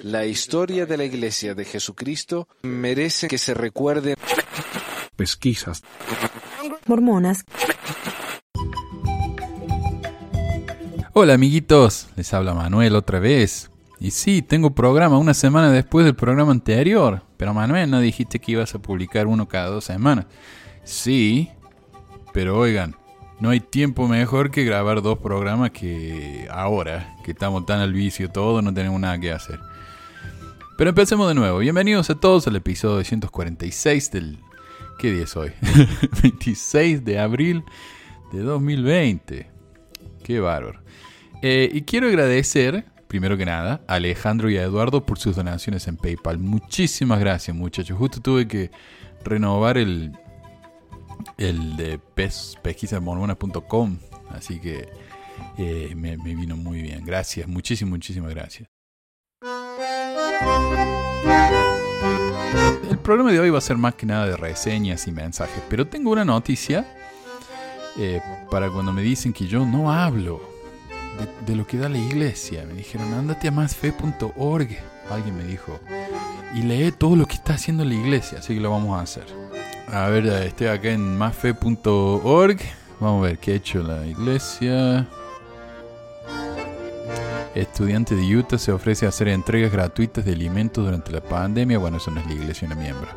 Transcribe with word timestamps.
La 0.00 0.24
historia 0.24 0.86
de 0.86 0.96
la 0.96 1.04
Iglesia 1.04 1.54
de 1.54 1.66
Jesucristo 1.66 2.48
merece 2.62 3.28
que 3.28 3.36
se 3.36 3.52
recuerde. 3.52 4.14
Pesquisas. 5.16 5.82
Mormonas. 6.86 7.44
Hola 11.12 11.34
amiguitos, 11.34 12.08
les 12.16 12.32
habla 12.32 12.54
Manuel 12.54 12.96
otra 12.96 13.18
vez. 13.18 13.70
Y 14.00 14.12
sí, 14.12 14.40
tengo 14.40 14.74
programa 14.74 15.18
una 15.18 15.34
semana 15.34 15.70
después 15.70 16.06
del 16.06 16.16
programa 16.16 16.52
anterior. 16.52 17.22
Pero 17.36 17.52
Manuel, 17.52 17.90
¿no 17.90 18.00
dijiste 18.00 18.38
que 18.38 18.52
ibas 18.52 18.74
a 18.74 18.78
publicar 18.80 19.26
uno 19.26 19.46
cada 19.46 19.66
dos 19.66 19.84
semanas? 19.84 20.24
Sí, 20.84 21.50
pero 22.32 22.58
oigan, 22.58 22.96
no 23.40 23.50
hay 23.50 23.60
tiempo 23.60 24.08
mejor 24.08 24.50
que 24.50 24.64
grabar 24.64 25.02
dos 25.02 25.18
programas 25.18 25.70
que 25.70 26.48
ahora, 26.50 27.14
que 27.26 27.32
estamos 27.32 27.66
tan 27.66 27.80
al 27.80 27.92
vicio 27.92 28.30
todo, 28.30 28.62
no 28.62 28.72
tenemos 28.72 28.98
nada 28.98 29.18
que 29.20 29.32
hacer. 29.32 29.60
Pero 30.76 30.90
empecemos 30.90 31.28
de 31.28 31.34
nuevo. 31.34 31.58
Bienvenidos 31.58 32.08
a 32.08 32.14
todos 32.14 32.46
al 32.46 32.56
episodio 32.56 32.96
246 32.96 34.10
del... 34.10 34.38
¿Qué 34.98 35.12
día 35.12 35.24
es 35.24 35.36
hoy? 35.36 35.52
26 36.22 37.04
de 37.04 37.18
abril 37.18 37.62
de 38.32 38.40
2020. 38.40 39.50
Qué 40.22 40.40
bárbaro. 40.40 40.82
Eh, 41.42 41.68
y 41.72 41.82
quiero 41.82 42.08
agradecer, 42.08 42.86
primero 43.06 43.36
que 43.36 43.44
nada, 43.44 43.82
a 43.86 43.94
Alejandro 43.94 44.48
y 44.48 44.56
a 44.56 44.62
Eduardo 44.62 45.04
por 45.04 45.18
sus 45.18 45.36
donaciones 45.36 45.86
en 45.88 45.96
PayPal. 45.96 46.38
Muchísimas 46.38 47.20
gracias, 47.20 47.54
muchachos. 47.54 47.98
Justo 47.98 48.20
tuve 48.20 48.48
que 48.48 48.70
renovar 49.24 49.76
el, 49.76 50.12
el 51.36 51.76
de 51.76 51.98
pes, 51.98 52.56
pesquisasmormonas.com. 52.62 53.98
Así 54.30 54.58
que 54.58 54.88
eh, 55.58 55.92
me 55.94 56.16
vino 56.16 56.56
muy 56.56 56.80
bien. 56.80 57.04
Gracias, 57.04 57.46
muchísimas, 57.46 57.90
muchísimas 57.90 58.30
gracias. 58.30 58.71
El 62.90 62.98
programa 62.98 63.32
de 63.32 63.40
hoy 63.40 63.50
va 63.50 63.58
a 63.58 63.62
ser 63.62 63.76
más 63.76 63.94
que 63.94 64.06
nada 64.06 64.26
de 64.26 64.36
reseñas 64.36 65.06
y 65.06 65.12
mensajes, 65.12 65.62
pero 65.68 65.86
tengo 65.86 66.10
una 66.10 66.24
noticia 66.24 66.86
eh, 67.98 68.20
para 68.50 68.70
cuando 68.70 68.92
me 68.92 69.02
dicen 69.02 69.32
que 69.32 69.46
yo 69.46 69.66
no 69.66 69.92
hablo 69.92 70.40
de, 71.46 71.56
lo 71.56 71.66
que 71.66 71.78
da 71.78 71.88
la 71.88 71.98
iglesia. 71.98 72.64
Me 72.66 72.74
dijeron, 72.74 73.12
andate 73.12 73.48
a 73.48 73.50
másfe.org. 73.50 74.68
Alguien 75.10 75.36
me 75.36 75.44
dijo, 75.44 75.78
y 76.54 76.62
lee 76.62 76.92
todo 76.92 77.16
lo 77.16 77.26
que 77.26 77.34
está 77.34 77.54
haciendo 77.54 77.84
la 77.84 77.94
iglesia, 77.94 78.38
así 78.38 78.54
que 78.54 78.60
lo 78.60 78.70
vamos 78.70 78.98
a 78.98 79.02
hacer. 79.02 79.26
A 79.88 80.08
ver, 80.08 80.24
ya 80.24 80.42
estoy 80.44 80.68
acá 80.68 80.90
en 80.90 81.16
másfe.org. 81.16 82.58
Vamos 83.00 83.24
a 83.24 83.28
ver 83.28 83.38
qué 83.38 83.52
ha 83.52 83.54
hecho 83.56 83.82
la 83.82 84.06
iglesia. 84.06 85.06
Estudiante 87.54 88.14
de 88.14 88.36
Utah 88.36 88.58
se 88.58 88.72
ofrece 88.72 89.06
a 89.06 89.10
hacer 89.10 89.28
entregas 89.28 89.72
gratuitas 89.72 90.24
de 90.24 90.32
alimentos 90.32 90.84
durante 90.84 91.12
la 91.12 91.20
pandemia. 91.20 91.78
Bueno, 91.78 91.98
eso 91.98 92.10
no 92.10 92.20
es 92.20 92.26
la 92.26 92.32
iglesia, 92.32 92.66
una 92.66 92.76
miembro. 92.76 93.08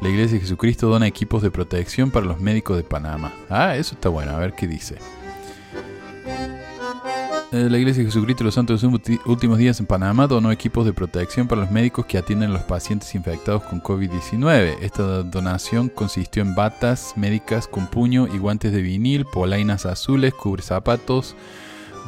La 0.00 0.08
iglesia 0.08 0.34
de 0.34 0.40
Jesucristo 0.40 0.88
dona 0.88 1.06
equipos 1.06 1.42
de 1.42 1.50
protección 1.50 2.10
para 2.10 2.26
los 2.26 2.40
médicos 2.40 2.76
de 2.76 2.84
Panamá. 2.84 3.32
Ah, 3.50 3.76
eso 3.76 3.94
está 3.94 4.08
bueno, 4.08 4.32
a 4.32 4.38
ver 4.38 4.54
qué 4.54 4.66
dice. 4.66 4.96
Eh, 7.50 7.68
La 7.70 7.78
Iglesia 7.78 8.02
de 8.02 8.10
Jesucristo 8.10 8.40
de 8.40 8.48
los 8.48 8.54
Santos 8.54 8.82
de 8.82 8.88
los 8.90 9.26
Últimos 9.26 9.56
Días 9.56 9.80
en 9.80 9.86
Panamá 9.86 10.26
donó 10.26 10.52
equipos 10.52 10.84
de 10.84 10.92
protección 10.92 11.48
para 11.48 11.62
los 11.62 11.70
médicos 11.70 12.04
que 12.04 12.18
atienden 12.18 12.50
a 12.50 12.52
los 12.52 12.62
pacientes 12.62 13.14
infectados 13.14 13.62
con 13.62 13.82
COVID-19. 13.82 14.76
Esta 14.82 15.22
donación 15.22 15.88
consistió 15.88 16.42
en 16.42 16.54
batas 16.54 17.14
médicas 17.16 17.66
con 17.66 17.86
puño 17.86 18.26
y 18.26 18.36
guantes 18.36 18.70
de 18.70 18.82
vinil, 18.82 19.24
polainas 19.24 19.86
azules, 19.86 20.34
cubrezapatos, 20.34 21.36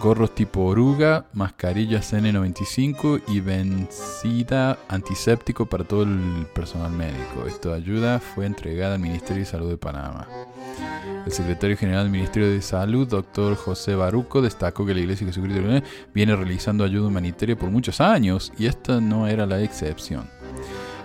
gorros 0.00 0.34
tipo 0.34 0.64
oruga, 0.64 1.26
mascarillas 1.34 2.12
N95 2.14 3.22
y 3.28 3.40
vencida 3.40 4.78
antiséptico 4.88 5.66
para 5.66 5.84
todo 5.84 6.02
el 6.04 6.46
personal 6.54 6.90
médico. 6.90 7.46
Esta 7.46 7.74
ayuda 7.74 8.18
fue 8.18 8.46
entregada 8.46 8.94
al 8.94 9.00
Ministerio 9.00 9.42
de 9.42 9.46
Salud 9.46 9.68
de 9.68 9.76
Panamá. 9.76 10.26
El 11.26 11.30
secretario 11.30 11.76
general 11.76 12.04
del 12.04 12.12
Ministerio 12.12 12.50
de 12.50 12.62
Salud, 12.62 13.06
doctor 13.06 13.54
José 13.54 13.94
Baruco, 13.94 14.40
destacó 14.40 14.86
que 14.86 14.94
la 14.94 15.00
Iglesia 15.00 15.26
de 15.26 15.32
Jesucristo 15.32 15.86
viene 16.14 16.34
realizando 16.34 16.82
ayuda 16.82 17.08
humanitaria 17.08 17.56
por 17.56 17.70
muchos 17.70 18.00
años 18.00 18.52
y 18.58 18.66
esta 18.66 19.00
no 19.00 19.28
era 19.28 19.44
la 19.44 19.60
excepción. 19.60 20.39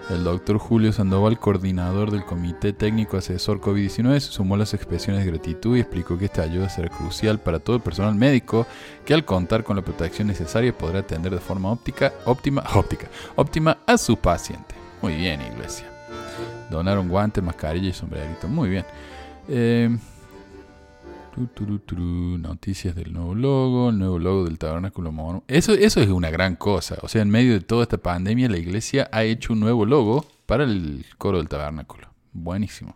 El 0.09 0.23
doctor 0.23 0.59
Julio 0.59 0.93
Sandoval, 0.93 1.39
coordinador 1.39 2.11
del 2.11 2.23
Comité 2.23 2.73
Técnico 2.73 3.17
Asesor 3.17 3.59
COVID-19, 3.59 4.19
se 4.19 4.31
sumó 4.31 4.55
las 4.55 4.75
expresiones 4.75 5.25
de 5.25 5.31
gratitud 5.31 5.75
y 5.75 5.79
explicó 5.79 6.15
que 6.15 6.25
esta 6.25 6.43
ayuda 6.43 6.69
será 6.69 6.89
crucial 6.89 7.39
para 7.39 7.57
todo 7.57 7.75
el 7.77 7.81
personal 7.81 8.13
médico 8.13 8.67
que 9.03 9.15
al 9.15 9.25
contar 9.25 9.63
con 9.63 9.75
la 9.75 9.81
protección 9.81 10.27
necesaria 10.27 10.77
podrá 10.77 10.99
atender 10.99 11.33
de 11.33 11.39
forma 11.39 11.71
óptica, 11.71 12.13
óptima, 12.25 12.63
óptica, 12.75 13.07
óptima 13.35 13.79
a 13.87 13.97
su 13.97 14.15
paciente. 14.15 14.75
Muy 15.01 15.15
bien, 15.15 15.41
iglesia. 15.41 15.87
Donaron 16.69 17.09
guantes, 17.09 17.43
mascarilla 17.43 17.89
y 17.89 17.93
sombrerito. 17.93 18.47
Muy 18.47 18.69
bien. 18.69 18.85
Eh, 19.47 19.89
noticias 21.37 22.95
del 22.95 23.13
nuevo 23.13 23.35
logo, 23.35 23.89
el 23.89 23.99
nuevo 23.99 24.19
logo 24.19 24.45
del 24.45 24.57
Tabernáculo 24.57 25.11
Mormón. 25.11 25.43
Eso, 25.47 25.73
eso 25.73 26.01
es 26.01 26.09
una 26.09 26.29
gran 26.29 26.55
cosa. 26.55 26.97
O 27.01 27.07
sea, 27.07 27.21
en 27.21 27.29
medio 27.29 27.53
de 27.53 27.61
toda 27.61 27.83
esta 27.83 27.97
pandemia, 27.97 28.49
la 28.49 28.57
iglesia 28.57 29.09
ha 29.11 29.23
hecho 29.23 29.53
un 29.53 29.59
nuevo 29.59 29.85
logo 29.85 30.25
para 30.45 30.63
el 30.63 31.05
coro 31.17 31.37
del 31.37 31.49
Tabernáculo. 31.49 32.07
Buenísimo. 32.33 32.95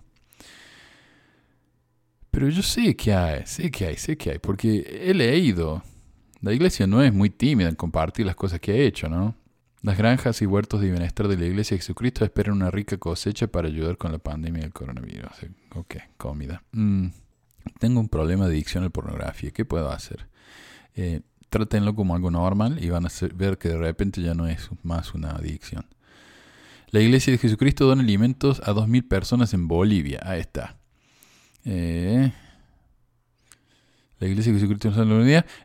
Pero 2.32 2.50
yo 2.50 2.62
sé 2.62 2.96
que 2.96 3.14
hay, 3.14 3.46
sé 3.46 3.72
que 3.72 3.88
hay, 3.88 3.98
sé 3.98 4.18
que 4.18 4.32
hay, 4.32 4.40
porque 4.40 5.02
he 5.10 5.14
leído. 5.14 5.84
La 6.42 6.54
iglesia 6.54 6.88
no 6.88 7.02
es 7.02 7.14
muy 7.14 7.30
tímida 7.30 7.68
en 7.68 7.76
compartir 7.76 8.26
las 8.26 8.36
cosas 8.36 8.60
que 8.60 8.72
ha 8.72 8.76
hecho, 8.76 9.10
¿no? 9.10 9.36
Las 9.82 9.98
granjas 9.98 10.42
y 10.42 10.46
huertos 10.46 10.82
de 10.82 10.92
bienestar 10.92 11.28
de 11.28 11.38
la 11.38 11.46
iglesia 11.46 11.76
de 11.76 11.80
Jesucristo 11.80 12.24
esperan 12.24 12.56
una 12.56 12.70
rica 12.70 12.98
cosecha 12.98 13.48
para 13.48 13.68
ayudar 13.68 13.98
con 13.98 14.12
la 14.12 14.18
pandemia 14.18 14.62
del 14.62 14.74
coronavirus. 14.74 15.32
Ok, 15.76 15.96
comida. 16.18 16.64
Mm, 16.72 17.08
tengo 17.80 18.00
un 18.00 18.10
problema 18.10 18.48
de 18.48 18.54
adicción 18.54 18.84
a 18.84 18.88
la 18.88 18.92
pornografía. 18.92 19.52
¿Qué 19.52 19.66
puedo 19.66 19.92
hacer? 19.92 20.28
Eh, 20.96 21.22
trátenlo 21.50 21.96
como 21.96 22.16
algo 22.16 22.32
normal 22.32 22.84
y 22.84 22.90
van 22.90 23.06
a 23.06 23.10
ver 23.36 23.58
que 23.58 23.70
de 23.70 23.78
repente 23.78 24.22
ya 24.22 24.34
no 24.34 24.48
es 24.48 24.70
más 24.84 25.14
una 25.14 25.32
adicción. 25.32 25.86
La 26.92 27.02
iglesia 27.02 27.32
de 27.32 27.38
Jesucristo 27.38 27.86
dona 27.86 28.02
alimentos 28.02 28.62
a 28.66 28.74
2.000 28.74 29.08
personas 29.08 29.54
en 29.54 29.68
Bolivia. 29.68 30.22
Ahí 30.24 30.40
está. 30.40 30.78
Eh, 31.66 32.32
la 34.20 34.28
Iglesia 34.28 34.52
de 34.52 34.60
Jesucristo 34.60 34.92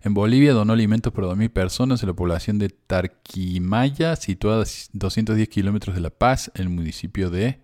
en 0.03 0.15
Bolivia 0.15 0.53
donó 0.53 0.75
alimentos 0.75 1.13
para 1.13 1.27
2.000 1.27 1.51
personas 1.51 2.03
en 2.03 2.09
la 2.09 2.15
población 2.15 2.59
de 2.59 2.69
Tarquimaya, 2.69 4.15
situada 4.15 4.63
a 4.63 4.67
210 4.93 5.49
kilómetros 5.49 5.97
de 5.97 6.01
La 6.01 6.11
Paz, 6.11 6.53
en 6.55 6.63
el 6.63 6.69
municipio 6.69 7.31
de 7.31 7.61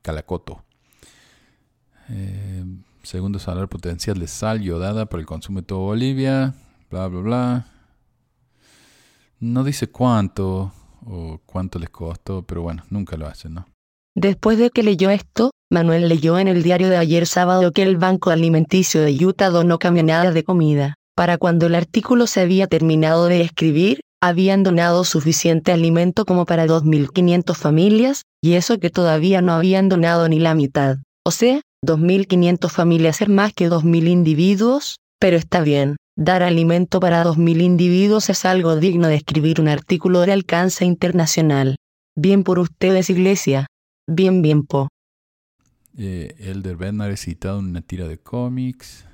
Calacoto. 0.00 0.64
Eh, 2.08 2.64
segundo 3.06 3.38
salario 3.38 3.68
potencial 3.68 4.18
de 4.18 4.26
sal 4.26 4.60
yodada 4.60 5.06
para 5.06 5.20
el 5.20 5.26
consumo 5.26 5.60
de 5.60 5.66
toda 5.66 5.80
Bolivia, 5.80 6.54
bla, 6.90 7.06
bla, 7.06 7.20
bla. 7.20 7.66
No 9.38 9.62
dice 9.62 9.86
cuánto 9.86 10.72
o 11.06 11.40
cuánto 11.46 11.78
les 11.78 11.90
costó, 11.90 12.42
pero 12.42 12.62
bueno, 12.62 12.82
nunca 12.90 13.16
lo 13.16 13.26
hacen, 13.26 13.54
¿no? 13.54 13.66
Después 14.16 14.58
de 14.58 14.70
que 14.70 14.82
leyó 14.82 15.10
esto, 15.10 15.50
Manuel 15.70 16.08
leyó 16.08 16.38
en 16.38 16.48
el 16.48 16.62
diario 16.62 16.88
de 16.88 16.96
ayer 16.96 17.26
sábado 17.26 17.70
que 17.72 17.82
el 17.82 17.96
Banco 17.96 18.30
Alimenticio 18.30 19.02
de 19.02 19.24
Utah 19.24 19.50
donó 19.50 19.78
camionadas 19.78 20.34
de 20.34 20.42
comida. 20.42 20.94
Para 21.14 21.38
cuando 21.38 21.66
el 21.66 21.74
artículo 21.74 22.26
se 22.26 22.40
había 22.40 22.66
terminado 22.66 23.26
de 23.26 23.42
escribir, 23.42 24.00
habían 24.20 24.62
donado 24.62 25.04
suficiente 25.04 25.70
alimento 25.70 26.24
como 26.24 26.44
para 26.44 26.66
2.500 26.66 27.54
familias, 27.54 28.22
y 28.42 28.54
eso 28.54 28.78
que 28.78 28.90
todavía 28.90 29.42
no 29.42 29.52
habían 29.52 29.88
donado 29.88 30.28
ni 30.28 30.40
la 30.40 30.54
mitad. 30.54 30.96
O 31.24 31.30
sea, 31.30 31.60
2.500 31.86 32.70
familias 32.70 33.22
es 33.22 33.28
más 33.28 33.52
que 33.52 33.70
2.000 33.70 34.08
individuos, 34.08 34.96
pero 35.20 35.36
está 35.36 35.60
bien. 35.60 35.96
Dar 36.16 36.42
alimento 36.42 36.98
para 36.98 37.24
2.000 37.24 37.62
individuos 37.62 38.28
es 38.28 38.44
algo 38.44 38.76
digno 38.76 39.06
de 39.08 39.14
escribir 39.14 39.60
un 39.60 39.68
artículo 39.68 40.20
de 40.20 40.32
alcance 40.32 40.84
internacional. 40.84 41.76
Bien 42.16 42.42
por 42.42 42.58
ustedes, 42.58 43.08
iglesia. 43.10 43.66
Bien, 44.08 44.42
bien, 44.42 44.64
po. 44.64 44.88
Eh, 45.96 46.34
Elder 46.38 46.76
Bednar 46.76 47.10
es 47.10 47.20
citado 47.20 47.60
en 47.60 47.66
una 47.66 47.82
tira 47.82 48.08
de 48.08 48.18
cómics. 48.18 49.04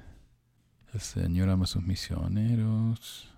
El 0.94 1.00
Señor 1.00 1.50
ama 1.50 1.64
a 1.64 1.66
sus 1.66 1.82
misioneros. 1.82 3.28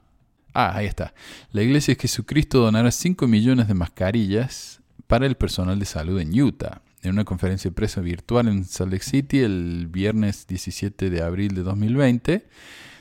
Ah, 0.52 0.76
ahí 0.76 0.86
está. 0.86 1.12
La 1.50 1.62
Iglesia 1.62 1.94
de 1.94 2.00
Jesucristo 2.00 2.60
donará 2.60 2.90
5 2.90 3.26
millones 3.26 3.66
de 3.66 3.74
mascarillas 3.74 4.80
para 5.06 5.26
el 5.26 5.36
personal 5.36 5.78
de 5.78 5.86
salud 5.86 6.20
en 6.20 6.40
Utah. 6.40 6.82
En 7.04 7.12
una 7.12 7.24
conferencia 7.26 7.70
de 7.70 7.74
prensa 7.74 8.00
virtual 8.00 8.48
en 8.48 8.64
Salt 8.64 8.90
Lake 8.90 9.04
City 9.04 9.40
el 9.40 9.88
viernes 9.88 10.46
17 10.46 11.10
de 11.10 11.22
abril 11.22 11.54
de 11.54 11.62
2020, 11.62 12.46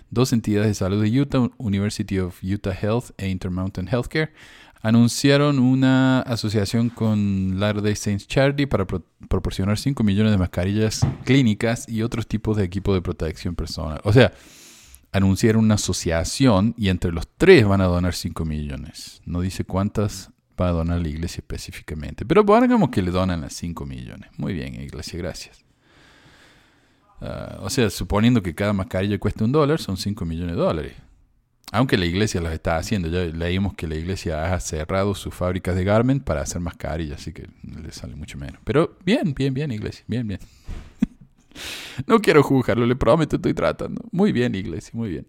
dos 0.09 0.33
entidades 0.33 0.67
de 0.67 0.73
salud 0.73 1.01
de 1.01 1.21
Utah, 1.21 1.49
University 1.57 2.19
of 2.19 2.37
Utah 2.43 2.73
Health 2.73 3.11
e 3.17 3.29
Intermountain 3.29 3.87
Healthcare, 3.87 4.33
anunciaron 4.81 5.57
una 5.57 6.19
asociación 6.19 6.89
con 6.89 7.61
Latter-day 7.61 7.95
Saints 7.95 8.27
Charity 8.27 8.65
para 8.65 8.85
pro 8.85 9.05
proporcionar 9.29 9.79
5 9.79 10.03
millones 10.03 10.33
de 10.33 10.37
mascarillas 10.37 11.07
clínicas 11.23 11.87
y 11.87 12.01
otros 12.01 12.27
tipos 12.27 12.57
de 12.57 12.65
equipo 12.65 12.93
de 12.93 13.01
protección 13.01 13.55
personal. 13.55 14.01
O 14.03 14.11
sea, 14.11 14.33
anunciaron 15.13 15.63
una 15.63 15.75
asociación 15.75 16.75
y 16.77 16.89
entre 16.89 17.13
los 17.13 17.25
tres 17.37 17.65
van 17.65 17.79
a 17.79 17.85
donar 17.85 18.13
5 18.13 18.43
millones. 18.43 19.21
No 19.25 19.39
dice 19.39 19.63
cuántas 19.63 20.32
va 20.59 20.69
a 20.69 20.71
donar 20.71 20.97
a 20.97 21.01
la 21.01 21.07
iglesia 21.07 21.41
específicamente. 21.41 22.25
Pero 22.25 22.45
pongamos 22.45 22.89
que 22.89 23.01
le 23.01 23.11
donan 23.11 23.41
las 23.41 23.53
5 23.53 23.85
millones. 23.85 24.29
Muy 24.37 24.53
bien, 24.53 24.79
iglesia, 24.81 25.17
gracias. 25.19 25.63
Ah, 27.21 27.59
o 27.61 27.69
sea, 27.69 27.89
suponiendo 27.89 28.41
que 28.41 28.53
cada 28.53 28.73
mascarilla 28.73 29.17
cueste 29.17 29.43
un 29.43 29.51
dólar, 29.51 29.79
son 29.79 29.97
5 29.97 30.25
millones 30.25 30.55
de 30.55 30.61
dólares. 30.61 30.93
Aunque 31.71 31.97
la 31.97 32.05
iglesia 32.05 32.39
los 32.39 32.51
está 32.51 32.77
haciendo. 32.77 33.07
Ya 33.07 33.21
leímos 33.21 33.73
que 33.73 33.87
la 33.87 33.95
iglesia 33.95 34.53
ha 34.53 34.59
cerrado 34.59 35.15
sus 35.15 35.33
fábricas 35.33 35.75
de 35.75 35.83
garment 35.83 36.23
para 36.23 36.41
hacer 36.41 36.61
mascarillas, 36.61 37.19
así 37.19 37.33
que 37.33 37.47
le 37.63 37.91
sale 37.91 38.15
mucho 38.15 38.37
menos. 38.37 38.61
Pero 38.63 38.97
bien, 39.03 39.33
bien, 39.33 39.53
bien, 39.53 39.71
iglesia, 39.71 40.03
bien, 40.07 40.27
bien. 40.27 40.39
no 42.07 42.19
quiero 42.19 42.43
juzgarlo, 42.43 42.85
le 42.85 42.95
prometo, 42.95 43.37
estoy 43.37 43.55
tratando. 43.55 44.03
Muy 44.11 44.31
bien, 44.31 44.53
iglesia, 44.53 44.91
muy 44.93 45.09
bien. 45.09 45.25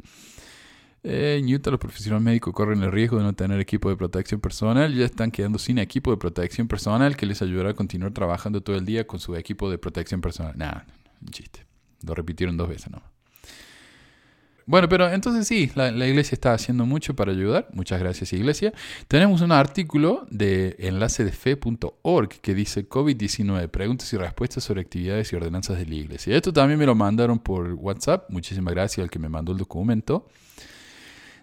Eh, 1.06 1.36
en 1.38 1.54
Utah 1.54 1.70
los 1.70 1.78
profesionales 1.78 2.24
médicos 2.24 2.54
corren 2.54 2.82
el 2.82 2.90
riesgo 2.90 3.18
de 3.18 3.24
no 3.24 3.34
tener 3.34 3.60
equipo 3.60 3.90
de 3.90 3.96
protección 3.96 4.40
personal. 4.40 4.94
Ya 4.94 5.04
están 5.04 5.30
quedando 5.30 5.58
sin 5.58 5.78
equipo 5.78 6.10
de 6.10 6.16
protección 6.16 6.66
personal 6.66 7.14
que 7.14 7.26
les 7.26 7.42
ayudará 7.42 7.70
a 7.70 7.74
continuar 7.74 8.12
trabajando 8.12 8.62
todo 8.62 8.76
el 8.76 8.86
día 8.86 9.06
con 9.06 9.20
su 9.20 9.36
equipo 9.36 9.70
de 9.70 9.76
protección 9.76 10.22
personal. 10.22 10.54
Nada, 10.56 10.86
un 11.20 11.28
chiste. 11.28 11.66
Lo 12.06 12.14
repitieron 12.14 12.56
dos 12.56 12.68
veces, 12.70 12.90
¿no? 12.90 13.02
Bueno, 14.66 14.88
pero 14.88 15.10
entonces 15.12 15.46
sí, 15.46 15.70
la, 15.74 15.90
iglesia 15.90 16.34
está 16.34 16.54
haciendo 16.54 16.86
mucho 16.86 17.14
para 17.14 17.32
ayudar. 17.32 17.68
Muchas 17.74 18.00
gracias, 18.00 18.32
iglesia. 18.32 18.72
Tenemos 19.08 19.42
un 19.42 19.52
artículo 19.52 20.26
de 20.30 20.76
enlace 20.78 21.22
de 21.22 21.32
fe.org 21.32 22.28
que 22.40 22.54
dice 22.54 22.88
COVID-19, 22.88 23.68
preguntas 23.68 24.10
y 24.14 24.16
respuestas 24.16 24.64
sobre 24.64 24.80
actividades 24.80 25.30
y 25.30 25.36
ordenanzas 25.36 25.76
de 25.76 25.84
la 25.84 25.94
iglesia. 25.96 26.34
Esto 26.34 26.50
también 26.50 26.78
me 26.78 26.86
lo 26.86 26.94
mandaron 26.94 27.38
por 27.38 27.74
WhatsApp. 27.74 28.30
Muchísimas 28.30 28.72
gracias 28.72 29.04
al 29.04 29.10
que 29.10 29.18
me 29.18 29.28
mandó 29.28 29.52
el 29.52 29.58
documento. 29.58 30.28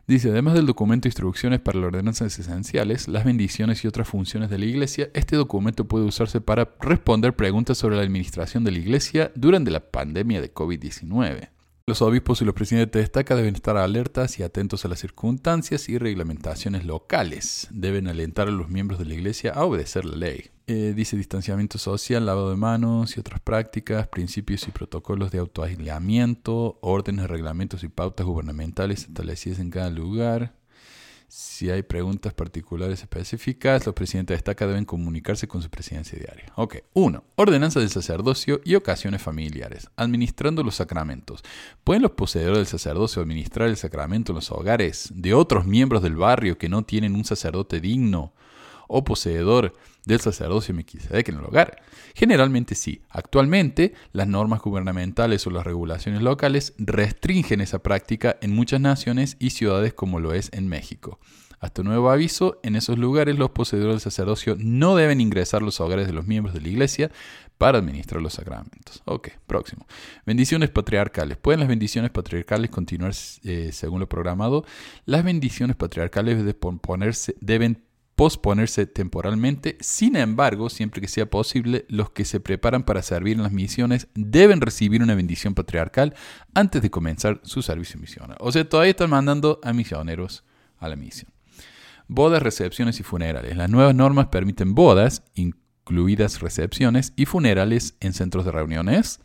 Dice, 0.08 0.30
además 0.30 0.56
del 0.56 0.66
documento 0.66 1.08
Instrucciones 1.08 1.60
para 1.60 1.80
las 1.80 1.88
ordenanzas 1.88 2.38
esenciales, 2.38 3.08
las 3.08 3.24
bendiciones 3.24 3.84
y 3.84 3.88
otras 3.88 4.08
funciones 4.08 4.50
de 4.50 4.58
la 4.58 4.66
Iglesia, 4.66 5.10
este 5.14 5.36
documento 5.36 5.88
puede 5.88 6.06
usarse 6.06 6.42
para 6.42 6.70
responder 6.80 7.36
preguntas 7.36 7.78
sobre 7.78 7.96
la 7.96 8.02
administración 8.02 8.64
de 8.64 8.72
la 8.72 8.80
Iglesia 8.80 9.32
durante 9.36 9.72
la 9.72 9.80
pandemia 9.80 10.42
de 10.42 10.54
COVID-19. 10.54 11.50
Los 11.92 12.02
obispos 12.02 12.42
y 12.42 12.46
los 12.46 12.56
presidentes 12.56 12.94
de 12.94 13.02
destaca 13.02 13.36
deben 13.36 13.54
estar 13.54 13.76
alertas 13.76 14.40
y 14.40 14.44
atentos 14.44 14.86
a 14.86 14.88
las 14.88 15.00
circunstancias 15.00 15.90
y 15.90 15.98
reglamentaciones 15.98 16.86
locales. 16.86 17.68
Deben 17.70 18.08
alentar 18.08 18.48
a 18.48 18.52
los 18.52 18.70
miembros 18.70 18.98
de 18.98 19.04
la 19.04 19.14
Iglesia 19.14 19.52
a 19.52 19.66
obedecer 19.66 20.06
la 20.06 20.16
ley. 20.16 20.52
Eh, 20.68 20.94
dice 20.96 21.18
distanciamiento 21.18 21.78
social, 21.78 22.26
lavado 22.26 22.50
de 22.50 22.56
manos 22.56 23.18
y 23.18 23.20
otras 23.20 23.42
prácticas, 23.42 24.08
principios 24.08 24.66
y 24.70 24.72
protocolos 24.72 25.32
de 25.32 25.40
autoaislamiento, 25.40 26.80
órdenes, 26.82 27.30
reglamentos 27.30 27.84
y 27.84 27.90
pautas 27.90 28.26
gubernamentales 28.26 29.02
establecidas 29.02 29.60
en 29.60 29.70
cada 29.70 29.90
lugar. 29.90 30.61
Si 31.34 31.70
hay 31.70 31.82
preguntas 31.82 32.34
particulares 32.34 33.00
específicas, 33.00 33.86
los 33.86 33.96
presidentes 33.96 34.34
de 34.34 34.38
estaca 34.40 34.68
deben 34.68 34.84
comunicarse 34.84 35.48
con 35.48 35.62
su 35.62 35.70
presidencia 35.70 36.20
diaria. 36.20 36.52
Ok. 36.58 36.80
1. 36.92 37.24
Ordenanza 37.38 37.80
del 37.80 37.90
sacerdocio 37.90 38.60
y 38.66 38.76
ocasiones 38.76 39.22
familiares. 39.22 39.90
Administrando 39.96 40.62
los 40.62 40.76
sacramentos. 40.76 41.42
¿Pueden 41.86 42.02
los 42.02 42.12
poseedores 42.12 42.58
del 42.58 42.68
sacerdocio 42.68 43.22
administrar 43.22 43.70
el 43.70 43.78
sacramento 43.78 44.34
en 44.34 44.36
los 44.36 44.52
hogares 44.52 45.10
de 45.16 45.34
otros 45.34 45.66
miembros 45.66 46.04
del 46.04 46.18
barrio 46.18 46.58
que 46.58 46.68
no 46.68 46.84
tienen 46.84 47.16
un 47.16 47.24
sacerdote 47.24 47.80
digno 47.80 48.34
o 48.92 49.04
poseedor 49.04 49.74
del 50.06 50.20
sacerdocio 50.20 50.74
que 51.24 51.32
en 51.32 51.38
el 51.38 51.46
hogar? 51.46 51.82
Generalmente 52.14 52.76
sí. 52.76 53.02
Actualmente, 53.10 53.94
las 54.12 54.28
normas 54.28 54.62
gubernamentales 54.62 55.46
o 55.48 55.50
las 55.50 55.66
regulaciones 55.66 56.22
locales 56.22 56.74
restringen 56.78 57.62
esa 57.62 57.80
práctica 57.80 58.38
en 58.42 58.54
muchas 58.54 58.82
naciones 58.82 59.38
y 59.40 59.52
ciudades 59.52 59.94
como 59.94 60.20
lo 60.20 60.34
es 60.34 60.50
en 60.54 60.68
México. 60.68 61.20
Hasta 61.62 61.84
nuevo 61.84 62.10
aviso, 62.10 62.60
en 62.64 62.76
esos 62.76 62.98
lugares 62.98 63.38
los 63.38 63.52
poseedores 63.52 63.94
del 63.94 64.02
sacerdocio 64.02 64.56
no 64.58 64.96
deben 64.96 65.22
ingresar 65.22 65.62
los 65.62 65.80
hogares 65.80 66.08
de 66.08 66.14
los 66.14 66.26
miembros 66.26 66.56
de 66.56 66.62
la 66.62 66.70
iglesia 66.70 67.12
para 67.60 67.78
administrar 67.78 68.20
los 68.20 68.34
sacramentos. 68.34 69.04
Ok, 69.06 69.30
próximo. 69.46 69.86
Bendiciones 70.26 70.72
patriarcales. 70.72 71.38
¿Pueden 71.38 71.60
las 71.60 71.70
bendiciones 71.70 72.10
patriarcales 72.10 72.72
continuar 72.72 73.14
eh, 73.44 73.70
según 73.72 74.00
lo 74.00 74.10
programado? 74.10 74.66
Las 75.06 75.24
bendiciones 75.24 75.76
patriarcales 75.76 76.44
deben 77.42 77.84
posponerse 78.22 78.86
temporalmente. 78.86 79.78
Sin 79.80 80.16
embargo, 80.16 80.70
siempre 80.70 81.02
que 81.02 81.08
sea 81.08 81.28
posible, 81.28 81.86
los 81.90 82.12
que 82.12 82.24
se 82.24 82.40
preparan 82.40 82.84
para 82.84 83.02
servir 83.02 83.36
en 83.36 83.42
las 83.42 83.52
misiones 83.52 84.10
deben 84.14 84.62
recibir 84.62 85.02
una 85.02 85.16
bendición 85.16 85.56
patriarcal 85.56 86.14
antes 86.54 86.84
de 86.84 86.92
comenzar 86.92 87.42
su 87.42 87.64
servicio 87.64 88.00
misional. 88.00 88.38
O 88.40 88.52
sea, 88.52 88.70
todavía 88.70 88.92
están 88.92 89.10
mandando 89.10 89.60
a 89.64 89.74
misioneros 89.74 90.44
a 90.78 90.88
la 90.88 90.98
misión. 90.98 91.32
Bodas, 92.08 92.44
recepciones 92.44 93.00
y 93.00 93.04
funerales. 93.04 93.58
Las 93.58 93.72
nuevas 93.72 93.96
normas 93.96 94.28
permiten 94.28 94.76
bodas, 94.76 95.24
incluidas 95.34 96.42
recepciones 96.42 97.14
y 97.16 97.26
funerales 97.26 97.96
en 98.02 98.14
centros 98.14 98.46
de 98.46 98.52
reuniones 98.52 99.20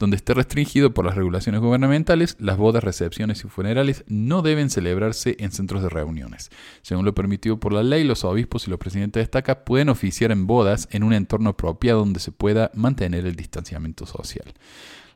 donde 0.00 0.16
esté 0.16 0.32
restringido 0.32 0.94
por 0.94 1.04
las 1.04 1.14
regulaciones 1.14 1.60
gubernamentales, 1.60 2.34
las 2.40 2.56
bodas, 2.56 2.82
recepciones 2.82 3.44
y 3.44 3.48
funerales 3.48 4.02
no 4.08 4.40
deben 4.40 4.70
celebrarse 4.70 5.36
en 5.38 5.52
centros 5.52 5.82
de 5.82 5.90
reuniones. 5.90 6.48
Según 6.80 7.04
lo 7.04 7.14
permitido 7.14 7.60
por 7.60 7.74
la 7.74 7.82
ley, 7.82 8.02
los 8.02 8.24
obispos 8.24 8.66
y 8.66 8.70
los 8.70 8.78
presidentes 8.78 9.20
de 9.20 9.24
estaca 9.24 9.62
pueden 9.62 9.90
oficiar 9.90 10.32
en 10.32 10.46
bodas 10.46 10.88
en 10.90 11.02
un 11.02 11.12
entorno 11.12 11.50
apropiado 11.50 12.00
donde 12.00 12.18
se 12.18 12.32
pueda 12.32 12.70
mantener 12.74 13.26
el 13.26 13.36
distanciamiento 13.36 14.06
social. 14.06 14.54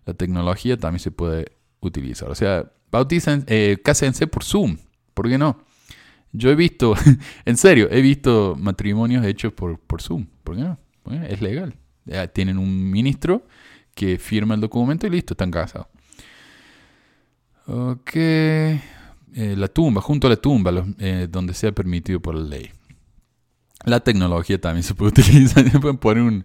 La 0.04 0.12
tecnología 0.12 0.76
también 0.76 1.00
se 1.00 1.10
puede 1.10 1.46
utilizar. 1.80 2.30
O 2.30 2.34
sea, 2.34 2.70
bautizan, 2.92 3.44
eh, 3.46 3.78
cásense 3.82 4.26
por 4.26 4.44
Zoom. 4.44 4.76
¿Por 5.14 5.30
qué 5.30 5.38
no? 5.38 5.64
Yo 6.32 6.50
he 6.50 6.54
visto, 6.54 6.94
en 7.46 7.56
serio, 7.56 7.88
he 7.90 8.02
visto 8.02 8.54
matrimonios 8.60 9.24
hechos 9.24 9.54
por, 9.54 9.78
por 9.78 10.02
Zoom. 10.02 10.26
¿Por 10.44 10.56
qué 10.56 10.62
no? 10.62 10.78
es 11.26 11.40
legal. 11.40 11.74
tienen 12.34 12.58
un 12.58 12.90
ministro 12.90 13.46
que 13.94 14.18
firma 14.18 14.54
el 14.54 14.60
documento 14.60 15.06
y 15.06 15.10
listo, 15.10 15.34
están 15.34 15.50
casados. 15.50 15.86
Ok. 17.66 18.16
Eh, 18.16 19.56
la 19.56 19.68
tumba, 19.68 20.00
junto 20.00 20.26
a 20.26 20.30
la 20.30 20.36
tumba, 20.36 20.84
eh, 20.98 21.26
donde 21.30 21.54
sea 21.54 21.72
permitido 21.72 22.20
por 22.20 22.34
la 22.34 22.42
ley. 22.42 22.70
La 23.84 24.00
tecnología 24.00 24.60
también 24.60 24.82
se 24.84 24.94
puede 24.94 25.10
utilizar. 25.10 25.64
Pueden 25.80 25.98
poner 25.98 26.22
un, 26.22 26.44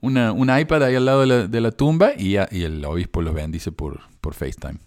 una, 0.00 0.60
iPad 0.60 0.84
ahí 0.84 0.94
al 0.94 1.04
lado 1.04 1.48
de 1.48 1.60
la, 1.60 1.70
tumba 1.72 2.12
y, 2.16 2.36
el 2.36 2.84
obispo 2.84 3.22
los 3.22 3.34
bendice 3.34 3.72
por, 3.72 4.00
por 4.20 4.34
FaceTime. 4.34 4.78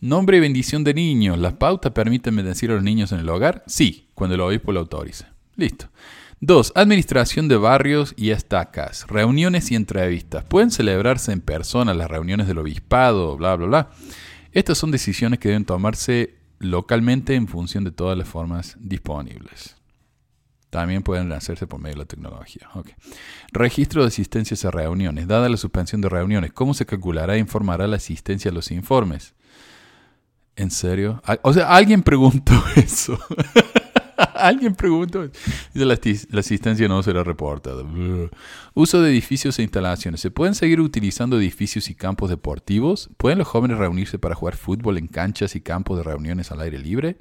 Nombre 0.00 0.36
y 0.36 0.40
bendición 0.40 0.84
de 0.84 0.94
niños. 0.94 1.38
¿Las 1.38 1.54
pautas 1.54 1.92
permiten 1.92 2.36
bendecir 2.36 2.70
a 2.70 2.74
los 2.74 2.82
niños 2.82 3.12
en 3.12 3.20
el 3.20 3.28
hogar? 3.28 3.64
Sí, 3.66 4.08
cuando 4.14 4.34
el 4.34 4.40
obispo 4.42 4.70
lo 4.70 4.80
autorice. 4.80 5.24
Listo. 5.56 5.88
2. 6.40 6.72
Administración 6.74 7.48
de 7.48 7.56
barrios 7.56 8.12
y 8.16 8.30
estacas. 8.30 9.06
Reuniones 9.08 9.70
y 9.70 9.74
entrevistas. 9.74 10.44
Pueden 10.44 10.70
celebrarse 10.70 11.32
en 11.32 11.40
persona 11.40 11.94
las 11.94 12.10
reuniones 12.10 12.46
del 12.46 12.58
obispado, 12.58 13.36
bla, 13.38 13.56
bla, 13.56 13.66
bla. 13.66 13.90
Estas 14.52 14.76
son 14.76 14.90
decisiones 14.90 15.38
que 15.38 15.48
deben 15.48 15.64
tomarse 15.64 16.34
localmente 16.58 17.34
en 17.34 17.48
función 17.48 17.84
de 17.84 17.90
todas 17.90 18.18
las 18.18 18.28
formas 18.28 18.76
disponibles. 18.78 19.76
También 20.68 21.02
pueden 21.02 21.32
hacerse 21.32 21.66
por 21.66 21.80
medio 21.80 21.94
de 21.94 22.00
la 22.00 22.04
tecnología. 22.06 22.68
Registro 23.52 24.02
de 24.02 24.08
asistencias 24.08 24.64
a 24.66 24.70
reuniones. 24.70 25.26
Dada 25.26 25.48
la 25.48 25.56
suspensión 25.56 26.02
de 26.02 26.10
reuniones, 26.10 26.52
¿cómo 26.52 26.74
se 26.74 26.84
calculará 26.84 27.36
e 27.36 27.38
informará 27.38 27.86
la 27.86 27.96
asistencia 27.96 28.50
a 28.50 28.54
los 28.54 28.70
informes? 28.70 29.34
¿En 30.54 30.70
serio? 30.70 31.22
O 31.42 31.54
sea, 31.54 31.74
alguien 31.74 32.02
preguntó 32.02 32.52
eso. 32.76 33.18
Alguien 34.34 34.74
preguntó. 34.74 35.28
La, 35.74 35.84
la, 35.84 36.40
asistencia 36.40 36.88
no 36.88 37.02
será 37.02 37.22
reportada. 37.24 37.82
Uso 38.74 39.00
de 39.00 39.10
edificios 39.10 39.58
e 39.58 39.62
instalaciones. 39.62 40.20
¿Se 40.20 40.30
pueden 40.30 40.54
seguir 40.54 40.80
utilizando 40.80 41.38
edificios 41.38 41.90
y 41.90 41.94
campos 41.94 42.30
deportivos? 42.30 43.10
¿Pueden 43.16 43.38
los 43.38 43.48
jóvenes 43.48 43.78
reunirse 43.78 44.18
para 44.18 44.34
jugar 44.34 44.56
fútbol 44.56 44.98
en 44.98 45.08
canchas 45.08 45.56
y 45.56 45.60
campos 45.60 45.98
de 45.98 46.04
reuniones 46.04 46.50
al 46.50 46.60
aire 46.60 46.78
libre? 46.78 47.16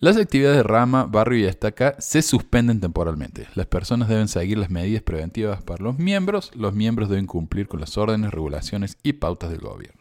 Las 0.00 0.16
actividades 0.16 0.56
de 0.56 0.62
rama, 0.62 1.04
barrio 1.04 1.40
y 1.40 1.44
estaca 1.44 1.94
se 1.98 2.22
suspenden 2.22 2.80
temporalmente. 2.80 3.48
Las 3.54 3.66
personas 3.66 4.08
deben 4.08 4.28
seguir 4.28 4.56
las 4.56 4.70
medidas 4.70 5.02
preventivas 5.02 5.62
para 5.62 5.84
los 5.84 5.98
miembros. 5.98 6.52
Los 6.54 6.72
miembros 6.72 7.10
deben 7.10 7.26
cumplir 7.26 7.68
con 7.68 7.80
las 7.80 7.98
órdenes, 7.98 8.30
regulaciones 8.30 8.96
y 9.02 9.12
pautas 9.14 9.50
del 9.50 9.60
gobierno. 9.60 9.99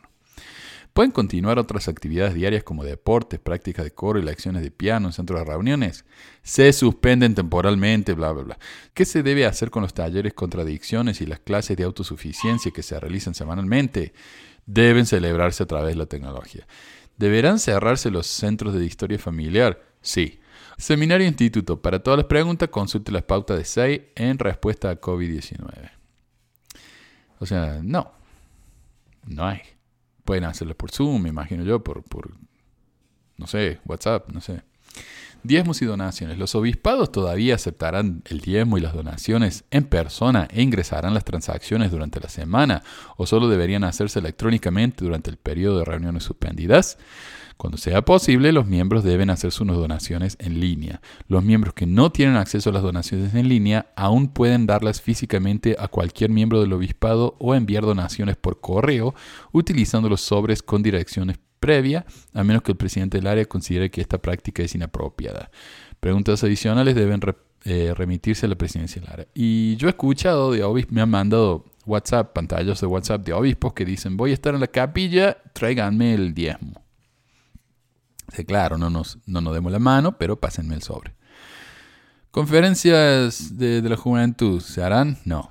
Pueden 0.99 1.13
continuar 1.13 1.59
otras 1.59 1.87
actividades 1.87 2.33
diarias 2.33 2.65
como 2.65 2.83
deportes, 2.83 3.39
prácticas 3.39 3.85
de 3.85 3.91
coro 3.91 4.19
y 4.19 4.21
lecciones 4.21 4.63
de 4.63 4.69
piano 4.69 5.07
en 5.07 5.13
centros 5.13 5.39
de 5.39 5.45
reuniones. 5.45 6.03
Se 6.43 6.73
suspenden 6.73 7.35
temporalmente, 7.35 8.11
bla, 8.11 8.33
bla, 8.33 8.43
bla. 8.43 8.59
¿Qué 8.93 9.05
se 9.05 9.23
debe 9.23 9.45
hacer 9.45 9.71
con 9.71 9.81
los 9.81 9.93
talleres 9.93 10.33
contradicciones 10.33 11.21
y 11.21 11.25
las 11.25 11.39
clases 11.39 11.77
de 11.77 11.85
autosuficiencia 11.85 12.71
que 12.71 12.83
se 12.83 12.99
realizan 12.99 13.33
semanalmente? 13.33 14.11
Deben 14.65 15.05
celebrarse 15.05 15.63
a 15.63 15.67
través 15.67 15.93
de 15.93 15.99
la 15.99 16.05
tecnología. 16.05 16.67
¿Deberán 17.15 17.59
cerrarse 17.59 18.11
los 18.11 18.27
centros 18.27 18.73
de 18.73 18.85
historia 18.85 19.17
familiar? 19.17 19.81
Sí. 20.01 20.41
Seminario 20.77 21.25
Instituto. 21.25 21.81
Para 21.81 22.03
todas 22.03 22.17
las 22.17 22.27
preguntas, 22.27 22.67
consulte 22.67 23.13
las 23.13 23.23
pautas 23.23 23.57
de 23.57 23.63
SEI 23.63 24.11
en 24.15 24.37
respuesta 24.37 24.89
a 24.89 24.99
COVID-19. 24.99 25.91
O 27.39 27.45
sea, 27.45 27.79
no. 27.81 28.11
No 29.25 29.45
hay. 29.45 29.61
Pueden 30.29 30.43
hacerlo 30.43 30.77
por 30.77 30.91
Zoom, 30.91 31.23
me 31.23 31.29
imagino 31.29 31.63
yo, 31.63 31.83
por, 31.83 32.03
por 32.03 32.29
no 33.37 33.47
sé, 33.47 33.79
WhatsApp, 33.83 34.29
no 34.29 34.41
sé. 34.41 34.61
Diezmos 35.41 35.81
y 35.81 35.85
donaciones. 35.85 36.37
Los 36.37 36.53
obispados 36.53 37.11
todavía 37.11 37.55
aceptarán 37.55 38.21
el 38.25 38.39
diezmo 38.39 38.77
y 38.77 38.81
las 38.81 38.93
donaciones 38.93 39.63
en 39.71 39.85
persona 39.85 40.47
e 40.51 40.61
ingresarán 40.61 41.15
las 41.15 41.25
transacciones 41.25 41.89
durante 41.89 42.19
la 42.19 42.29
semana 42.29 42.83
o 43.17 43.25
solo 43.25 43.49
deberían 43.49 43.83
hacerse 43.83 44.19
electrónicamente 44.19 45.03
durante 45.03 45.31
el 45.31 45.37
periodo 45.37 45.79
de 45.79 45.85
reuniones 45.85 46.25
suspendidas. 46.25 46.99
Cuando 47.59 47.77
sea 47.77 48.05
posible, 48.05 48.53
los 48.53 48.67
miembros 48.67 49.03
deben 49.03 49.29
hacer 49.29 49.51
sus 49.51 49.67
donaciones 49.67 50.37
en 50.39 50.61
línea. 50.61 51.01
Los 51.27 51.43
miembros 51.43 51.73
que 51.73 51.85
no 51.85 52.09
tienen 52.09 52.37
acceso 52.37 52.69
a 52.69 52.73
las 52.73 52.83
donaciones 52.83 53.33
en 53.35 53.49
línea 53.49 53.87
aún 53.97 54.29
pueden 54.29 54.65
darlas 54.65 55.01
físicamente 55.01 55.75
a 55.77 55.89
cualquier 55.89 56.29
miembro 56.29 56.61
del 56.61 56.71
obispado 56.71 57.35
o 57.37 57.53
enviar 57.53 57.83
donaciones 57.83 58.37
por 58.37 58.61
correo 58.61 59.13
utilizando 59.51 60.07
los 60.07 60.21
sobres 60.21 60.63
con 60.63 60.81
direcciones 60.81 61.37
previa, 61.59 62.05
a 62.33 62.45
menos 62.45 62.63
que 62.63 62.71
el 62.71 62.77
presidente 62.77 63.17
del 63.17 63.27
área 63.27 63.43
considere 63.43 63.91
que 63.91 63.99
esta 63.99 64.19
práctica 64.19 64.63
es 64.63 64.73
inapropiada. 64.73 65.51
Preguntas 65.99 66.41
adicionales 66.45 66.95
deben 66.95 67.19
eh, 67.65 67.93
remitirse 67.93 68.45
a 68.45 68.49
la 68.49 68.55
presidencia 68.55 69.01
del 69.01 69.11
área. 69.11 69.27
Y 69.33 69.75
yo 69.75 69.89
he 69.89 69.91
escuchado 69.91 70.53
de 70.53 70.63
obispos, 70.63 70.93
me 70.93 71.01
han 71.01 71.09
mandado 71.09 71.65
WhatsApp, 71.85 72.31
pantallas 72.31 72.79
de 72.79 72.87
WhatsApp 72.87 73.25
de 73.25 73.33
obispos 73.33 73.73
que 73.73 73.83
dicen, 73.83 74.15
voy 74.15 74.31
a 74.31 74.35
estar 74.35 74.53
en 74.53 74.61
la 74.61 74.67
capilla, 74.67 75.35
tráiganme 75.51 76.13
el 76.13 76.33
diezmo. 76.33 76.88
Claro, 78.45 78.77
no 78.77 78.89
nos, 78.89 79.19
no 79.25 79.41
nos 79.41 79.53
demos 79.53 79.71
la 79.71 79.79
mano, 79.79 80.17
pero 80.17 80.39
pásenme 80.39 80.75
el 80.75 80.81
sobre. 80.81 81.13
¿Conferencias 82.31 83.57
de, 83.57 83.81
la 83.81 83.97
juventud 83.97 84.61
se 84.61 84.83
harán? 84.83 85.17
No. 85.25 85.49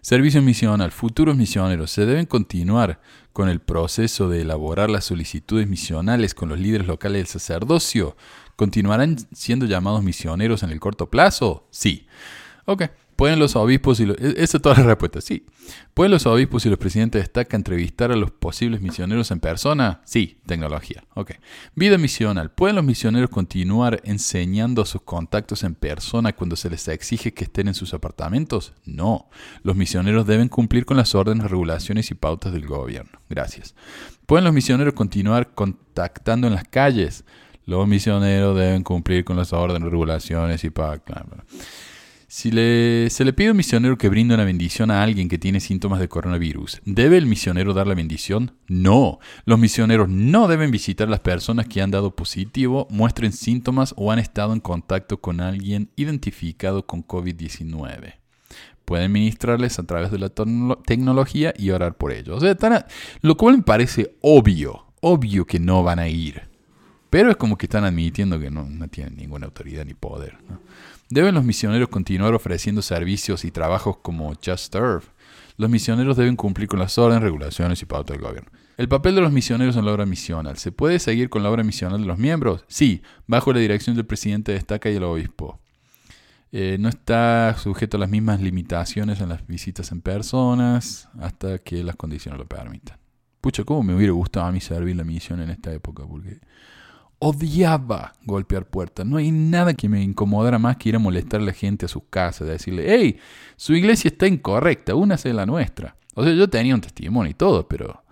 Servicio 0.00 0.40
misional. 0.40 0.90
Futuros 0.90 1.36
misioneros. 1.36 1.90
Se 1.90 2.06
deben 2.06 2.24
continuar 2.24 3.00
con 3.34 3.50
el 3.50 3.60
proceso 3.60 4.30
de 4.30 4.40
elaborar 4.40 4.88
las 4.88 5.04
solicitudes 5.04 5.68
misionales 5.68 6.34
con 6.34 6.48
los 6.48 6.58
líderes 6.58 6.86
locales 6.86 7.18
del 7.18 7.26
sacerdocio. 7.26 8.16
¿Continuarán 8.56 9.18
siendo 9.34 9.66
llamados 9.66 10.02
misioneros 10.02 10.62
en 10.62 10.70
el 10.70 10.80
corto 10.80 11.10
plazo? 11.10 11.68
Sí. 11.70 12.06
Ok. 12.64 12.84
¿Pueden 13.16 13.38
los 13.38 13.56
obispos 13.56 13.98
y 14.00 14.06
los... 14.06 14.16
E-, 14.18 14.42
esa 14.42 14.58
es 14.58 14.62
toda 14.62 14.76
la 14.76 14.82
respuesta, 14.82 15.20
sí. 15.20 15.46
¿Pueden 15.94 16.12
los 16.12 16.26
obispos 16.26 16.66
y 16.66 16.68
los 16.68 16.78
presidentes 16.78 17.20
de 17.20 17.24
estaca 17.24 17.56
entrevistar 17.56 18.12
a 18.12 18.16
los 18.16 18.30
posibles 18.30 18.82
misioneros 18.82 19.30
en 19.30 19.40
persona? 19.40 20.02
Sí, 20.04 20.38
tecnología. 20.46 21.04
Ok. 21.14 21.32
Vida 21.74 21.96
misional. 21.96 22.50
¿Pueden 22.50 22.76
los 22.76 22.84
misioneros 22.84 23.30
continuar 23.30 24.02
enseñando 24.04 24.82
a 24.82 24.86
sus 24.86 25.00
contactos 25.00 25.64
en 25.64 25.74
persona 25.74 26.34
cuando 26.34 26.56
se 26.56 26.68
les 26.68 26.86
exige 26.88 27.32
que 27.32 27.44
estén 27.44 27.68
en 27.68 27.74
sus 27.74 27.94
apartamentos? 27.94 28.74
No. 28.84 29.30
Los 29.62 29.76
misioneros 29.76 30.26
deben 30.26 30.48
cumplir 30.48 30.84
con 30.84 30.98
las 30.98 31.14
órdenes, 31.14 31.50
regulaciones 31.50 32.10
y 32.10 32.14
pautas 32.14 32.52
del 32.52 32.66
gobierno. 32.66 33.18
Gracias. 33.30 33.74
¿Pueden 34.26 34.44
los 34.44 34.52
misioneros 34.52 34.92
continuar 34.92 35.54
contactando 35.54 36.46
en 36.46 36.54
las 36.54 36.68
calles? 36.68 37.24
Los 37.64 37.88
misioneros 37.88 38.56
deben 38.56 38.82
cumplir 38.84 39.24
con 39.24 39.36
las 39.36 39.52
órdenes, 39.52 39.90
regulaciones 39.90 40.62
y 40.62 40.70
pautas. 40.70 41.24
Si 42.28 42.50
se 42.50 43.24
le 43.24 43.32
pide 43.32 43.48
a 43.48 43.50
un 43.52 43.56
misionero 43.56 43.96
que 43.96 44.08
brinde 44.08 44.34
una 44.34 44.44
bendición 44.44 44.90
a 44.90 45.04
alguien 45.04 45.28
que 45.28 45.38
tiene 45.38 45.60
síntomas 45.60 46.00
de 46.00 46.08
coronavirus, 46.08 46.80
¿debe 46.84 47.18
el 47.18 47.26
misionero 47.26 47.72
dar 47.72 47.86
la 47.86 47.94
bendición? 47.94 48.56
No. 48.66 49.20
Los 49.44 49.60
misioneros 49.60 50.08
no 50.08 50.48
deben 50.48 50.72
visitar 50.72 51.06
a 51.06 51.10
las 51.12 51.20
personas 51.20 51.68
que 51.68 51.82
han 51.82 51.92
dado 51.92 52.16
positivo, 52.16 52.88
muestren 52.90 53.32
síntomas 53.32 53.94
o 53.96 54.10
han 54.10 54.18
estado 54.18 54.52
en 54.54 54.60
contacto 54.60 55.20
con 55.20 55.40
alguien 55.40 55.90
identificado 55.94 56.84
con 56.84 57.06
COVID-19. 57.06 58.14
Pueden 58.84 59.12
ministrarles 59.12 59.78
a 59.78 59.84
través 59.84 60.10
de 60.10 60.18
la 60.18 60.30
tecnología 60.84 61.54
y 61.56 61.70
orar 61.70 61.96
por 61.96 62.12
ellos. 62.12 62.38
O 62.38 62.40
sea, 62.40 62.86
lo 63.20 63.36
cual 63.36 63.58
me 63.58 63.62
parece 63.62 64.16
obvio, 64.20 64.86
obvio 65.00 65.46
que 65.46 65.60
no 65.60 65.84
van 65.84 66.00
a 66.00 66.08
ir. 66.08 66.42
Pero 67.08 67.30
es 67.30 67.36
como 67.36 67.56
que 67.56 67.66
están 67.66 67.84
admitiendo 67.84 68.40
que 68.40 68.50
no, 68.50 68.66
tienen 68.88 69.16
ninguna 69.16 69.46
autoridad 69.46 69.84
ni 69.84 69.94
poder. 69.94 70.36
¿Deben 71.08 71.36
los 71.36 71.44
misioneros 71.44 71.88
continuar 71.88 72.34
ofreciendo 72.34 72.82
servicios 72.82 73.44
y 73.44 73.52
trabajos 73.52 73.98
como 73.98 74.34
Just 74.44 74.72
Serve? 74.72 75.04
Los 75.56 75.70
misioneros 75.70 76.16
deben 76.16 76.34
cumplir 76.34 76.66
con 76.66 76.80
las 76.80 76.98
órdenes, 76.98 77.22
regulaciones 77.22 77.80
y 77.80 77.86
pautas 77.86 78.16
del 78.16 78.26
gobierno. 78.26 78.50
El 78.76 78.88
papel 78.88 79.14
de 79.14 79.20
los 79.20 79.30
misioneros 79.30 79.76
en 79.76 79.84
la 79.84 79.92
obra 79.92 80.04
misional. 80.04 80.58
¿Se 80.58 80.72
puede 80.72 80.98
seguir 80.98 81.30
con 81.30 81.44
la 81.44 81.50
obra 81.50 81.62
misional 81.62 82.00
de 82.00 82.08
los 82.08 82.18
miembros? 82.18 82.64
Sí, 82.66 83.02
bajo 83.28 83.52
la 83.52 83.60
dirección 83.60 83.94
del 83.94 84.04
presidente 84.04 84.50
de 84.50 84.58
estaca 84.58 84.90
y 84.90 84.96
el 84.96 85.04
obispo. 85.04 85.60
Eh, 86.50 86.76
no 86.80 86.88
está 86.88 87.56
sujeto 87.56 87.96
a 87.96 88.00
las 88.00 88.10
mismas 88.10 88.40
limitaciones 88.40 89.20
en 89.20 89.28
las 89.28 89.46
visitas 89.46 89.92
en 89.92 90.00
personas 90.00 91.08
hasta 91.20 91.58
que 91.58 91.84
las 91.84 91.94
condiciones 91.94 92.40
lo 92.40 92.46
permitan. 92.46 92.98
Pucha, 93.40 93.62
¿cómo 93.62 93.84
me 93.84 93.94
hubiera 93.94 94.12
gustado 94.12 94.46
a 94.46 94.52
mí 94.52 94.60
servir 94.60 94.96
la 94.96 95.04
misión 95.04 95.40
en 95.40 95.50
esta 95.50 95.72
época? 95.72 96.04
Porque 96.04 96.40
odiaba 97.18 98.12
golpear 98.24 98.66
puertas. 98.66 99.06
No 99.06 99.16
hay 99.16 99.30
nada 99.30 99.74
que 99.74 99.88
me 99.88 100.02
incomodara 100.02 100.58
más 100.58 100.76
que 100.76 100.90
ir 100.90 100.96
a 100.96 100.98
molestar 100.98 101.40
a 101.40 101.44
la 101.44 101.52
gente 101.52 101.86
a 101.86 101.88
sus 101.88 102.04
casas, 102.10 102.46
decirle, 102.46 102.86
hey, 102.88 103.18
su 103.56 103.74
iglesia 103.74 104.08
está 104.08 104.26
incorrecta, 104.26 104.94
únase 104.94 105.30
a 105.30 105.34
la 105.34 105.46
nuestra. 105.46 105.96
O 106.14 106.24
sea, 106.24 106.32
yo 106.32 106.48
tenía 106.48 106.74
un 106.74 106.80
testimonio 106.80 107.30
y 107.30 107.34
todo, 107.34 107.66
pero 107.68 108.02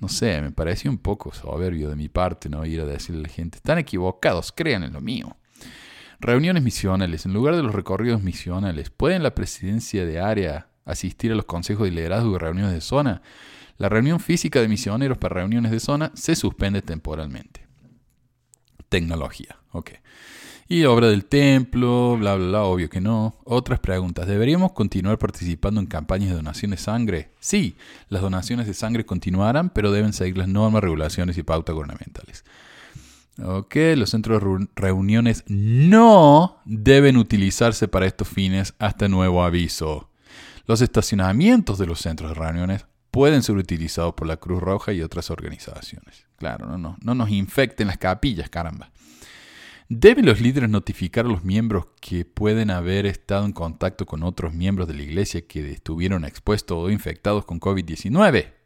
no 0.00 0.08
sé, 0.08 0.40
me 0.42 0.50
parecía 0.50 0.90
un 0.90 0.98
poco 0.98 1.32
soberbio 1.32 1.88
de 1.88 1.96
mi 1.96 2.08
parte, 2.08 2.48
¿no? 2.48 2.64
Ir 2.64 2.80
a 2.80 2.84
decirle 2.84 3.20
a 3.20 3.22
la 3.24 3.28
gente, 3.28 3.56
están 3.56 3.78
equivocados, 3.78 4.52
crean 4.52 4.82
en 4.82 4.92
lo 4.92 5.00
mío. 5.00 5.36
Reuniones 6.20 6.62
misionales. 6.62 7.26
En 7.26 7.32
lugar 7.32 7.56
de 7.56 7.62
los 7.62 7.74
recorridos 7.74 8.22
misionales, 8.22 8.90
¿pueden 8.90 9.22
la 9.22 9.34
presidencia 9.34 10.04
de 10.04 10.20
área 10.20 10.68
asistir 10.84 11.32
a 11.32 11.34
los 11.34 11.46
consejos 11.46 11.84
de 11.84 11.92
liderazgo 11.92 12.34
y 12.34 12.38
reuniones 12.38 12.74
de 12.74 12.80
zona? 12.80 13.22
La 13.78 13.88
reunión 13.88 14.20
física 14.20 14.60
de 14.60 14.68
misioneros 14.68 15.18
para 15.18 15.36
reuniones 15.36 15.72
de 15.72 15.80
zona 15.80 16.12
se 16.14 16.36
suspende 16.36 16.82
temporalmente 16.82 17.61
tecnología. 18.92 19.56
Ok. 19.72 19.92
Y 20.68 20.84
obra 20.84 21.08
del 21.08 21.24
templo, 21.24 22.16
bla, 22.18 22.34
bla, 22.34 22.46
bla, 22.46 22.62
obvio 22.64 22.90
que 22.90 23.00
no. 23.00 23.38
Otras 23.44 23.80
preguntas. 23.80 24.26
¿Deberíamos 24.26 24.72
continuar 24.72 25.18
participando 25.18 25.80
en 25.80 25.86
campañas 25.86 26.28
de 26.28 26.36
donaciones 26.36 26.78
de 26.78 26.84
sangre? 26.84 27.30
Sí, 27.40 27.76
las 28.08 28.20
donaciones 28.20 28.66
de 28.66 28.74
sangre 28.74 29.04
continuarán, 29.06 29.70
pero 29.70 29.92
deben 29.92 30.12
seguir 30.12 30.36
las 30.36 30.48
normas, 30.48 30.82
regulaciones 30.82 31.38
y 31.38 31.42
pautas 31.42 31.74
gubernamentales. 31.74 32.44
Ok, 33.42 33.76
los 33.96 34.10
centros 34.10 34.42
de 34.42 34.68
reuniones 34.76 35.42
no 35.48 36.60
deben 36.66 37.16
utilizarse 37.16 37.88
para 37.88 38.06
estos 38.06 38.28
fines 38.28 38.74
hasta 38.78 39.08
nuevo 39.08 39.42
aviso. 39.42 40.10
Los 40.66 40.82
estacionamientos 40.82 41.78
de 41.78 41.86
los 41.86 42.00
centros 42.00 42.30
de 42.30 42.34
reuniones 42.34 42.84
pueden 43.12 43.44
ser 43.44 43.56
utilizados 43.56 44.14
por 44.14 44.26
la 44.26 44.38
Cruz 44.38 44.60
Roja 44.60 44.92
y 44.92 45.02
otras 45.02 45.30
organizaciones. 45.30 46.26
Claro, 46.36 46.66
no, 46.66 46.78
no, 46.78 46.96
no 47.00 47.14
nos 47.14 47.30
infecten 47.30 47.86
las 47.86 47.98
capillas, 47.98 48.50
caramba. 48.50 48.90
¿Deben 49.88 50.24
los 50.24 50.40
líderes 50.40 50.70
notificar 50.70 51.26
a 51.26 51.28
los 51.28 51.44
miembros 51.44 51.84
que 52.00 52.24
pueden 52.24 52.70
haber 52.70 53.04
estado 53.04 53.44
en 53.44 53.52
contacto 53.52 54.06
con 54.06 54.22
otros 54.22 54.54
miembros 54.54 54.88
de 54.88 54.94
la 54.94 55.02
iglesia 55.02 55.46
que 55.46 55.70
estuvieron 55.70 56.24
expuestos 56.24 56.78
o 56.78 56.90
infectados 56.90 57.44
con 57.44 57.60
COVID-19? 57.60 58.61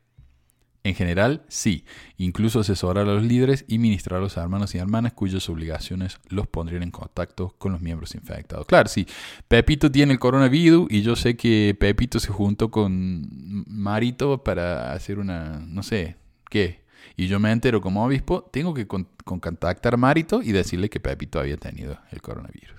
En 0.87 0.95
general, 0.95 1.43
sí. 1.49 1.85
Incluso 2.17 2.61
asesorar 2.61 3.09
a 3.09 3.15
los 3.15 3.25
líderes 3.25 3.65
y 3.67 3.79
ministrar 3.79 4.21
a 4.21 4.23
los 4.23 4.37
hermanos 4.37 4.73
y 4.73 4.79
hermanas 4.79 5.15
cuyas 5.15 5.49
obligaciones 5.49 6.21
los 6.29 6.47
pondrían 6.47 6.85
en 6.85 6.93
contacto 6.93 7.57
con 7.59 7.73
los 7.73 7.81
miembros 7.81 8.15
infectados. 8.15 8.67
Claro, 8.67 8.89
sí. 8.89 9.05
Pepito 9.49 9.91
tiene 9.91 10.13
el 10.13 10.21
coronavirus 10.21 10.87
y 10.89 11.03
yo 11.03 11.17
sé 11.17 11.37
que 11.37 11.77
Pepito 11.77 12.21
se 12.21 12.29
juntó 12.29 12.71
con 12.71 13.65
Marito 13.67 14.45
para 14.45 14.93
hacer 14.93 15.19
una, 15.19 15.59
no 15.59 15.83
sé, 15.83 16.19
¿qué? 16.49 16.85
Y 17.17 17.27
yo 17.27 17.41
me 17.41 17.51
entero 17.51 17.81
como 17.81 18.05
obispo, 18.05 18.49
tengo 18.53 18.73
que 18.73 18.87
contactar 18.87 19.95
a 19.95 19.97
Marito 19.97 20.41
y 20.41 20.53
decirle 20.53 20.89
que 20.89 21.01
Pepito 21.01 21.41
había 21.41 21.57
tenido 21.57 21.99
el 22.13 22.23
coronavirus. 22.23 22.77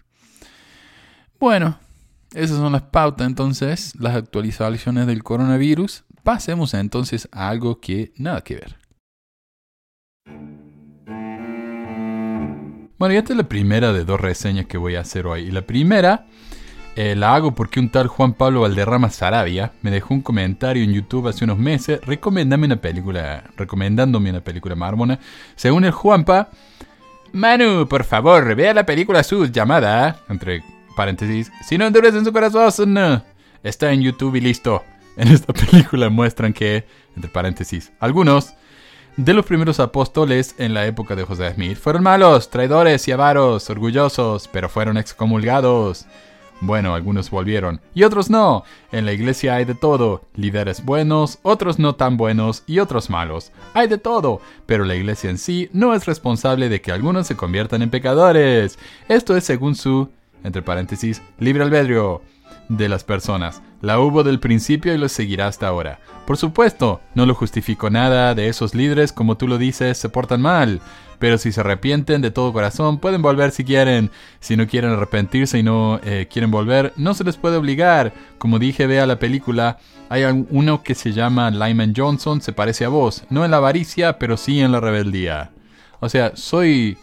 Bueno, 1.42 1.78
esas 2.34 2.56
son 2.56 2.72
las 2.72 2.84
pautas 2.84 3.28
entonces, 3.28 3.94
las 4.00 4.16
actualizaciones 4.16 5.08
del 5.08 5.24
coronavirus. 5.24 6.06
Pasemos 6.28 6.74
entonces 6.74 7.30
a 7.32 7.48
algo 7.48 7.80
que 7.80 8.12
nada 8.18 8.42
que 8.42 8.56
ver. 8.56 8.76
Bueno, 12.98 13.14
y 13.14 13.18
esta 13.18 13.32
es 13.32 13.38
la 13.38 13.48
primera 13.48 13.94
de 13.94 14.04
dos 14.04 14.20
reseñas 14.20 14.66
que 14.66 14.78
voy 14.78 14.96
a 14.96 15.00
hacer 15.00 15.26
hoy. 15.26 15.44
Y 15.44 15.52
la 15.52 15.62
primera 15.62 16.26
eh, 16.98 17.16
la 17.16 17.34
hago 17.34 17.56
porque 17.56 17.80
un 17.80 17.88
tal 17.88 18.08
Juan 18.08 18.34
Pablo 18.34 18.60
Valderrama 18.60 19.10
Sarabia 19.10 19.72
me 19.82 19.90
dejó 19.90 20.16
un 20.16 20.22
comentario 20.22 20.84
en 20.84 20.92
YouTube 20.92 21.30
hace 21.30 21.46
unos 21.46 21.60
meses 21.60 22.02
recomendándome 22.06 22.66
una 22.66 22.82
película, 22.82 23.46
recomendándome 23.56 24.30
una 24.30 24.42
película 24.42 24.76
mármona. 24.76 25.20
Según 25.56 25.86
el 25.86 25.92
Juanpa, 25.92 26.50
Manu, 27.32 27.88
por 27.88 28.04
favor, 28.04 28.54
vea 28.54 28.74
la 28.74 28.86
película 28.86 29.24
Sud 29.24 29.50
llamada, 29.50 30.20
entre 30.28 30.62
paréntesis, 30.94 31.54
si 31.66 31.78
no 31.78 31.86
endurecen 31.86 32.26
su 32.26 32.34
corazón, 32.34 33.24
está 33.64 33.94
en 33.94 34.02
YouTube 34.02 34.36
y 34.36 34.42
listo. 34.42 34.84
En 35.18 35.30
esta 35.30 35.52
película 35.54 36.10
muestran 36.10 36.54
que, 36.54 36.86
entre 37.16 37.30
paréntesis, 37.30 37.92
algunos 38.00 38.54
de 39.18 39.34
los 39.34 39.46
primeros 39.46 39.80
apóstoles 39.80 40.54
en 40.60 40.76
la 40.76 40.86
época 40.86 41.16
de 41.16 41.24
José 41.24 41.52
Smith 41.56 41.78
fueron 41.78 42.04
malos, 42.04 42.52
traidores 42.52 43.08
y 43.08 43.12
avaros, 43.12 43.68
orgullosos, 43.72 44.48
pero 44.48 44.70
fueron 44.70 44.96
excomulgados. 44.96 46.06
Bueno, 46.62 46.94
algunos 46.94 47.32
volvieron 47.32 47.82
y 47.96 48.04
otros 48.04 48.30
no. 48.30 48.64
En 48.92 49.06
la 49.06 49.14
iglesia 49.14 49.56
hay 49.56 49.66
de 49.66 49.74
todo. 49.74 50.22
Líderes 50.36 50.86
buenos, 50.86 51.40
otros 51.42 51.80
no 51.80 51.96
tan 51.96 52.16
buenos 52.18 52.64
y 52.68 52.78
otros 52.78 53.10
malos. 53.10 53.52
Hay 53.74 53.88
de 53.88 53.98
todo, 53.98 54.40
pero 54.68 54.86
la 54.86 54.96
iglesia 54.96 55.32
en 55.32 55.40
sí 55.40 55.70
no 55.74 55.96
es 55.96 56.06
responsable 56.06 56.70
de 56.70 56.80
que 56.80 56.92
algunos 56.92 57.26
se 57.26 57.36
conviertan 57.36 57.82
en 57.82 57.90
pecadores. 57.90 58.78
Esto 59.08 59.36
es 59.36 59.44
según 59.44 59.74
su, 59.74 60.10
entre 60.44 60.62
paréntesis, 60.62 61.24
libre 61.40 61.64
albedrío 61.64 62.22
de 62.70 62.90
las 62.90 63.04
personas. 63.04 63.62
La 63.82 64.00
hubo 64.00 64.24
del 64.24 64.40
principio 64.40 64.94
y 64.94 64.98
lo 64.98 65.10
seguirá 65.10 65.48
hasta 65.48 65.68
ahora. 65.68 66.00
Por 66.26 66.38
supuesto, 66.38 67.02
no 67.16 67.26
lo 67.26 67.36
justifico 67.36 67.90
nada 67.90 68.36
de 68.36 68.50
esos 68.50 68.76
líderes, 68.76 69.14
como 69.14 69.38
tú 69.38 69.48
lo 69.48 69.58
dices, 69.58 69.98
se 69.98 70.10
portan 70.10 70.42
mal. 70.42 70.82
Pero 71.20 71.38
si 71.38 71.52
se 71.52 71.62
arrepienten 71.62 72.22
de 72.22 72.32
todo 72.32 72.54
corazón, 72.54 73.00
pueden 73.00 73.22
volver 73.22 73.52
si 73.52 73.64
quieren. 73.64 74.12
Si 74.40 74.56
no 74.56 74.68
quieren 74.68 74.92
arrepentirse 74.92 75.58
y 75.60 75.64
no 75.64 76.00
eh, 76.04 76.28
quieren 76.32 76.52
volver, 76.52 76.94
no 76.96 77.14
se 77.14 77.24
les 77.24 77.38
puede 77.38 77.58
obligar. 77.58 78.14
Como 78.38 78.60
dije, 78.60 78.88
vea 78.88 79.08
la 79.08 79.20
película. 79.20 79.80
Hay 80.10 80.24
uno 80.50 80.84
que 80.84 80.96
se 80.96 81.14
llama 81.14 81.50
Lyman 81.50 81.94
Johnson, 81.96 82.42
se 82.42 82.54
parece 82.54 82.86
a 82.86 82.90
vos. 82.90 83.24
No 83.30 83.46
en 83.46 83.52
la 83.52 83.58
avaricia, 83.58 84.20
pero 84.20 84.38
sí 84.38 84.60
en 84.60 84.72
la 84.72 84.80
rebeldía. 84.80 85.52
O 86.00 86.10
sea, 86.10 86.34
soy... 86.36 86.98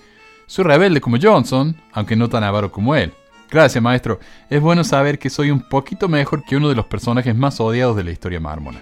Soy 0.46 0.64
rebelde 0.64 1.00
como 1.00 1.16
Johnson, 1.20 1.74
aunque 1.92 2.16
no 2.16 2.28
tan 2.28 2.44
avaro 2.44 2.70
como 2.70 2.94
él. 2.94 3.14
Gracias, 3.50 3.82
maestro. 3.82 4.18
Es 4.50 4.60
bueno 4.60 4.84
saber 4.84 5.18
que 5.18 5.30
soy 5.30 5.50
un 5.50 5.68
poquito 5.68 6.08
mejor 6.08 6.44
que 6.44 6.56
uno 6.56 6.68
de 6.68 6.74
los 6.74 6.86
personajes 6.86 7.34
más 7.36 7.60
odiados 7.60 7.96
de 7.96 8.04
la 8.04 8.10
historia 8.10 8.40
mármona. 8.40 8.80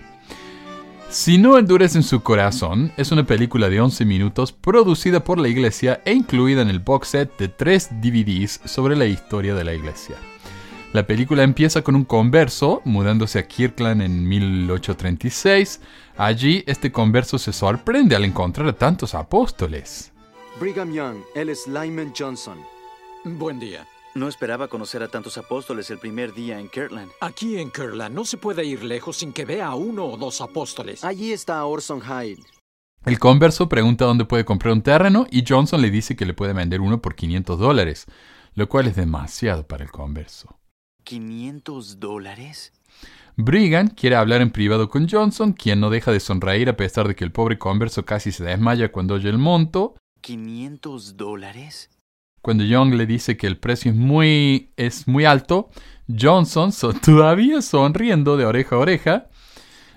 Si 1.12 1.36
no 1.36 1.58
endurecen 1.58 2.02
su 2.02 2.22
corazón, 2.22 2.90
es 2.96 3.12
una 3.12 3.26
película 3.26 3.68
de 3.68 3.82
11 3.82 4.06
minutos 4.06 4.50
producida 4.50 5.22
por 5.22 5.38
la 5.38 5.48
iglesia 5.48 6.00
e 6.06 6.14
incluida 6.14 6.62
en 6.62 6.70
el 6.70 6.78
box 6.78 7.08
set 7.08 7.36
de 7.36 7.48
3 7.48 8.00
DVDs 8.00 8.62
sobre 8.64 8.96
la 8.96 9.04
historia 9.04 9.54
de 9.54 9.62
la 9.62 9.74
iglesia. 9.74 10.16
La 10.94 11.06
película 11.06 11.42
empieza 11.42 11.82
con 11.82 11.96
un 11.96 12.04
converso 12.04 12.80
mudándose 12.84 13.38
a 13.38 13.46
Kirkland 13.46 14.00
en 14.00 14.26
1836. 14.26 15.80
Allí, 16.16 16.64
este 16.66 16.90
converso 16.92 17.38
se 17.38 17.52
sorprende 17.52 18.16
al 18.16 18.24
encontrar 18.24 18.68
a 18.68 18.72
tantos 18.72 19.14
apóstoles. 19.14 20.12
Brigham 20.60 20.92
Young, 20.92 21.16
él 21.34 21.48
es 21.48 21.66
Lyman 21.66 22.12
Johnson. 22.16 22.58
Buen 23.24 23.58
día. 23.58 23.86
No 24.14 24.28
esperaba 24.28 24.68
conocer 24.68 25.02
a 25.02 25.08
tantos 25.08 25.38
apóstoles 25.38 25.90
el 25.90 25.98
primer 25.98 26.34
día 26.34 26.60
en 26.60 26.68
Kirtland. 26.68 27.10
Aquí 27.20 27.56
en 27.56 27.70
Kirtland 27.70 28.14
no 28.14 28.26
se 28.26 28.36
puede 28.36 28.62
ir 28.62 28.84
lejos 28.84 29.16
sin 29.16 29.32
que 29.32 29.46
vea 29.46 29.68
a 29.68 29.74
uno 29.74 30.04
o 30.04 30.18
dos 30.18 30.42
apóstoles. 30.42 31.02
Allí 31.02 31.32
está 31.32 31.64
Orson 31.64 32.02
Hyde. 32.02 32.42
El 33.06 33.18
converso 33.18 33.70
pregunta 33.70 34.04
dónde 34.04 34.26
puede 34.26 34.44
comprar 34.44 34.74
un 34.74 34.82
terreno 34.82 35.26
y 35.30 35.44
Johnson 35.48 35.80
le 35.80 35.90
dice 35.90 36.14
que 36.14 36.26
le 36.26 36.34
puede 36.34 36.52
vender 36.52 36.82
uno 36.82 37.00
por 37.00 37.14
500 37.14 37.58
dólares, 37.58 38.06
lo 38.54 38.68
cual 38.68 38.86
es 38.86 38.96
demasiado 38.96 39.66
para 39.66 39.82
el 39.82 39.90
converso. 39.90 40.58
¿500 41.06 41.94
dólares? 41.96 42.74
Brigham 43.36 43.88
quiere 43.88 44.16
hablar 44.16 44.42
en 44.42 44.50
privado 44.50 44.90
con 44.90 45.08
Johnson, 45.08 45.54
quien 45.54 45.80
no 45.80 45.88
deja 45.88 46.12
de 46.12 46.20
sonreír 46.20 46.68
a 46.68 46.76
pesar 46.76 47.08
de 47.08 47.14
que 47.14 47.24
el 47.24 47.32
pobre 47.32 47.58
converso 47.58 48.04
casi 48.04 48.30
se 48.30 48.44
desmaya 48.44 48.92
cuando 48.92 49.14
oye 49.14 49.30
el 49.30 49.38
monto. 49.38 49.94
¿500 50.22 51.14
dólares? 51.14 51.88
Cuando 52.42 52.64
Young 52.64 52.94
le 52.94 53.06
dice 53.06 53.36
que 53.36 53.46
el 53.46 53.56
precio 53.56 53.92
es 53.92 53.96
muy, 53.96 54.72
es 54.76 55.06
muy 55.06 55.24
alto, 55.24 55.70
Johnson, 56.08 56.72
todavía 57.04 57.62
sonriendo 57.62 58.36
de 58.36 58.44
oreja 58.44 58.76
a 58.76 58.78
oreja, 58.80 59.26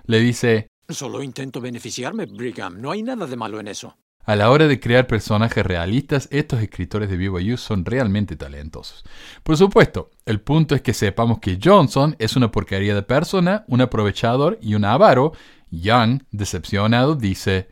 le 0.06 0.20
dice, 0.20 0.68
Solo 0.88 1.24
intento 1.24 1.60
beneficiarme, 1.60 2.28
Brigham. 2.28 2.80
No 2.80 2.92
hay 2.92 3.02
nada 3.02 3.26
de 3.26 3.36
malo 3.36 3.60
en 3.60 3.68
eso. 3.68 3.98
A 4.24 4.36
la 4.36 4.50
hora 4.50 4.68
de 4.68 4.80
crear 4.80 5.08
personajes 5.08 5.66
realistas, 5.66 6.28
estos 6.32 6.62
escritores 6.62 7.10
de 7.10 7.18
BYU 7.18 7.58
son 7.58 7.86
realmente 7.86 8.36
talentosos. 8.36 9.04
Por 9.44 9.58
supuesto, 9.58 10.12
el 10.26 10.42
punto 10.42 10.74
es 10.76 10.82
que 10.82 10.94
sepamos 10.94 11.40
que 11.40 11.60
Johnson 11.64 12.16
es 12.20 12.36
una 12.36 12.52
porquería 12.52 12.96
de 12.96 13.04
persona, 13.04 13.66
un 13.68 13.82
aprovechador 13.82 14.58
y 14.62 14.74
un 14.76 14.86
avaro. 14.86 15.34
Young, 15.70 16.24
decepcionado, 16.32 17.16
dice, 17.16 17.70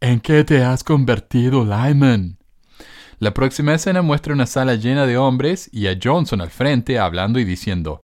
¿En 0.00 0.20
qué 0.20 0.42
te 0.42 0.64
has 0.64 0.82
convertido, 0.82 1.64
Lyman? 1.64 2.38
La 3.22 3.32
próxima 3.32 3.72
escena 3.72 4.02
muestra 4.02 4.34
una 4.34 4.46
sala 4.46 4.74
llena 4.74 5.06
de 5.06 5.16
hombres 5.16 5.70
y 5.72 5.86
a 5.86 5.96
Johnson 6.02 6.40
al 6.40 6.50
frente 6.50 6.98
hablando 6.98 7.38
y 7.38 7.44
diciendo, 7.44 8.00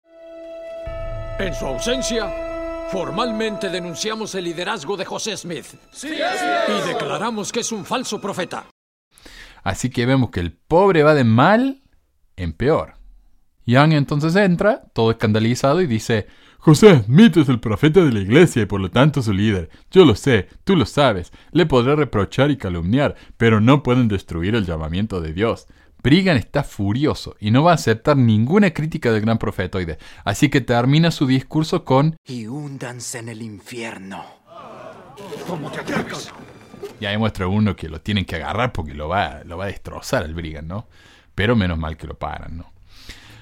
En 1.38 1.54
su 1.54 1.66
ausencia, 1.66 2.88
formalmente 2.90 3.68
denunciamos 3.68 4.34
el 4.34 4.42
liderazgo 4.42 4.96
de 4.96 5.04
José 5.04 5.36
Smith. 5.36 5.66
Y 6.02 6.88
declaramos 6.88 7.52
que 7.52 7.60
es 7.60 7.70
un 7.70 7.84
falso 7.84 8.20
profeta. 8.20 8.66
Así 9.62 9.88
que 9.88 10.04
vemos 10.04 10.30
que 10.30 10.40
el 10.40 10.50
pobre 10.50 11.04
va 11.04 11.14
de 11.14 11.22
mal 11.22 11.82
en 12.34 12.52
peor. 12.52 12.94
Young 13.66 13.92
entonces 13.92 14.34
entra, 14.34 14.82
todo 14.94 15.12
escandalizado, 15.12 15.80
y 15.80 15.86
dice, 15.86 16.26
José 16.64 17.02
Smith 17.02 17.36
es 17.36 17.50
el 17.50 17.60
profeta 17.60 18.02
de 18.02 18.10
la 18.10 18.20
iglesia 18.20 18.62
y 18.62 18.64
por 18.64 18.80
lo 18.80 18.90
tanto 18.90 19.20
su 19.20 19.34
líder. 19.34 19.68
Yo 19.90 20.06
lo 20.06 20.14
sé, 20.14 20.48
tú 20.64 20.76
lo 20.76 20.86
sabes. 20.86 21.30
Le 21.52 21.66
podré 21.66 21.94
reprochar 21.94 22.50
y 22.50 22.56
calumniar, 22.56 23.16
pero 23.36 23.60
no 23.60 23.82
pueden 23.82 24.08
destruir 24.08 24.54
el 24.54 24.64
llamamiento 24.64 25.20
de 25.20 25.34
Dios. 25.34 25.66
Brigham 26.02 26.38
está 26.38 26.64
furioso 26.64 27.36
y 27.38 27.50
no 27.50 27.64
va 27.64 27.72
a 27.72 27.74
aceptar 27.74 28.16
ninguna 28.16 28.70
crítica 28.70 29.12
del 29.12 29.20
gran 29.20 29.36
profetoide, 29.36 29.98
así 30.24 30.48
que 30.48 30.62
termina 30.62 31.10
su 31.10 31.26
discurso 31.26 31.84
con 31.84 32.16
Y 32.24 32.46
húndanse 32.46 33.18
en 33.18 33.28
el 33.28 33.42
infierno. 33.42 34.24
Y 36.98 37.04
ahí 37.04 37.18
muestra 37.18 37.46
uno 37.46 37.76
que 37.76 37.90
lo 37.90 38.00
tienen 38.00 38.24
que 38.24 38.36
agarrar 38.36 38.72
porque 38.72 38.94
lo 38.94 39.10
va, 39.10 39.42
lo 39.44 39.58
va 39.58 39.64
a 39.64 39.66
destrozar 39.66 40.24
el 40.24 40.32
Brigham, 40.32 40.66
¿no? 40.66 40.88
Pero 41.34 41.56
menos 41.56 41.76
mal 41.76 41.98
que 41.98 42.06
lo 42.06 42.14
paran, 42.14 42.56
¿no? 42.56 42.72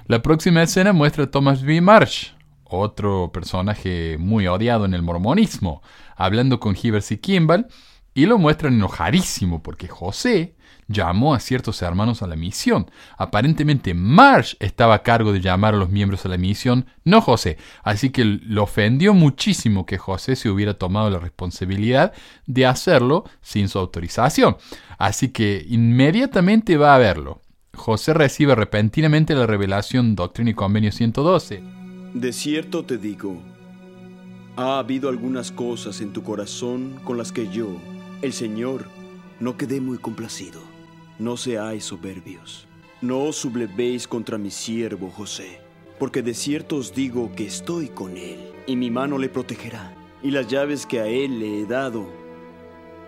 La 0.09 0.23
próxima 0.23 0.65
escena 0.65 0.93
muestra 0.93 1.23
a 1.23 1.31
Thomas 1.31 1.63
B. 1.63 1.81
Marsh, 1.81 2.33
otro 2.79 3.31
personaje 3.33 4.17
muy 4.19 4.47
odiado 4.47 4.85
en 4.85 4.95
el 4.95 5.03
mormonismo, 5.03 5.83
hablando 6.17 6.61
con 6.61 6.77
Hivers 6.81 7.13
y 7.13 7.19
Kimball, 7.19 7.67
y 8.15 8.27
lo 8.27 8.39
muestran 8.39 8.75
enojadísimo 8.75 9.63
porque 9.63 9.89
José 9.89 10.55
llamó 10.89 11.35
a 11.35 11.41
ciertos 11.41 11.81
hermanos 11.83 12.23
a 12.23 12.27
la 12.27 12.37
misión. 12.37 12.91
Aparentemente 13.17 13.95
Marsh 13.95 14.55
estaba 14.61 14.95
a 14.95 15.03
cargo 15.03 15.33
de 15.33 15.41
llamar 15.41 15.75
a 15.75 15.79
los 15.79 15.91
miembros 15.91 16.25
a 16.25 16.29
la 16.29 16.37
misión, 16.37 16.87
no 17.05 17.21
José. 17.21 17.57
Así 17.83 18.11
que 18.11 18.25
lo 18.25 18.65
ofendió 18.65 19.15
muchísimo 19.15 19.87
que 19.87 19.99
José 19.99 20.37
se 20.37 20.51
hubiera 20.51 20.75
tomado 20.75 21.11
la 21.11 21.19
responsabilidad 21.19 22.13
de 22.47 22.67
hacerlo 22.67 23.25
sin 23.41 23.69
su 23.69 23.79
autorización. 23.79 24.57
Así 24.99 25.29
que 25.29 25.65
inmediatamente 25.69 26.77
va 26.77 26.95
a 26.95 26.99
verlo. 26.99 27.41
José 27.75 28.13
recibe 28.13 28.55
repentinamente 28.55 29.35
la 29.35 29.47
revelación 29.47 30.15
Doctrina 30.15 30.51
y 30.51 30.55
Convenio 30.55 30.93
112. 30.93 31.82
De 32.15 32.35
cierto 32.35 32.85
te 32.85 32.99
digo, 32.99 33.41
ha 34.57 34.79
habido 34.79 35.09
algunas 35.09 35.51
cosas 35.51 36.03
en 36.03 36.13
tu 36.13 36.23
corazón 36.23 37.01
con 37.05 37.17
las 37.17 37.33
que 37.33 37.49
yo, 37.49 37.69
el 38.21 38.35
Señor, 38.35 38.85
no 39.41 39.57
quedé 39.57 39.81
muy 39.81 39.97
complacido. 39.97 40.61
No 41.19 41.39
seáis 41.39 41.85
soberbios. 41.85 42.67
No 43.01 43.23
os 43.23 43.37
sublevéis 43.37 44.07
contra 44.07 44.37
mi 44.37 44.51
siervo 44.51 45.11
José, 45.11 45.61
porque 45.99 46.21
de 46.21 46.35
cierto 46.35 46.77
os 46.77 46.95
digo 46.95 47.33
que 47.35 47.47
estoy 47.47 47.89
con 47.89 48.19
él, 48.19 48.53
y 48.67 48.77
mi 48.77 48.91
mano 48.91 49.17
le 49.17 49.31
protegerá, 49.31 49.95
y 50.23 50.33
las 50.33 50.49
llaves 50.49 50.85
que 50.85 51.01
a 51.01 51.07
él 51.07 51.41
le 51.41 51.61
he 51.61 51.67
dado 51.67 52.07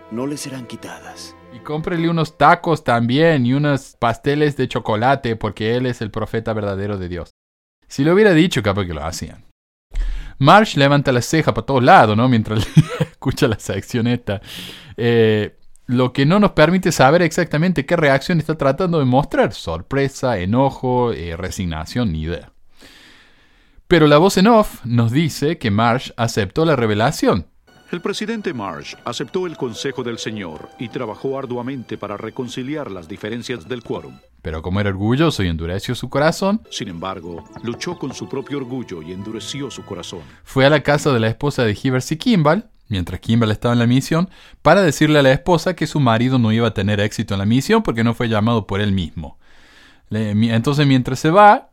no 0.09 0.25
le 0.25 0.37
serán 0.37 0.65
quitadas. 0.65 1.35
Y 1.53 1.59
cómprele 1.59 2.09
unos 2.09 2.37
tacos 2.37 2.83
también 2.83 3.45
y 3.45 3.53
unos 3.53 3.95
pasteles 3.99 4.57
de 4.57 4.67
chocolate, 4.67 5.35
porque 5.35 5.75
él 5.75 5.85
es 5.85 6.01
el 6.01 6.09
profeta 6.09 6.53
verdadero 6.53 6.97
de 6.97 7.07
Dios. 7.07 7.35
Si 7.87 8.03
lo 8.03 8.13
hubiera 8.13 8.33
dicho, 8.33 8.63
capaz 8.63 8.85
que 8.85 8.93
lo 8.93 9.05
hacían. 9.05 9.45
Marsh 10.37 10.75
levanta 10.75 11.11
la 11.11 11.21
ceja 11.21 11.53
para 11.53 11.65
todos 11.65 11.83
lados, 11.83 12.17
¿no? 12.17 12.27
Mientras 12.27 12.67
escucha 12.99 13.47
la 13.47 13.59
sección 13.59 14.07
esta. 14.07 14.41
Eh, 14.97 15.57
lo 15.87 16.13
que 16.13 16.25
no 16.25 16.39
nos 16.39 16.51
permite 16.51 16.91
saber 16.91 17.21
exactamente 17.21 17.85
qué 17.85 17.95
reacción 17.95 18.39
está 18.39 18.57
tratando 18.57 18.99
de 18.99 19.05
mostrar. 19.05 19.53
Sorpresa, 19.53 20.39
enojo, 20.39 21.13
eh, 21.13 21.37
resignación, 21.37 22.11
ni 22.11 22.23
idea. 22.23 22.51
Pero 23.87 24.07
la 24.07 24.17
voz 24.17 24.37
en 24.37 24.47
off 24.47 24.83
nos 24.83 25.11
dice 25.11 25.59
que 25.59 25.69
Marsh 25.69 26.11
aceptó 26.17 26.65
la 26.65 26.75
revelación. 26.75 27.45
El 27.91 28.01
presidente 28.01 28.51
Marsh 28.51 28.95
aceptó 29.05 29.45
el 29.45 29.57
consejo 29.57 30.01
del 30.01 30.17
Señor 30.17 30.69
y 30.79 30.89
trabajó 30.89 31.37
arduamente 31.37 31.99
para 31.99 32.17
reconciliar 32.17 32.89
las 32.89 33.07
diferencias 33.07 33.67
del 33.67 33.83
quórum. 33.83 34.17
Pero 34.45 34.61
como 34.61 34.79
era 34.79 34.91
orgulloso 34.91 35.41
y 35.41 35.47
endureció 35.47 35.95
su 35.95 36.07
corazón, 36.07 36.61
Sin 36.69 36.87
embargo, 36.87 37.43
luchó 37.63 37.97
con 37.97 38.13
su 38.13 38.29
propio 38.29 38.59
orgullo 38.59 39.01
y 39.01 39.11
endureció 39.11 39.71
su 39.71 39.83
corazón. 39.83 40.19
fue 40.43 40.67
a 40.67 40.69
la 40.69 40.81
casa 40.81 41.11
de 41.11 41.19
la 41.19 41.29
esposa 41.29 41.63
de 41.63 41.75
Hivers 41.81 42.11
y 42.11 42.17
Kimball, 42.17 42.69
mientras 42.87 43.19
Kimball 43.21 43.49
estaba 43.49 43.73
en 43.73 43.79
la 43.79 43.87
misión, 43.87 44.29
para 44.61 44.83
decirle 44.83 45.17
a 45.17 45.23
la 45.23 45.31
esposa 45.31 45.75
que 45.75 45.87
su 45.87 45.99
marido 45.99 46.37
no 46.37 46.51
iba 46.51 46.67
a 46.67 46.75
tener 46.75 46.99
éxito 46.99 47.33
en 47.33 47.39
la 47.39 47.47
misión 47.47 47.81
porque 47.81 48.03
no 48.03 48.13
fue 48.13 48.29
llamado 48.29 48.67
por 48.67 48.81
él 48.81 48.91
mismo. 48.91 49.39
Entonces 50.11 50.85
mientras 50.85 51.17
se 51.17 51.31
va, 51.31 51.71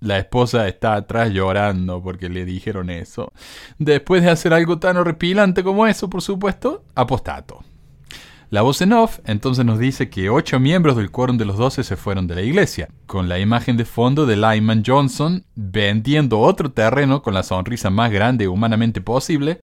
la 0.00 0.18
esposa 0.18 0.68
está 0.68 0.96
atrás 0.96 1.30
llorando 1.30 2.02
porque 2.02 2.28
le 2.28 2.44
dijeron 2.44 2.90
eso. 2.90 3.32
Después 3.78 4.22
de 4.22 4.28
hacer 4.28 4.52
algo 4.52 4.78
tan 4.78 4.98
horripilante 4.98 5.64
como 5.64 5.86
eso, 5.86 6.10
por 6.10 6.20
supuesto, 6.20 6.84
apostato. 6.94 7.64
La 8.54 8.62
voz 8.62 8.80
en 8.82 8.92
off 8.92 9.18
entonces 9.24 9.64
nos 9.64 9.80
dice 9.80 10.08
que 10.08 10.30
ocho 10.30 10.60
miembros 10.60 10.94
del 10.94 11.10
quórum 11.10 11.38
de 11.38 11.44
los 11.44 11.56
doce 11.58 11.82
se 11.82 11.96
fueron 11.96 12.28
de 12.28 12.36
la 12.36 12.42
iglesia, 12.42 12.88
con 13.06 13.28
la 13.28 13.40
imagen 13.40 13.76
de 13.76 13.84
fondo 13.84 14.26
de 14.26 14.36
Lyman 14.36 14.84
Johnson 14.86 15.44
vendiendo 15.56 16.38
otro 16.38 16.70
terreno 16.70 17.20
con 17.20 17.34
la 17.34 17.42
sonrisa 17.42 17.90
más 17.90 18.12
grande 18.12 18.46
humanamente 18.46 19.00
posible. 19.00 19.58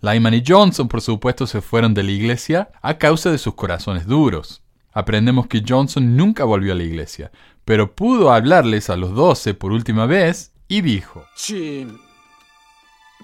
Lyman 0.00 0.34
y 0.34 0.42
Johnson, 0.44 0.88
por 0.88 1.02
supuesto, 1.02 1.46
se 1.46 1.60
fueron 1.60 1.94
de 1.94 2.02
la 2.02 2.10
iglesia 2.10 2.72
a 2.82 2.98
causa 2.98 3.30
de 3.30 3.38
sus 3.38 3.54
corazones 3.54 4.08
duros. 4.08 4.64
Aprendemos 4.92 5.46
que 5.46 5.62
Johnson 5.64 6.16
nunca 6.16 6.42
volvió 6.42 6.72
a 6.72 6.76
la 6.76 6.82
iglesia, 6.82 7.30
pero 7.64 7.94
pudo 7.94 8.32
hablarles 8.32 8.90
a 8.90 8.96
los 8.96 9.14
doce 9.14 9.54
por 9.54 9.70
última 9.70 10.06
vez 10.06 10.52
y 10.66 10.80
dijo, 10.80 11.24
Si 11.36 11.86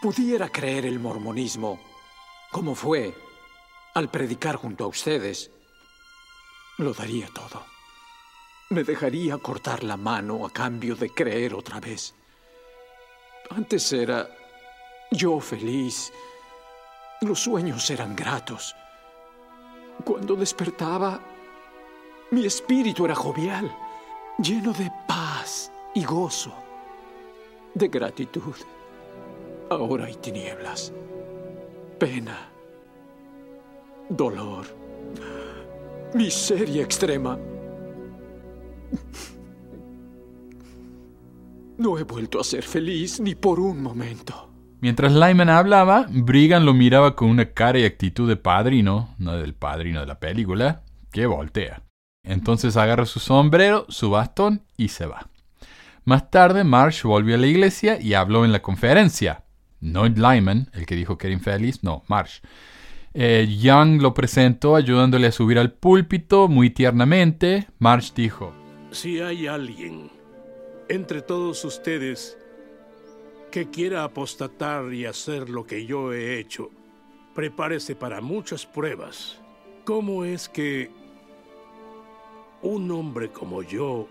pudiera 0.00 0.48
creer 0.48 0.86
el 0.86 1.00
mormonismo, 1.00 1.80
como 2.52 2.76
fue 2.76 3.12
al 3.98 4.08
predicar 4.08 4.54
junto 4.54 4.84
a 4.84 4.86
ustedes, 4.86 5.50
lo 6.78 6.92
daría 6.92 7.26
todo. 7.34 7.64
Me 8.70 8.84
dejaría 8.84 9.36
cortar 9.38 9.82
la 9.82 9.96
mano 9.96 10.46
a 10.46 10.50
cambio 10.50 10.94
de 10.94 11.10
creer 11.10 11.52
otra 11.52 11.80
vez. 11.80 12.14
Antes 13.50 13.92
era 13.92 14.28
yo 15.10 15.40
feliz. 15.40 16.12
Los 17.22 17.40
sueños 17.40 17.90
eran 17.90 18.14
gratos. 18.14 18.76
Cuando 20.04 20.36
despertaba, 20.36 21.18
mi 22.30 22.46
espíritu 22.46 23.04
era 23.04 23.16
jovial, 23.16 23.76
lleno 24.38 24.72
de 24.74 24.92
paz 25.08 25.72
y 25.92 26.04
gozo, 26.04 26.54
de 27.74 27.88
gratitud. 27.88 28.54
Ahora 29.70 30.04
hay 30.04 30.14
tinieblas, 30.14 30.92
pena, 31.98 32.52
dolor, 34.08 34.66
miseria 36.14 36.82
extrema. 36.82 37.38
No 41.76 41.98
he 41.98 42.02
vuelto 42.02 42.40
a 42.40 42.44
ser 42.44 42.64
feliz 42.64 43.20
ni 43.20 43.34
por 43.34 43.60
un 43.60 43.82
momento. 43.82 44.50
Mientras 44.80 45.12
Lyman 45.12 45.48
hablaba, 45.48 46.06
Brigham 46.08 46.64
lo 46.64 46.74
miraba 46.74 47.16
con 47.16 47.28
una 47.28 47.52
cara 47.52 47.78
y 47.78 47.84
actitud 47.84 48.28
de 48.28 48.36
padrino, 48.36 49.14
no 49.18 49.36
del 49.36 49.54
padrino 49.54 50.00
de 50.00 50.06
la 50.06 50.20
película, 50.20 50.82
que 51.12 51.26
voltea. 51.26 51.82
Entonces 52.24 52.76
agarra 52.76 53.06
su 53.06 53.20
sombrero, 53.20 53.86
su 53.88 54.10
bastón 54.10 54.62
y 54.76 54.88
se 54.88 55.06
va. 55.06 55.28
Más 56.04 56.30
tarde, 56.30 56.64
Marsh 56.64 57.02
volvió 57.02 57.34
a 57.34 57.38
la 57.38 57.46
iglesia 57.46 58.00
y 58.00 58.14
habló 58.14 58.44
en 58.44 58.52
la 58.52 58.62
conferencia. 58.62 59.44
No 59.80 60.06
Lyman, 60.06 60.70
el 60.72 60.86
que 60.86 60.96
dijo 60.96 61.18
que 61.18 61.28
era 61.28 61.34
infeliz, 61.34 61.82
no, 61.82 62.02
Marsh. 62.08 62.40
Eh, 63.14 63.56
Young 63.60 64.02
lo 64.02 64.14
presentó 64.14 64.76
ayudándole 64.76 65.28
a 65.28 65.32
subir 65.32 65.58
al 65.58 65.72
púlpito 65.72 66.48
muy 66.48 66.70
tiernamente. 66.70 67.68
Marsh 67.78 68.12
dijo, 68.12 68.52
Si 68.90 69.20
hay 69.20 69.46
alguien 69.46 70.10
entre 70.88 71.22
todos 71.22 71.64
ustedes 71.64 72.38
que 73.50 73.70
quiera 73.70 74.04
apostatar 74.04 74.92
y 74.92 75.06
hacer 75.06 75.48
lo 75.48 75.66
que 75.66 75.86
yo 75.86 76.12
he 76.12 76.38
hecho, 76.38 76.70
prepárese 77.34 77.94
para 77.94 78.20
muchas 78.20 78.66
pruebas. 78.66 79.40
¿Cómo 79.84 80.24
es 80.24 80.48
que 80.48 80.90
un 82.62 82.90
hombre 82.90 83.30
como 83.30 83.62
yo, 83.62 84.08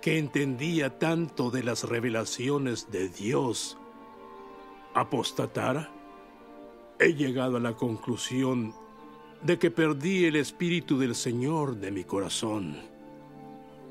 que 0.00 0.18
entendía 0.18 0.98
tanto 0.98 1.50
de 1.50 1.62
las 1.62 1.84
revelaciones 1.84 2.90
de 2.90 3.08
Dios, 3.08 3.78
apostatara? 4.94 5.93
He 6.98 7.14
llegado 7.14 7.56
a 7.56 7.60
la 7.60 7.74
conclusión 7.74 8.74
de 9.42 9.58
que 9.58 9.70
perdí 9.70 10.24
el 10.24 10.36
espíritu 10.36 10.98
del 10.98 11.14
Señor 11.14 11.76
de 11.76 11.90
mi 11.90 12.04
corazón. 12.04 12.76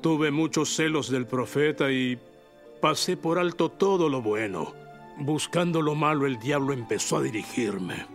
Tuve 0.00 0.30
muchos 0.30 0.74
celos 0.74 1.10
del 1.10 1.26
profeta 1.26 1.90
y 1.90 2.18
pasé 2.80 3.16
por 3.16 3.38
alto 3.38 3.70
todo 3.70 4.08
lo 4.08 4.20
bueno. 4.20 4.74
Buscando 5.18 5.80
lo 5.80 5.94
malo, 5.94 6.26
el 6.26 6.38
diablo 6.38 6.72
empezó 6.72 7.18
a 7.18 7.22
dirigirme. 7.22 8.06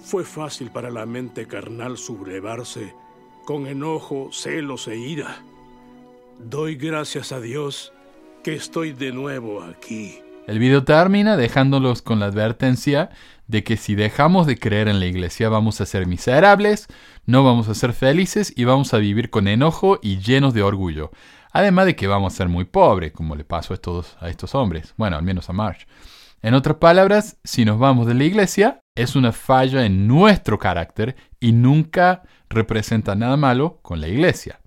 Fue 0.00 0.24
fácil 0.24 0.70
para 0.70 0.90
la 0.90 1.04
mente 1.04 1.46
carnal 1.46 1.98
sublevarse 1.98 2.94
con 3.44 3.66
enojo, 3.66 4.30
celos 4.30 4.88
e 4.88 4.96
ira. 4.96 5.42
Doy 6.38 6.76
gracias 6.76 7.32
a 7.32 7.40
Dios 7.40 7.92
que 8.44 8.54
estoy 8.54 8.92
de 8.92 9.10
nuevo 9.10 9.62
aquí. 9.62 10.20
El 10.48 10.58
video 10.58 10.82
termina 10.82 11.36
dejándolos 11.36 12.00
con 12.00 12.20
la 12.20 12.24
advertencia 12.24 13.10
de 13.48 13.64
que 13.64 13.76
si 13.76 13.94
dejamos 13.94 14.46
de 14.46 14.58
creer 14.58 14.88
en 14.88 14.98
la 14.98 15.04
iglesia 15.04 15.50
vamos 15.50 15.82
a 15.82 15.84
ser 15.84 16.06
miserables, 16.06 16.86
no 17.26 17.44
vamos 17.44 17.68
a 17.68 17.74
ser 17.74 17.92
felices 17.92 18.54
y 18.56 18.64
vamos 18.64 18.94
a 18.94 18.96
vivir 18.96 19.28
con 19.28 19.46
enojo 19.46 19.98
y 20.00 20.20
llenos 20.20 20.54
de 20.54 20.62
orgullo. 20.62 21.10
Además 21.52 21.84
de 21.84 21.96
que 21.96 22.06
vamos 22.06 22.32
a 22.32 22.36
ser 22.38 22.48
muy 22.48 22.64
pobres, 22.64 23.12
como 23.12 23.36
le 23.36 23.44
pasó 23.44 23.74
a 23.74 23.76
estos, 23.76 24.16
a 24.20 24.30
estos 24.30 24.54
hombres, 24.54 24.94
bueno, 24.96 25.16
al 25.16 25.22
menos 25.22 25.50
a 25.50 25.52
Marsh. 25.52 25.84
En 26.40 26.54
otras 26.54 26.78
palabras, 26.78 27.36
si 27.44 27.66
nos 27.66 27.78
vamos 27.78 28.06
de 28.06 28.14
la 28.14 28.24
iglesia, 28.24 28.80
es 28.96 29.16
una 29.16 29.32
falla 29.32 29.84
en 29.84 30.08
nuestro 30.08 30.58
carácter 30.58 31.14
y 31.40 31.52
nunca 31.52 32.22
representa 32.48 33.14
nada 33.14 33.36
malo 33.36 33.80
con 33.82 34.00
la 34.00 34.08
iglesia. 34.08 34.60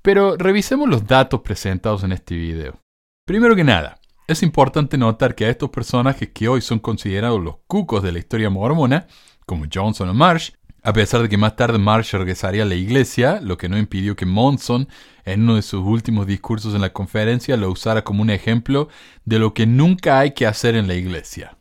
Pero 0.00 0.36
revisemos 0.36 0.88
los 0.88 1.08
datos 1.08 1.40
presentados 1.40 2.04
en 2.04 2.12
este 2.12 2.36
video. 2.36 2.78
Primero 3.26 3.56
que 3.56 3.64
nada, 3.64 3.96
es 4.32 4.42
importante 4.42 4.98
notar 4.98 5.34
que 5.34 5.44
a 5.44 5.50
estos 5.50 5.70
personajes 5.70 6.30
que 6.30 6.48
hoy 6.48 6.60
son 6.60 6.78
considerados 6.78 7.40
los 7.40 7.56
cucos 7.66 8.02
de 8.02 8.12
la 8.12 8.18
historia 8.18 8.50
mormona, 8.50 9.06
como 9.46 9.66
Johnson 9.72 10.08
o 10.08 10.14
Marsh, 10.14 10.50
a 10.82 10.92
pesar 10.92 11.22
de 11.22 11.28
que 11.28 11.36
más 11.36 11.54
tarde 11.54 11.78
Marsh 11.78 12.12
regresaría 12.12 12.64
a 12.64 12.66
la 12.66 12.74
iglesia, 12.74 13.40
lo 13.40 13.56
que 13.56 13.68
no 13.68 13.78
impidió 13.78 14.16
que 14.16 14.26
Monson, 14.26 14.88
en 15.24 15.42
uno 15.42 15.54
de 15.54 15.62
sus 15.62 15.84
últimos 15.84 16.26
discursos 16.26 16.74
en 16.74 16.80
la 16.80 16.92
conferencia, 16.92 17.56
lo 17.56 17.70
usara 17.70 18.02
como 18.02 18.22
un 18.22 18.30
ejemplo 18.30 18.88
de 19.24 19.38
lo 19.38 19.54
que 19.54 19.66
nunca 19.66 20.18
hay 20.18 20.32
que 20.32 20.46
hacer 20.46 20.74
en 20.74 20.88
la 20.88 20.94
iglesia. 20.94 21.56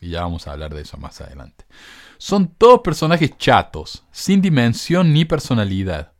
Y 0.00 0.10
ya 0.10 0.22
vamos 0.22 0.46
a 0.46 0.52
hablar 0.52 0.74
de 0.74 0.82
eso 0.82 0.98
más 0.98 1.20
adelante. 1.22 1.64
Son 2.18 2.48
todos 2.48 2.80
personajes 2.80 3.36
chatos, 3.38 4.04
sin 4.10 4.42
dimensión 4.42 5.12
ni 5.12 5.24
personalidad, 5.24 6.12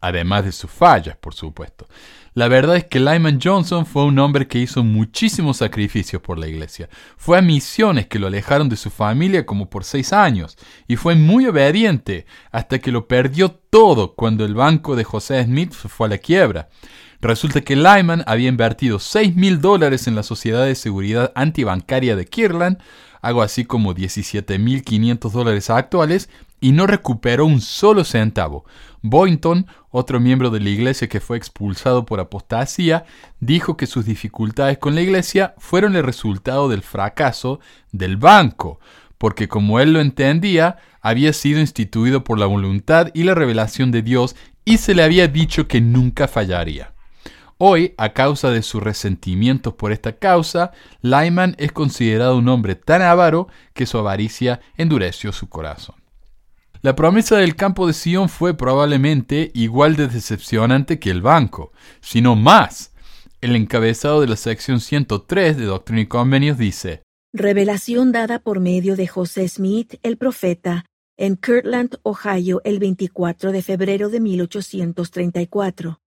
además 0.00 0.44
de 0.44 0.52
sus 0.52 0.70
fallas, 0.70 1.16
por 1.18 1.34
supuesto. 1.34 1.86
La 2.36 2.48
verdad 2.48 2.76
es 2.76 2.84
que 2.84 3.00
Lyman 3.00 3.40
Johnson 3.42 3.86
fue 3.86 4.04
un 4.04 4.18
hombre 4.18 4.46
que 4.46 4.58
hizo 4.58 4.84
muchísimos 4.84 5.56
sacrificios 5.56 6.20
por 6.20 6.38
la 6.38 6.46
iglesia. 6.46 6.90
Fue 7.16 7.38
a 7.38 7.40
misiones 7.40 8.08
que 8.08 8.18
lo 8.18 8.26
alejaron 8.26 8.68
de 8.68 8.76
su 8.76 8.90
familia 8.90 9.46
como 9.46 9.70
por 9.70 9.84
seis 9.84 10.12
años, 10.12 10.58
y 10.86 10.96
fue 10.96 11.14
muy 11.14 11.46
obediente 11.46 12.26
hasta 12.52 12.78
que 12.78 12.92
lo 12.92 13.08
perdió 13.08 13.52
todo 13.52 14.14
cuando 14.14 14.44
el 14.44 14.54
banco 14.54 14.96
de 14.96 15.04
José 15.04 15.42
Smith 15.44 15.72
fue 15.72 16.08
a 16.08 16.10
la 16.10 16.18
quiebra. 16.18 16.68
Resulta 17.22 17.62
que 17.62 17.74
Lyman 17.74 18.22
había 18.26 18.50
invertido 18.50 18.98
6 18.98 19.34
mil 19.34 19.62
dólares 19.62 20.06
en 20.06 20.14
la 20.14 20.22
Sociedad 20.22 20.66
de 20.66 20.74
Seguridad 20.74 21.32
Antibancaria 21.34 22.16
de 22.16 22.26
Kirtland, 22.26 22.76
algo 23.22 23.40
así 23.40 23.64
como 23.64 23.94
17.500 23.94 25.30
dólares 25.30 25.70
actuales, 25.70 26.28
y 26.60 26.72
no 26.72 26.86
recuperó 26.86 27.46
un 27.46 27.60
solo 27.60 28.04
centavo. 28.04 28.64
Boynton, 29.02 29.66
otro 29.90 30.20
miembro 30.20 30.50
de 30.50 30.60
la 30.60 30.70
iglesia 30.70 31.08
que 31.08 31.20
fue 31.20 31.36
expulsado 31.36 32.06
por 32.06 32.20
apostasía, 32.20 33.04
dijo 33.40 33.76
que 33.76 33.86
sus 33.86 34.04
dificultades 34.04 34.78
con 34.78 34.94
la 34.94 35.02
iglesia 35.02 35.54
fueron 35.58 35.96
el 35.96 36.02
resultado 36.02 36.68
del 36.68 36.82
fracaso 36.82 37.60
del 37.92 38.16
banco, 38.16 38.80
porque 39.18 39.48
como 39.48 39.80
él 39.80 39.92
lo 39.92 40.00
entendía, 40.00 40.76
había 41.00 41.32
sido 41.32 41.60
instituido 41.60 42.24
por 42.24 42.38
la 42.38 42.46
voluntad 42.46 43.08
y 43.14 43.22
la 43.22 43.34
revelación 43.34 43.90
de 43.90 44.02
Dios 44.02 44.34
y 44.64 44.78
se 44.78 44.94
le 44.94 45.04
había 45.04 45.28
dicho 45.28 45.68
que 45.68 45.80
nunca 45.80 46.26
fallaría. 46.26 46.92
Hoy, 47.58 47.94
a 47.96 48.10
causa 48.10 48.50
de 48.50 48.60
sus 48.60 48.82
resentimientos 48.82 49.72
por 49.74 49.92
esta 49.92 50.16
causa, 50.18 50.72
Lyman 51.00 51.54
es 51.58 51.72
considerado 51.72 52.36
un 52.36 52.48
hombre 52.48 52.74
tan 52.74 53.00
avaro 53.00 53.48
que 53.72 53.86
su 53.86 53.96
avaricia 53.96 54.60
endureció 54.76 55.32
su 55.32 55.48
corazón. 55.48 55.94
La 56.86 56.94
promesa 56.94 57.38
del 57.38 57.56
campo 57.56 57.88
de 57.88 57.92
Sion 57.92 58.28
fue 58.28 58.56
probablemente 58.56 59.50
igual 59.54 59.96
de 59.96 60.06
decepcionante 60.06 61.00
que 61.00 61.10
el 61.10 61.20
banco, 61.20 61.72
sino 62.00 62.36
más. 62.36 62.92
El 63.40 63.56
encabezado 63.56 64.20
de 64.20 64.28
la 64.28 64.36
sección 64.36 64.78
103 64.78 65.56
de 65.56 65.64
Doctrina 65.64 66.02
y 66.02 66.06
Convenios 66.06 66.58
dice, 66.58 67.02
Revelación 67.32 68.12
dada 68.12 68.38
por 68.38 68.60
medio 68.60 68.94
de 68.94 69.08
José 69.08 69.48
Smith, 69.48 69.96
el 70.04 70.16
profeta, 70.16 70.84
en 71.16 71.34
Kirtland, 71.34 71.98
Ohio, 72.04 72.60
el 72.62 72.78
24 72.78 73.50
de 73.50 73.62
febrero 73.62 74.08
de 74.08 74.20
1834. 74.20 76.00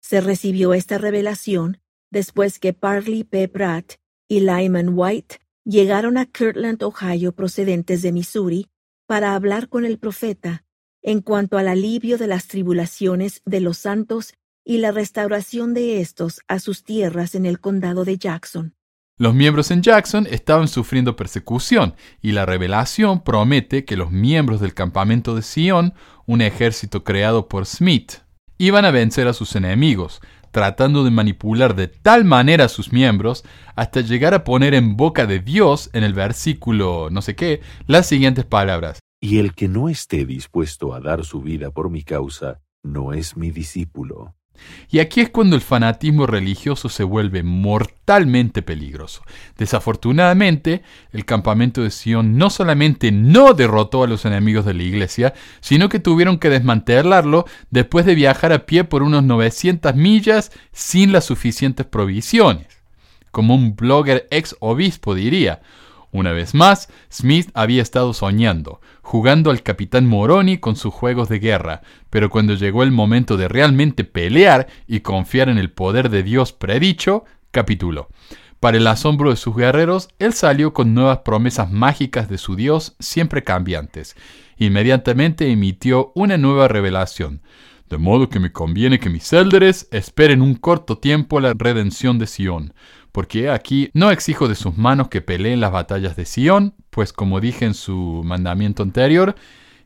Se 0.00 0.20
recibió 0.20 0.74
esta 0.74 0.98
revelación 0.98 1.78
después 2.10 2.58
que 2.58 2.72
Parley 2.72 3.22
P. 3.22 3.46
Pratt 3.46 3.92
y 4.26 4.40
Lyman 4.40 4.98
White 4.98 5.36
llegaron 5.64 6.18
a 6.18 6.26
Kirtland, 6.26 6.82
Ohio, 6.82 7.36
procedentes 7.36 8.02
de 8.02 8.10
Missouri, 8.10 8.71
para 9.06 9.34
hablar 9.34 9.68
con 9.68 9.84
el 9.84 9.98
profeta 9.98 10.64
en 11.02 11.20
cuanto 11.20 11.58
al 11.58 11.68
alivio 11.68 12.16
de 12.16 12.28
las 12.28 12.46
tribulaciones 12.46 13.42
de 13.44 13.60
los 13.60 13.78
santos 13.78 14.34
y 14.64 14.78
la 14.78 14.92
restauración 14.92 15.74
de 15.74 16.00
estos 16.00 16.40
a 16.48 16.60
sus 16.60 16.84
tierras 16.84 17.34
en 17.34 17.46
el 17.46 17.60
condado 17.60 18.04
de 18.04 18.16
Jackson. 18.18 18.74
Los 19.18 19.34
miembros 19.34 19.70
en 19.70 19.82
Jackson 19.82 20.26
estaban 20.30 20.68
sufriendo 20.68 21.16
persecución 21.16 21.94
y 22.20 22.32
la 22.32 22.46
revelación 22.46 23.22
promete 23.22 23.84
que 23.84 23.96
los 23.96 24.10
miembros 24.10 24.60
del 24.60 24.74
campamento 24.74 25.34
de 25.34 25.42
Sion, 25.42 25.94
un 26.26 26.40
ejército 26.40 27.04
creado 27.04 27.48
por 27.48 27.66
Smith, 27.66 28.14
iban 28.58 28.84
a 28.84 28.90
vencer 28.90 29.28
a 29.28 29.32
sus 29.32 29.54
enemigos, 29.54 30.20
tratando 30.52 31.02
de 31.02 31.10
manipular 31.10 31.74
de 31.74 31.88
tal 31.88 32.24
manera 32.24 32.66
a 32.66 32.68
sus 32.68 32.92
miembros 32.92 33.44
hasta 33.74 34.02
llegar 34.02 34.34
a 34.34 34.44
poner 34.44 34.74
en 34.74 34.96
boca 34.96 35.26
de 35.26 35.40
Dios 35.40 35.90
en 35.92 36.04
el 36.04 36.14
versículo 36.14 37.08
no 37.10 37.22
sé 37.22 37.34
qué 37.34 37.60
las 37.86 38.06
siguientes 38.06 38.44
palabras. 38.44 39.00
Y 39.20 39.38
el 39.38 39.54
que 39.54 39.68
no 39.68 39.88
esté 39.88 40.24
dispuesto 40.24 40.94
a 40.94 41.00
dar 41.00 41.24
su 41.24 41.42
vida 41.42 41.70
por 41.70 41.90
mi 41.90 42.02
causa, 42.02 42.60
no 42.82 43.12
es 43.12 43.36
mi 43.36 43.50
discípulo. 43.50 44.34
Y 44.90 44.98
aquí 44.98 45.22
es 45.22 45.30
cuando 45.30 45.56
el 45.56 45.62
fanatismo 45.62 46.26
religioso 46.26 46.90
se 46.90 47.02
vuelve 47.02 47.42
mortalmente 47.42 48.60
peligroso. 48.60 49.22
Desafortunadamente, 49.56 50.82
el 51.12 51.24
campamento 51.24 51.82
de 51.82 51.90
Sion 51.90 52.36
no 52.36 52.50
solamente 52.50 53.10
no 53.10 53.54
derrotó 53.54 54.02
a 54.02 54.06
los 54.06 54.26
enemigos 54.26 54.66
de 54.66 54.74
la 54.74 54.82
iglesia, 54.82 55.34
sino 55.60 55.88
que 55.88 55.98
tuvieron 55.98 56.38
que 56.38 56.50
desmantelarlo 56.50 57.46
después 57.70 58.04
de 58.04 58.14
viajar 58.14 58.52
a 58.52 58.66
pie 58.66 58.84
por 58.84 59.02
unos 59.02 59.22
900 59.22 59.94
millas 59.94 60.52
sin 60.72 61.12
las 61.12 61.24
suficientes 61.24 61.86
provisiones. 61.86 62.66
Como 63.30 63.54
un 63.54 63.74
blogger 63.74 64.28
ex 64.30 64.54
obispo 64.60 65.14
diría, 65.14 65.62
una 66.12 66.32
vez 66.32 66.54
más, 66.54 66.90
Smith 67.10 67.50
había 67.54 67.80
estado 67.80 68.12
soñando, 68.12 68.82
jugando 69.00 69.50
al 69.50 69.62
capitán 69.62 70.06
Moroni 70.06 70.58
con 70.58 70.76
sus 70.76 70.92
juegos 70.92 71.30
de 71.30 71.38
guerra, 71.38 71.80
pero 72.10 72.28
cuando 72.28 72.54
llegó 72.54 72.82
el 72.82 72.92
momento 72.92 73.38
de 73.38 73.48
realmente 73.48 74.04
pelear 74.04 74.68
y 74.86 75.00
confiar 75.00 75.48
en 75.48 75.56
el 75.56 75.70
poder 75.70 76.10
de 76.10 76.22
Dios 76.22 76.52
predicho, 76.52 77.24
capituló. 77.50 78.08
Para 78.60 78.76
el 78.76 78.86
asombro 78.86 79.30
de 79.30 79.36
sus 79.36 79.56
guerreros, 79.56 80.10
él 80.18 80.34
salió 80.34 80.74
con 80.74 80.94
nuevas 80.94 81.18
promesas 81.20 81.72
mágicas 81.72 82.28
de 82.28 82.38
su 82.38 82.56
Dios 82.56 82.94
siempre 83.00 83.42
cambiantes. 83.42 84.14
Inmediatamente 84.58 85.50
emitió 85.50 86.12
una 86.14 86.36
nueva 86.36 86.68
revelación. 86.68 87.40
De 87.88 87.98
modo 87.98 88.28
que 88.28 88.38
me 88.38 88.52
conviene 88.52 89.00
que 89.00 89.10
mis 89.10 89.32
élderes 89.32 89.88
esperen 89.90 90.42
un 90.42 90.54
corto 90.54 90.98
tiempo 90.98 91.40
la 91.40 91.54
redención 91.54 92.18
de 92.18 92.26
Sión 92.26 92.72
porque 93.12 93.50
aquí 93.50 93.90
no 93.94 94.10
exijo 94.10 94.48
de 94.48 94.54
sus 94.54 94.76
manos 94.76 95.08
que 95.08 95.20
peleen 95.20 95.60
las 95.60 95.70
batallas 95.70 96.16
de 96.16 96.24
Sion, 96.24 96.74
pues 96.90 97.12
como 97.12 97.40
dije 97.40 97.66
en 97.66 97.74
su 97.74 98.22
mandamiento 98.24 98.82
anterior, 98.82 99.36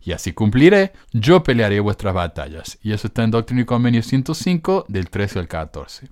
y 0.01 0.12
así 0.12 0.33
cumpliré, 0.33 0.93
yo 1.12 1.43
pelearé 1.43 1.81
vuestras 1.81 2.15
batallas. 2.15 2.79
Y 2.81 2.93
eso 2.93 3.09
está 3.09 3.25
en 3.25 3.33
Doctrina 3.33 3.62
y 3.62 3.65
Convenio 3.65 4.03
105, 4.03 4.87
del 4.89 5.11
13 5.11 5.41
al 5.41 5.49
14. 5.49 6.09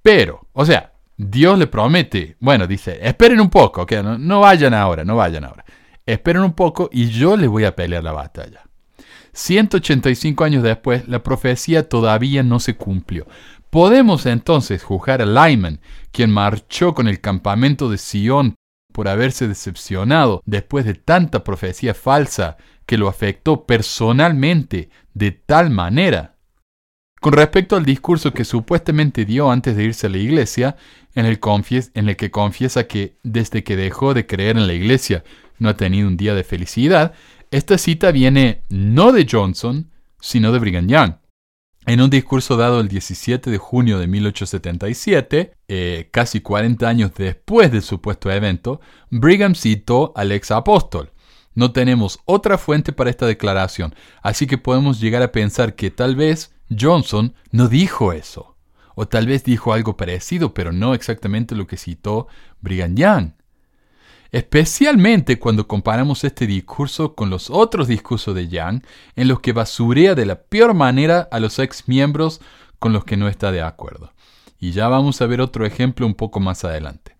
Pero, 0.00 0.46
o 0.52 0.64
sea, 0.64 0.92
Dios 1.16 1.58
le 1.58 1.66
promete, 1.66 2.36
bueno, 2.38 2.68
dice, 2.68 3.00
esperen 3.02 3.40
un 3.40 3.50
poco, 3.50 3.82
okay, 3.82 4.00
no, 4.02 4.16
no 4.16 4.40
vayan 4.40 4.74
ahora, 4.74 5.04
no 5.04 5.16
vayan 5.16 5.44
ahora. 5.44 5.64
Esperen 6.06 6.42
un 6.42 6.52
poco 6.52 6.88
y 6.92 7.08
yo 7.08 7.36
les 7.36 7.48
voy 7.48 7.64
a 7.64 7.74
pelear 7.74 8.04
la 8.04 8.12
batalla. 8.12 8.62
185 9.32 10.44
años 10.44 10.62
después, 10.62 11.08
la 11.08 11.22
profecía 11.22 11.88
todavía 11.88 12.42
no 12.42 12.60
se 12.60 12.76
cumplió. 12.76 13.26
Podemos 13.70 14.26
entonces 14.26 14.82
juzgar 14.82 15.22
a 15.22 15.26
Lyman, 15.26 15.80
quien 16.12 16.30
marchó 16.30 16.94
con 16.94 17.08
el 17.08 17.20
campamento 17.20 17.90
de 17.90 17.98
Sion 17.98 18.54
por 18.92 19.08
haberse 19.08 19.46
decepcionado 19.48 20.42
después 20.46 20.84
de 20.86 20.94
tanta 20.94 21.44
profecía 21.44 21.92
falsa 21.92 22.56
que 22.86 22.96
lo 22.96 23.08
afectó 23.08 23.66
personalmente 23.66 24.88
de 25.12 25.32
tal 25.32 25.70
manera. 25.70 26.36
Con 27.20 27.32
respecto 27.32 27.76
al 27.76 27.84
discurso 27.84 28.32
que 28.32 28.44
supuestamente 28.44 29.24
dio 29.24 29.50
antes 29.50 29.76
de 29.76 29.84
irse 29.84 30.06
a 30.06 30.10
la 30.10 30.18
iglesia, 30.18 30.76
en 31.14 31.26
el, 31.26 31.40
en 31.94 32.08
el 32.08 32.16
que 32.16 32.30
confiesa 32.30 32.86
que 32.86 33.16
desde 33.22 33.64
que 33.64 33.76
dejó 33.76 34.14
de 34.14 34.26
creer 34.26 34.56
en 34.56 34.66
la 34.66 34.74
iglesia 34.74 35.24
no 35.58 35.68
ha 35.68 35.76
tenido 35.76 36.08
un 36.08 36.16
día 36.16 36.34
de 36.34 36.44
felicidad, 36.44 37.14
esta 37.50 37.78
cita 37.78 38.12
viene 38.12 38.62
no 38.68 39.12
de 39.12 39.26
Johnson, 39.30 39.90
sino 40.20 40.52
de 40.52 40.58
Brigham 40.58 40.88
Young. 40.88 41.14
En 41.88 42.00
un 42.00 42.10
discurso 42.10 42.56
dado 42.56 42.80
el 42.80 42.88
17 42.88 43.48
de 43.48 43.58
junio 43.58 44.00
de 44.00 44.08
1877, 44.08 45.52
eh, 45.68 46.08
casi 46.10 46.40
40 46.40 46.88
años 46.88 47.12
después 47.16 47.70
del 47.70 47.82
supuesto 47.82 48.28
evento, 48.28 48.80
Brigham 49.10 49.54
citó 49.54 50.12
al 50.16 50.32
ex 50.32 50.50
apóstol. 50.50 51.12
No 51.54 51.70
tenemos 51.70 52.18
otra 52.24 52.58
fuente 52.58 52.92
para 52.92 53.08
esta 53.08 53.24
declaración, 53.24 53.94
así 54.20 54.48
que 54.48 54.58
podemos 54.58 54.98
llegar 54.98 55.22
a 55.22 55.30
pensar 55.30 55.76
que 55.76 55.92
tal 55.92 56.16
vez 56.16 56.52
Johnson 56.76 57.34
no 57.52 57.68
dijo 57.68 58.12
eso, 58.12 58.56
o 58.96 59.06
tal 59.06 59.28
vez 59.28 59.44
dijo 59.44 59.72
algo 59.72 59.96
parecido, 59.96 60.54
pero 60.54 60.72
no 60.72 60.92
exactamente 60.92 61.54
lo 61.54 61.68
que 61.68 61.76
citó 61.76 62.26
Brigham 62.62 62.96
Young 62.96 63.30
especialmente 64.36 65.38
cuando 65.38 65.66
comparamos 65.66 66.22
este 66.22 66.46
discurso 66.46 67.14
con 67.14 67.30
los 67.30 67.48
otros 67.48 67.88
discursos 67.88 68.34
de 68.34 68.48
Young, 68.48 68.82
en 69.14 69.28
los 69.28 69.40
que 69.40 69.54
basurea 69.54 70.14
de 70.14 70.26
la 70.26 70.42
peor 70.42 70.74
manera 70.74 71.26
a 71.30 71.40
los 71.40 71.58
ex 71.58 71.88
miembros 71.88 72.42
con 72.78 72.92
los 72.92 73.06
que 73.06 73.16
no 73.16 73.28
está 73.28 73.50
de 73.50 73.62
acuerdo. 73.62 74.12
Y 74.60 74.72
ya 74.72 74.88
vamos 74.88 75.22
a 75.22 75.26
ver 75.26 75.40
otro 75.40 75.64
ejemplo 75.64 76.06
un 76.06 76.12
poco 76.12 76.38
más 76.38 76.66
adelante. 76.66 77.16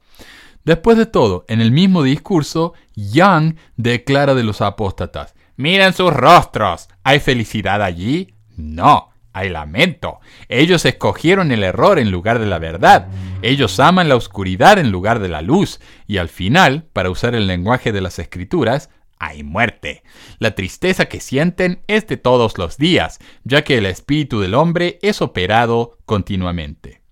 Después 0.67 0.99
de 0.99 1.07
todo, 1.07 1.47
en 1.49 1.63
el 1.63 1.73
mismo 1.73 2.03
discurso, 2.03 2.75
Young 2.97 3.55
declara 3.79 4.35
de 4.35 4.45
los 4.45 4.61
apóstatas, 4.61 5.35
miren 5.57 5.95
sus 5.95 6.13
rostros, 6.13 6.91
¿hay 7.03 7.21
felicidad 7.21 7.83
allí? 7.83 8.35
No, 8.59 9.09
hay 9.37 9.51
lamento. 9.51 10.21
Ellos 10.49 10.87
escogieron 10.87 11.53
el 11.53 11.63
error 11.63 11.99
en 11.99 12.11
lugar 12.11 12.39
de 12.39 12.47
la 12.47 12.59
verdad. 12.59 13.09
Ellos 13.43 13.79
aman 13.81 14.09
la 14.09 14.17
oscuridad 14.17 14.79
en 14.79 14.91
lugar 14.91 15.19
de 15.19 15.29
la 15.29 15.43
luz. 15.43 15.79
Y 16.07 16.17
al 16.17 16.31
final, 16.31 16.89
para 16.95 17.11
usar 17.11 17.35
el 17.35 17.47
lenguaje 17.47 17.93
de 17.93 18.01
las 18.01 18.19
escrituras, 18.19 18.89
hay 19.19 19.43
muerte. 19.43 20.03
La 20.39 20.55
tristeza 20.55 21.05
que 21.05 21.21
sienten 21.21 21.83
es 21.87 22.07
de 22.07 22.17
todos 22.17 22.57
los 22.57 22.79
días, 22.79 23.19
ya 23.45 23.63
que 23.63 23.77
el 23.77 23.85
espíritu 23.85 24.41
del 24.41 24.55
hombre 24.55 24.99
es 25.03 25.21
operado 25.21 25.99
continuamente. 26.07 27.03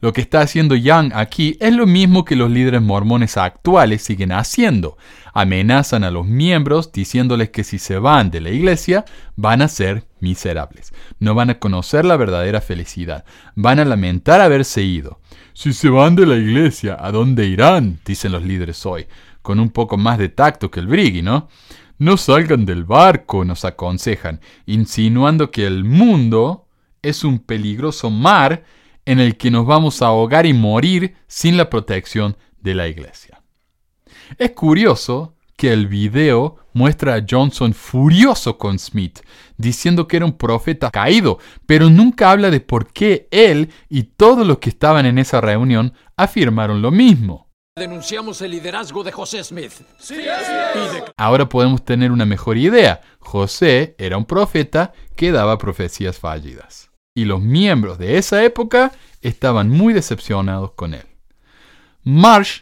Lo 0.00 0.12
que 0.12 0.20
está 0.20 0.42
haciendo 0.42 0.76
Young 0.76 1.10
aquí 1.12 1.56
es 1.58 1.74
lo 1.74 1.84
mismo 1.84 2.24
que 2.24 2.36
los 2.36 2.50
líderes 2.50 2.80
mormones 2.80 3.36
actuales 3.36 4.02
siguen 4.02 4.30
haciendo. 4.30 4.96
Amenazan 5.34 6.04
a 6.04 6.12
los 6.12 6.24
miembros 6.24 6.92
diciéndoles 6.92 7.50
que 7.50 7.64
si 7.64 7.80
se 7.80 7.98
van 7.98 8.30
de 8.30 8.40
la 8.40 8.50
iglesia 8.50 9.04
van 9.34 9.60
a 9.60 9.66
ser 9.66 10.06
miserables. 10.20 10.92
No 11.18 11.34
van 11.34 11.50
a 11.50 11.58
conocer 11.58 12.04
la 12.04 12.16
verdadera 12.16 12.60
felicidad. 12.60 13.24
Van 13.56 13.80
a 13.80 13.84
lamentar 13.84 14.40
haberse 14.40 14.82
ido. 14.82 15.20
Si 15.52 15.72
se 15.72 15.88
van 15.88 16.14
de 16.14 16.26
la 16.26 16.36
iglesia, 16.36 16.96
¿a 17.00 17.10
dónde 17.10 17.46
irán? 17.46 17.98
dicen 18.04 18.30
los 18.30 18.44
líderes 18.44 18.86
hoy, 18.86 19.06
con 19.42 19.58
un 19.58 19.70
poco 19.70 19.96
más 19.96 20.18
de 20.18 20.28
tacto 20.28 20.70
que 20.70 20.78
el 20.78 20.86
Briggy, 20.86 21.22
¿no? 21.22 21.48
No 21.98 22.16
salgan 22.16 22.64
del 22.64 22.84
barco, 22.84 23.44
nos 23.44 23.64
aconsejan, 23.64 24.40
insinuando 24.66 25.50
que 25.50 25.66
el 25.66 25.82
mundo 25.82 26.68
es 27.02 27.24
un 27.24 27.40
peligroso 27.40 28.10
mar 28.10 28.62
en 29.08 29.20
el 29.20 29.38
que 29.38 29.50
nos 29.50 29.64
vamos 29.64 30.02
a 30.02 30.08
ahogar 30.08 30.44
y 30.44 30.52
morir 30.52 31.16
sin 31.26 31.56
la 31.56 31.70
protección 31.70 32.36
de 32.60 32.74
la 32.74 32.88
iglesia. 32.88 33.40
Es 34.36 34.50
curioso 34.50 35.34
que 35.56 35.72
el 35.72 35.86
video 35.86 36.56
muestra 36.74 37.14
a 37.14 37.24
Johnson 37.26 37.72
furioso 37.72 38.58
con 38.58 38.78
Smith, 38.78 39.20
diciendo 39.56 40.06
que 40.06 40.18
era 40.18 40.26
un 40.26 40.36
profeta 40.36 40.90
caído, 40.90 41.38
pero 41.64 41.88
nunca 41.88 42.30
habla 42.30 42.50
de 42.50 42.60
por 42.60 42.92
qué 42.92 43.28
él 43.30 43.72
y 43.88 44.02
todos 44.02 44.46
los 44.46 44.58
que 44.58 44.68
estaban 44.68 45.06
en 45.06 45.18
esa 45.18 45.40
reunión 45.40 45.94
afirmaron 46.14 46.82
lo 46.82 46.90
mismo. 46.90 47.48
Denunciamos 47.78 48.42
el 48.42 48.50
liderazgo 48.50 49.02
de 49.04 49.12
José 49.12 49.42
Smith. 49.42 49.72
Ahora 51.16 51.48
podemos 51.48 51.82
tener 51.82 52.12
una 52.12 52.26
mejor 52.26 52.58
idea. 52.58 53.00
José 53.20 53.94
era 53.96 54.18
un 54.18 54.26
profeta 54.26 54.92
que 55.16 55.32
daba 55.32 55.56
profecías 55.56 56.18
fallidas 56.18 56.87
y 57.18 57.24
los 57.24 57.42
miembros 57.42 57.98
de 57.98 58.16
esa 58.16 58.44
época 58.44 58.92
estaban 59.22 59.68
muy 59.68 59.92
decepcionados 59.92 60.70
con 60.74 60.94
él. 60.94 61.02
Marsh, 62.04 62.60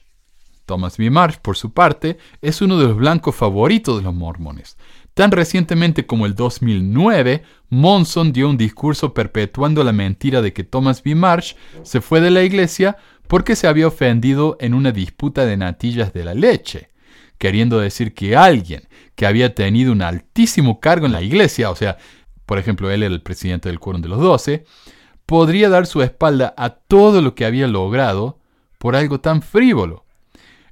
Thomas 0.64 0.96
B. 0.96 1.10
Marsh, 1.10 1.36
por 1.42 1.58
su 1.58 1.74
parte, 1.74 2.16
es 2.40 2.62
uno 2.62 2.78
de 2.78 2.86
los 2.86 2.96
blancos 2.96 3.34
favoritos 3.34 3.98
de 3.98 4.04
los 4.04 4.14
mormones. 4.14 4.78
Tan 5.12 5.30
recientemente 5.30 6.06
como 6.06 6.24
el 6.24 6.34
2009, 6.34 7.42
Monson 7.68 8.32
dio 8.32 8.48
un 8.48 8.56
discurso 8.56 9.12
perpetuando 9.12 9.84
la 9.84 9.92
mentira 9.92 10.40
de 10.40 10.54
que 10.54 10.64
Thomas 10.64 11.02
B. 11.02 11.14
Marsh 11.14 11.52
se 11.82 12.00
fue 12.00 12.22
de 12.22 12.30
la 12.30 12.42
iglesia 12.42 12.96
porque 13.28 13.56
se 13.56 13.66
había 13.66 13.88
ofendido 13.88 14.56
en 14.58 14.72
una 14.72 14.90
disputa 14.90 15.44
de 15.44 15.58
natillas 15.58 16.14
de 16.14 16.24
la 16.24 16.32
leche, 16.32 16.88
queriendo 17.36 17.78
decir 17.78 18.14
que 18.14 18.36
alguien 18.36 18.88
que 19.16 19.26
había 19.26 19.54
tenido 19.54 19.92
un 19.92 20.00
altísimo 20.00 20.80
cargo 20.80 21.04
en 21.04 21.12
la 21.12 21.20
iglesia, 21.20 21.68
o 21.70 21.76
sea, 21.76 21.98
por 22.46 22.58
ejemplo, 22.58 22.90
él 22.90 23.02
era 23.02 23.14
el 23.14 23.22
presidente 23.22 23.68
del 23.68 23.80
quórum 23.80 24.00
de 24.00 24.08
los 24.08 24.20
doce, 24.20 24.64
podría 25.26 25.68
dar 25.68 25.86
su 25.86 26.02
espalda 26.02 26.54
a 26.56 26.70
todo 26.70 27.20
lo 27.20 27.34
que 27.34 27.44
había 27.44 27.66
logrado 27.66 28.38
por 28.78 28.96
algo 28.96 29.20
tan 29.20 29.42
frívolo. 29.42 30.04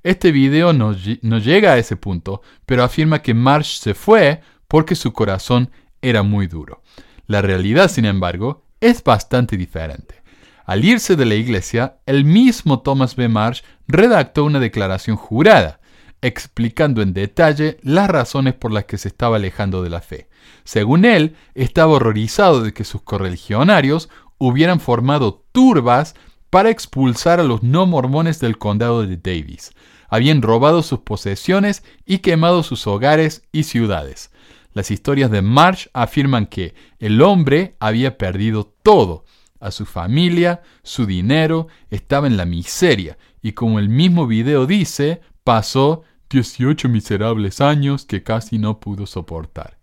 Este 0.05 0.33
video 0.33 0.73
no, 0.73 0.95
no 1.23 1.39
llega 1.39 1.73
a 1.73 1.79
ese 1.79 1.97
punto, 1.97 2.43
pero 2.67 2.85
afirma 2.85 3.23
que 3.23 3.35
Marsh 3.35 3.79
se 3.81 3.95
fue 3.95 4.41
porque 4.69 4.95
su 4.95 5.13
corazón 5.13 5.71
era 6.03 6.23
muy 6.23 6.47
duro. 6.47 6.83
La 7.27 7.43
realidad, 7.43 7.91
sin 7.91 8.05
embargo, 8.05 8.65
es 8.81 9.03
bastante 9.03 9.57
diferente. 9.57 10.23
Al 10.67 10.85
irse 10.85 11.17
de 11.17 11.25
la 11.25 11.35
iglesia, 11.35 11.99
el 12.07 12.25
mismo 12.25 12.81
Thomas 12.81 13.17
B. 13.17 13.29
Marsh 13.29 13.63
redactó 13.87 14.45
una 14.45 14.61
declaración 14.61 15.17
jurada, 15.17 15.81
explicando 16.25 17.03
en 17.03 17.13
detalle 17.13 17.77
las 17.83 18.09
razones 18.09 18.55
por 18.55 18.73
las 18.73 18.87
que 18.87 18.97
se 18.97 19.09
estaba 19.09 19.37
alejando 19.37 19.83
de 19.83 19.91
la 19.91 20.01
fe. 20.01 20.29
Según 20.65 21.05
él, 21.05 21.37
estaba 21.55 21.93
horrorizado 21.93 22.63
de 22.63 22.73
que 22.73 22.85
sus 22.85 23.03
correligionarios 23.03 24.09
hubieran 24.39 24.81
formado 24.81 25.45
turbas 25.53 26.15
para 26.49 26.71
expulsar 26.71 27.41
a 27.41 27.45
los 27.45 27.63
no 27.63 27.85
mormones 27.85 28.41
del 28.41 28.57
condado 28.57 29.07
de 29.07 29.19
Davis. 29.19 29.73
Habían 30.09 30.41
robado 30.41 30.83
sus 30.83 31.01
posesiones 31.01 31.85
y 32.07 32.19
quemado 32.19 32.63
sus 32.63 32.87
hogares 32.87 33.43
y 33.53 33.65
ciudades. 33.65 34.31
Las 34.73 34.91
historias 34.91 35.31
de 35.31 35.43
Marsh 35.43 35.89
afirman 35.93 36.47
que 36.47 36.75
el 37.01 37.21
hombre 37.21 37.77
había 37.81 38.17
perdido 38.17 38.73
todo, 38.83 39.27
a 39.61 39.71
su 39.71 39.85
familia, 39.85 40.63
su 40.83 41.05
dinero, 41.05 41.69
estaba 41.91 42.27
en 42.27 42.39
la 42.39 42.47
miseria, 42.47 43.19
y 43.43 43.53
como 43.53 43.79
el 43.79 43.91
mismo 43.91 44.27
video 44.27 44.67
dice, 44.67 45.21
pasó 45.45 46.03
18 46.31 46.89
miserables 46.89 47.61
años 47.61 48.05
que 48.05 48.23
casi 48.23 48.59
no 48.59 48.81
pudo 48.81 49.07
soportar. 49.07 49.79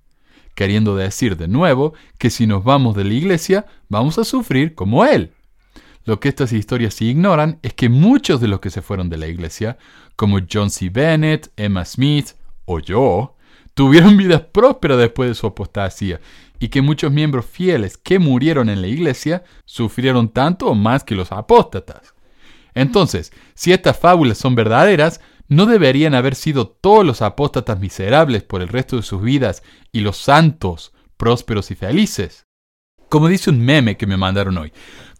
Queriendo 0.55 0.95
decir 0.95 1.37
de 1.37 1.47
nuevo 1.47 1.93
que 2.17 2.29
si 2.29 2.47
nos 2.47 2.63
vamos 2.63 2.95
de 2.95 3.03
la 3.03 3.13
iglesia, 3.13 3.65
vamos 3.89 4.17
a 4.17 4.25
sufrir 4.25 4.75
como 4.75 5.05
él. 5.05 5.31
Lo 6.03 6.19
que 6.19 6.29
estas 6.29 6.51
historias 6.51 7.01
ignoran 7.01 7.59
es 7.61 7.73
que 7.73 7.89
muchos 7.89 8.41
de 8.41 8.47
los 8.47 8.59
que 8.59 8.69
se 8.69 8.81
fueron 8.81 9.09
de 9.09 9.17
la 9.17 9.27
iglesia, 9.27 9.77
como 10.15 10.39
John 10.51 10.69
C. 10.69 10.89
Bennett, 10.89 11.51
Emma 11.55 11.85
Smith 11.85 12.31
o 12.65 12.79
yo, 12.79 13.35
tuvieron 13.73 14.17
vidas 14.17 14.41
prósperas 14.41 14.97
después 14.97 15.29
de 15.29 15.35
su 15.35 15.47
apostasía 15.47 16.19
y 16.59 16.69
que 16.69 16.81
muchos 16.81 17.11
miembros 17.11 17.45
fieles 17.45 17.97
que 17.97 18.19
murieron 18.19 18.69
en 18.69 18.81
la 18.81 18.87
iglesia 18.87 19.43
sufrieron 19.65 20.29
tanto 20.29 20.67
o 20.67 20.75
más 20.75 21.03
que 21.03 21.15
los 21.15 21.31
apóstatas. 21.31 22.13
Entonces, 22.73 23.31
si 23.53 23.71
estas 23.71 23.97
fábulas 23.97 24.37
son 24.37 24.55
verdaderas, 24.55 25.21
¿no 25.51 25.65
deberían 25.65 26.15
haber 26.15 26.35
sido 26.35 26.69
todos 26.69 27.05
los 27.05 27.21
apóstatas 27.21 27.77
miserables 27.77 28.41
por 28.41 28.61
el 28.61 28.69
resto 28.69 28.95
de 28.95 29.01
sus 29.01 29.21
vidas 29.21 29.63
y 29.91 29.99
los 29.99 30.15
santos 30.15 30.93
prósperos 31.17 31.71
y 31.71 31.75
felices? 31.75 32.45
Como 33.09 33.27
dice 33.27 33.49
un 33.49 33.59
meme 33.59 33.97
que 33.97 34.07
me 34.07 34.15
mandaron 34.15 34.57
hoy, 34.57 34.71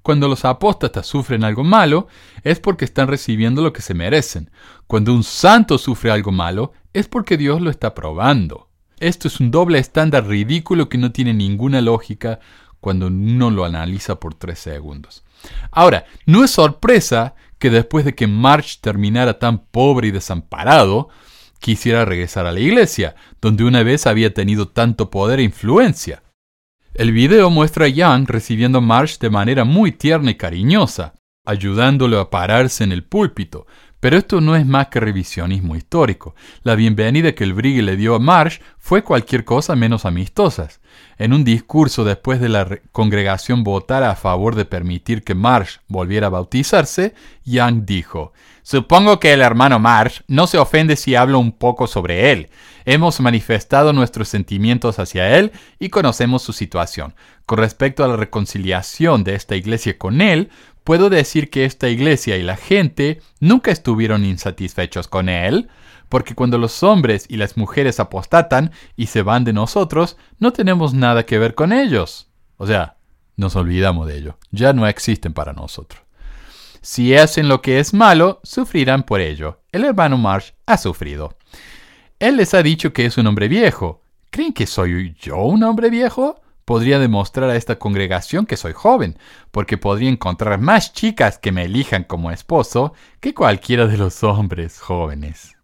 cuando 0.02 0.30
los 0.30 0.46
apóstatas 0.46 1.06
sufren 1.06 1.44
algo 1.44 1.65
malo, 1.65 2.08
es 2.44 2.62
porque 2.62 2.86
están 2.86 3.10
recibiendo 3.10 3.62
lo 3.62 3.74
que 3.74 3.82
se 3.82 3.94
merecen. 3.94 4.50
Cuando 4.88 5.13
un 5.13 5.26
santo 5.26 5.78
sufre 5.78 6.12
algo 6.12 6.32
malo, 6.32 6.72
es 6.94 7.10
porque 7.10 7.36
Dios 7.36 7.60
lo 7.60 7.70
está 7.70 7.94
probando. 7.94 8.70
Esto 9.02 9.28
es 9.28 9.41
un 9.41 9.52
doble 9.52 9.80
estándar 9.80 10.26
ridículo 10.28 10.88
que 10.88 10.98
no 10.98 11.12
tiene 11.12 11.34
ninguna 11.34 11.82
lógica 11.82 12.39
cuando 12.80 13.08
uno 13.08 13.52
lo 13.52 13.65
analiza 13.65 14.17
por 14.17 14.36
tres 14.36 14.60
segundos. 14.60 15.26
Ahora, 15.72 16.06
no 16.26 16.46
es 16.46 16.52
sorpresa 16.52 17.36
que 17.62 17.69
después 17.69 18.04
de 18.04 18.15
que 18.15 18.26
March 18.26 18.80
terminara 18.82 19.38
tan 19.38 19.60
pobre 19.67 20.08
y 20.08 20.12
desamparado, 20.12 21.10
quisiera 21.60 22.06
regresar 22.06 22.47
a 22.47 22.52
la 22.52 22.60
iglesia, 22.60 23.15
donde 23.39 23.63
una 23.63 23.84
vez 23.84 24.08
había 24.08 24.34
tenido 24.34 24.67
tanto 24.67 25.12
poder 25.12 25.39
e 25.39 25.43
influencia. 25.43 26.24
El 26.95 27.12
video 27.12 27.52
muestra 27.52 27.86
a 27.86 27.88
Young 27.88 28.28
recibiendo 28.28 28.80
a 28.80 28.82
Marsh 28.82 29.19
de 29.19 29.30
manera 29.30 29.63
muy 29.63 29.91
tierna 29.91 30.32
y 30.32 30.36
cariñosa, 30.36 31.13
ayudándolo 31.45 32.19
a 32.19 32.32
pararse 32.32 32.84
en 32.84 32.91
el 32.91 33.04
púlpito, 33.04 33.67
pero 34.01 34.17
esto 34.17 34.41
no 34.41 34.55
es 34.55 34.65
más 34.65 34.87
que 34.87 34.99
revisionismo 34.99 35.75
histórico. 35.75 36.35
La 36.63 36.73
bienvenida 36.73 37.33
que 37.33 37.43
el 37.43 37.53
Brigue 37.53 37.83
le 37.83 37.95
dio 37.95 38.15
a 38.15 38.19
Marsh 38.19 38.59
fue 38.79 39.03
cualquier 39.03 39.45
cosa 39.45 39.75
menos 39.75 40.05
amistosas. 40.05 40.81
En 41.19 41.33
un 41.33 41.43
discurso 41.43 42.03
después 42.03 42.41
de 42.41 42.49
la 42.49 42.67
congregación 42.91 43.63
votara 43.63 44.09
a 44.09 44.15
favor 44.15 44.55
de 44.55 44.65
permitir 44.65 45.23
que 45.23 45.35
Marsh 45.35 45.77
volviera 45.87 46.27
a 46.27 46.31
bautizarse, 46.31 47.13
Young 47.45 47.85
dijo, 47.85 48.33
Supongo 48.63 49.19
que 49.19 49.33
el 49.33 49.41
hermano 49.41 49.77
Marsh 49.77 50.21
no 50.27 50.47
se 50.47 50.57
ofende 50.57 50.95
si 50.95 51.13
hablo 51.13 51.37
un 51.37 51.51
poco 51.51 51.85
sobre 51.85 52.31
él. 52.31 52.49
Hemos 52.85 53.19
manifestado 53.19 53.93
nuestros 53.93 54.29
sentimientos 54.29 54.97
hacia 54.97 55.37
él 55.37 55.51
y 55.77 55.89
conocemos 55.89 56.41
su 56.41 56.53
situación. 56.53 57.13
Con 57.45 57.59
respecto 57.59 58.03
a 58.03 58.07
la 58.07 58.17
reconciliación 58.17 59.23
de 59.23 59.35
esta 59.35 59.55
iglesia 59.55 59.97
con 59.97 60.21
él, 60.21 60.49
puedo 60.84 61.10
decir 61.10 61.50
que 61.50 61.65
esta 61.65 61.89
iglesia 61.89 62.38
y 62.38 62.44
la 62.44 62.58
gente 62.58 63.22
nunca 63.39 63.72
estuvieron 63.72 64.26
insatisfechos 64.26 65.08
con 65.08 65.30
él, 65.30 65.70
porque 66.10 66.36
cuando 66.36 66.58
los 66.58 66.84
hombres 66.84 67.26
y 67.30 67.38
las 67.38 67.58
mujeres 67.58 68.00
apostatan 68.00 68.72
y 68.96 69.08
se 69.08 69.22
van 69.22 69.44
de 69.44 69.54
nosotros, 69.54 70.17
no 70.39 70.52
tenemos 70.52 70.94
nada 70.94 71.26
que 71.26 71.39
ver 71.39 71.56
con 71.56 71.72
ellos. 71.72 72.30
O 72.58 72.67
sea, 72.67 72.98
nos 73.38 73.56
olvidamos 73.56 74.08
de 74.08 74.17
ello. 74.17 74.38
Ya 74.52 74.74
no 74.74 74.88
existen 74.88 75.34
para 75.34 75.54
nosotros. 75.54 76.02
Si 76.82 77.15
hacen 77.15 77.48
lo 77.48 77.62
que 77.62 77.80
es 77.80 77.94
malo, 77.94 78.39
sufrirán 78.44 79.04
por 79.04 79.22
ello. 79.22 79.62
El 79.72 79.86
hermano 79.86 80.17
Marsh 80.17 80.52
ha 80.65 80.78
sufrido. 80.78 81.38
Él 82.20 82.38
les 82.38 82.54
ha 82.54 82.63
dicho 82.63 82.91
que 82.91 83.06
es 83.06 83.17
un 83.17 83.28
hombre 83.28 83.48
viejo. 83.48 84.04
¿Creen 84.32 84.54
que 84.54 84.65
soy 84.65 85.15
yo 85.20 85.38
un 85.38 85.63
hombre 85.63 85.89
viejo? 85.89 86.41
Podría 86.71 86.99
demostrar 86.99 87.49
a 87.49 87.57
esta 87.57 87.77
congregación 87.77 88.45
que 88.45 88.55
soy 88.55 88.71
joven, 88.71 89.17
porque 89.51 89.77
podría 89.77 90.10
encontrar 90.10 90.57
más 90.62 90.93
chicas 90.93 91.38
que 91.38 91.51
me 91.51 91.65
elijan 91.65 92.05
como 92.05 92.31
esposo 92.31 92.93
que 93.19 93.34
cualquiera 93.34 93.88
de 93.88 93.97
los 93.97 94.23
hombres 94.23 94.79
jóvenes. 94.79 95.57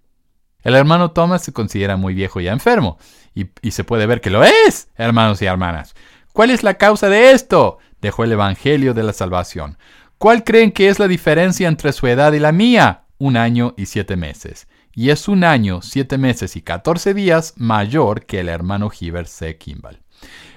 El 0.64 0.76
hermano 0.76 1.12
Thomas 1.12 1.42
se 1.44 1.54
considera 1.54 1.96
muy 1.96 2.14
viejo 2.14 2.42
y 2.42 2.50
enfermo, 2.50 2.98
y, 3.34 3.72
se 3.72 3.86
puede 3.86 4.06
ver 4.06 4.20
que 4.20 4.30
lo 4.30 4.44
es, 4.44 4.90
hermanos 4.98 5.42
y 5.42 5.46
hermanas. 5.46 5.96
¿Cuál 6.34 6.52
es 6.52 6.62
la 6.62 6.74
causa 6.74 7.08
de 7.08 7.32
esto? 7.32 7.78
Dejó 8.02 8.26
el 8.26 8.34
Evangelio 8.34 8.94
de 8.94 9.04
la 9.04 9.14
Salvación. 9.14 9.78
¿Cuál 10.18 10.44
creen 10.44 10.74
que 10.74 10.90
es 10.90 11.00
la 11.00 11.08
diferencia 11.08 11.70
entre 11.70 11.94
su 11.94 12.08
edad 12.08 12.34
y 12.34 12.40
la 12.40 12.52
mía? 12.52 13.06
Un 13.18 13.38
año 13.38 13.74
y 13.78 13.86
siete 13.86 14.18
meses. 14.18 14.68
Y 14.94 15.12
es 15.12 15.30
un 15.30 15.46
año, 15.46 15.82
siete 15.82 16.18
meses 16.18 16.58
y 16.58 16.62
catorce 16.62 17.14
días 17.14 17.54
mayor 17.56 18.26
que 18.26 18.42
el 18.42 18.50
hermano 18.50 18.92
Heber 19.00 19.26
C. 19.26 19.58
Kimball. 19.58 20.02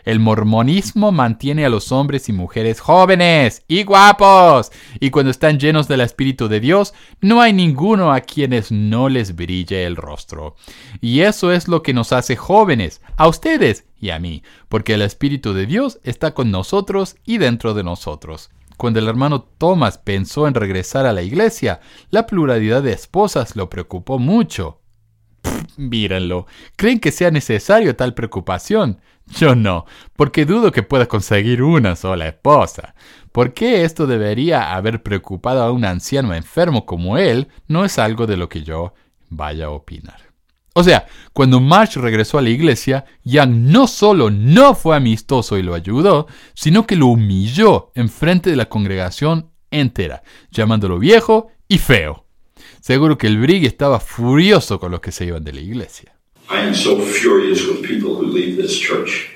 El 0.05 0.19
mormonismo 0.19 1.13
mantiene 1.13 1.67
a 1.67 1.69
los 1.69 1.93
hombres 1.93 2.29
y 2.29 2.33
mujeres 2.33 2.81
jóvenes 2.81 3.65
y 3.69 3.85
guapos, 3.85 4.73
y 4.99 5.11
cuando 5.11 5.31
están 5.31 5.59
llenos 5.59 5.89
del 5.89 6.01
Espíritu 6.01 6.49
de 6.49 6.61
Dios, 6.61 6.95
no 7.21 7.41
hay 7.41 7.53
ninguno 7.53 8.13
a 8.13 8.21
quienes 8.21 8.73
no 8.73 9.09
les 9.09 9.37
brille 9.37 9.85
el 9.85 9.97
rostro. 9.97 10.57
Y 11.01 11.21
eso 11.21 11.53
es 11.53 11.69
lo 11.69 11.83
que 11.83 11.93
nos 11.93 12.13
hace 12.13 12.37
jóvenes, 12.37 13.03
a 13.17 13.29
ustedes 13.29 13.85
y 13.99 14.11
a 14.11 14.19
mí, 14.19 14.43
porque 14.69 14.95
el 14.95 15.03
Espíritu 15.03 15.53
de 15.53 15.67
Dios 15.67 16.01
está 16.03 16.33
con 16.33 16.51
nosotros 16.51 17.17
y 17.25 17.39
dentro 17.39 17.75
de 17.75 17.85
nosotros. 17.85 18.51
Cuando 18.79 18.99
el 18.99 19.09
hermano 19.09 19.43
Thomas 19.43 19.99
pensó 19.99 20.49
en 20.49 20.55
regresar 20.55 21.05
a 21.05 21.13
la 21.13 21.21
iglesia, 21.21 21.81
la 22.09 22.27
pluralidad 22.27 22.83
de 22.83 22.93
esposas 22.93 23.55
lo 23.55 23.69
preocupó 23.69 24.19
mucho. 24.19 24.81
mírenlo. 25.77 26.47
¿Creen 26.77 26.99
que 26.99 27.13
sea 27.13 27.31
necesario 27.31 27.95
tal 27.95 28.15
preocupación? 28.15 28.99
Yo 29.37 29.55
no, 29.55 29.87
porque 30.17 30.45
dudo 30.45 30.73
que 30.73 30.83
pueda 30.83 31.07
conseguir 31.07 31.63
una 31.63 31.97
sola 31.97 32.29
esposa. 32.29 32.95
¿Por 33.33 33.55
qué 33.55 33.85
esto 33.85 34.07
debería 34.07 34.75
haber 34.75 35.03
preocupado 35.03 35.63
a 35.63 35.71
un 35.71 35.85
anciano 35.85 36.35
enfermo 36.35 36.85
como 36.85 37.17
él? 37.17 37.49
No 37.69 37.85
es 37.85 37.99
algo 37.99 38.27
de 38.27 38.37
lo 38.37 38.49
que 38.49 38.63
yo 38.63 38.93
vaya 39.29 39.67
a 39.67 39.71
opinar. 39.71 40.31
O 40.75 40.85
sea, 40.85 41.07
cuando 41.33 41.61
Marsh 41.61 41.97
regresó 41.97 42.39
a 42.39 42.43
la 42.43 42.51
iglesia, 42.51 43.05
Young 43.25 43.51
no 43.51 43.87
solo 43.87 44.31
no 44.31 44.75
fue 44.75 44.97
amistoso 44.97 45.59
y 45.59 45.63
lo 45.63 45.75
ayudó, 45.75 46.27
sino 46.55 46.87
que 46.87 46.97
lo 46.97 47.07
humilló 47.07 47.91
en 47.95 48.09
frente 48.09 48.51
de 48.51 48.57
la 48.57 48.69
congregación 48.69 49.51
entera, 49.71 50.23
llamándolo 50.51 50.99
viejo 50.99 51.49
y 51.67 51.79
feo. 51.79 52.27
Seguro 52.81 53.19
que 53.19 53.27
el 53.27 53.39
Brig 53.39 53.65
estaba 53.65 54.01
furioso 54.01 54.79
con 54.79 54.91
los 54.91 55.01
que 55.01 55.13
se 55.13 55.27
iban 55.27 55.45
de 55.45 55.53
la 55.53 55.61
iglesia. 55.61 56.20
I 56.53 56.67
am 56.67 56.75
so 56.75 56.99
furious 56.99 57.65
with 57.65 57.81
people 57.81 58.17
who 58.17 58.27
leave 58.27 58.61
this 58.61 58.77
church. 58.77 59.29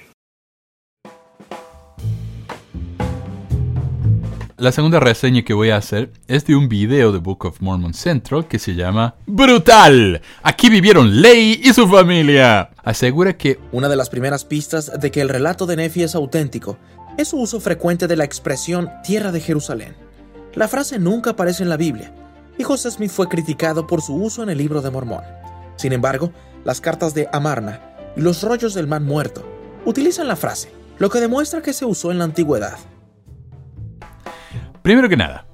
La 4.57 4.73
segunda 4.73 4.99
reseña 4.99 5.45
que 5.45 5.55
voy 5.55 5.71
a 5.71 5.77
hacer 5.77 6.11
es 6.27 6.45
de 6.45 6.57
un 6.57 6.69
video 6.69 7.13
de 7.13 7.19
Book 7.19 7.45
of 7.45 7.61
Mormon 7.61 7.95
Central 7.95 8.49
que 8.49 8.59
se 8.59 8.75
llama 8.75 9.15
Brutal. 9.27 10.23
Aquí 10.43 10.69
vivieron 10.69 11.23
Ley 11.23 11.61
y 11.63 11.73
su 11.73 11.87
familia. 11.87 12.71
Asegura 12.83 13.37
que 13.37 13.61
una 13.71 13.89
de 13.89 13.95
las 13.95 14.11
primeras 14.11 14.45
pistas 14.45 14.91
de 14.99 15.13
que 15.13 15.21
el 15.21 15.29
relato 15.29 15.67
de 15.67 15.77
Nefi 15.77 16.03
es 16.03 16.17
auténtico 16.17 16.79
es 17.17 17.29
su 17.29 17.39
uso 17.39 17.61
frecuente 17.61 18.09
de 18.09 18.17
la 18.17 18.25
expresión 18.25 18.91
Tierra 19.05 19.31
de 19.31 19.39
Jerusalén. 19.39 19.95
La 20.55 20.67
frase 20.67 20.99
nunca 20.99 21.31
aparece 21.31 21.63
en 21.63 21.69
la 21.69 21.77
Biblia 21.77 22.13
y 22.59 22.65
José 22.65 22.91
Smith 22.91 23.13
fue 23.13 23.29
criticado 23.29 23.87
por 23.87 24.03
su 24.03 24.17
uso 24.17 24.43
en 24.43 24.51
el 24.51 24.59
libro 24.59 24.83
de 24.83 24.91
Mormón. 24.91 25.23
Sin 25.77 25.93
embargo, 25.93 26.33
las 26.65 26.81
cartas 26.81 27.15
de 27.15 27.29
Amarna 27.33 27.81
y 28.17 28.21
los 28.21 28.43
rollos 28.43 28.75
del 28.75 28.87
man 28.87 29.05
muerto 29.05 29.47
utilizan 29.85 30.29
la 30.29 30.37
frase, 30.37 30.73
lo 30.99 31.11
que 31.11 31.21
demuestra 31.21 31.63
que 31.63 31.73
se 31.73 31.85
usó 31.85 32.11
en 32.11 32.19
la 32.19 32.25
antigüedad. 32.25 32.79
Primero 34.83 35.09
que 35.09 35.17
nada, 35.17 35.47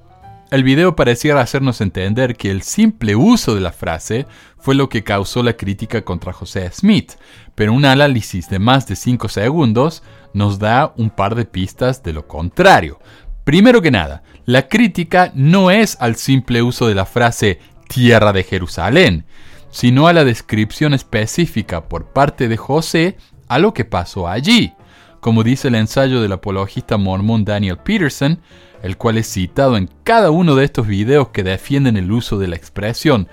el 0.51 0.63
video 0.65 0.95
pareciera 0.95 1.39
hacernos 1.39 1.79
entender 1.79 2.35
que 2.35 2.51
el 2.51 2.61
simple 2.61 3.15
uso 3.15 3.55
de 3.55 3.61
la 3.61 3.71
frase 3.71 4.27
fue 4.57 4.75
lo 4.75 4.89
que 4.89 5.03
causó 5.03 5.43
la 5.43 5.53
crítica 5.53 6.01
contra 6.01 6.33
José 6.33 6.69
Smith, 6.71 7.13
pero 7.55 7.71
un 7.71 7.85
análisis 7.85 8.49
de 8.49 8.59
más 8.59 8.85
de 8.87 8.97
5 8.97 9.29
segundos 9.29 10.03
nos 10.33 10.59
da 10.59 10.93
un 10.97 11.09
par 11.09 11.35
de 11.35 11.45
pistas 11.45 12.03
de 12.03 12.11
lo 12.11 12.27
contrario. 12.27 12.99
Primero 13.45 13.81
que 13.81 13.91
nada, 13.91 14.23
la 14.45 14.67
crítica 14.67 15.31
no 15.33 15.71
es 15.71 15.95
al 16.01 16.17
simple 16.17 16.61
uso 16.61 16.87
de 16.87 16.95
la 16.95 17.05
frase 17.05 17.59
tierra 17.87 18.33
de 18.33 18.43
Jerusalén, 18.43 19.25
sino 19.71 20.07
a 20.07 20.13
la 20.13 20.23
descripción 20.23 20.93
específica 20.93 21.87
por 21.87 22.05
parte 22.05 22.47
de 22.47 22.57
José 22.57 23.17
a 23.47 23.59
lo 23.59 23.73
que 23.73 23.85
pasó 23.85 24.27
allí, 24.27 24.73
como 25.19 25.43
dice 25.43 25.69
el 25.69 25.75
ensayo 25.75 26.21
del 26.21 26.33
apologista 26.33 26.97
mormón 26.97 27.45
Daniel 27.45 27.77
Peterson, 27.77 28.39
el 28.83 28.97
cual 28.97 29.17
es 29.17 29.31
citado 29.31 29.77
en 29.77 29.89
cada 30.03 30.31
uno 30.31 30.55
de 30.55 30.65
estos 30.65 30.87
videos 30.87 31.29
que 31.29 31.43
defienden 31.43 31.97
el 31.97 32.11
uso 32.11 32.37
de 32.39 32.47
la 32.47 32.55
expresión. 32.55 33.27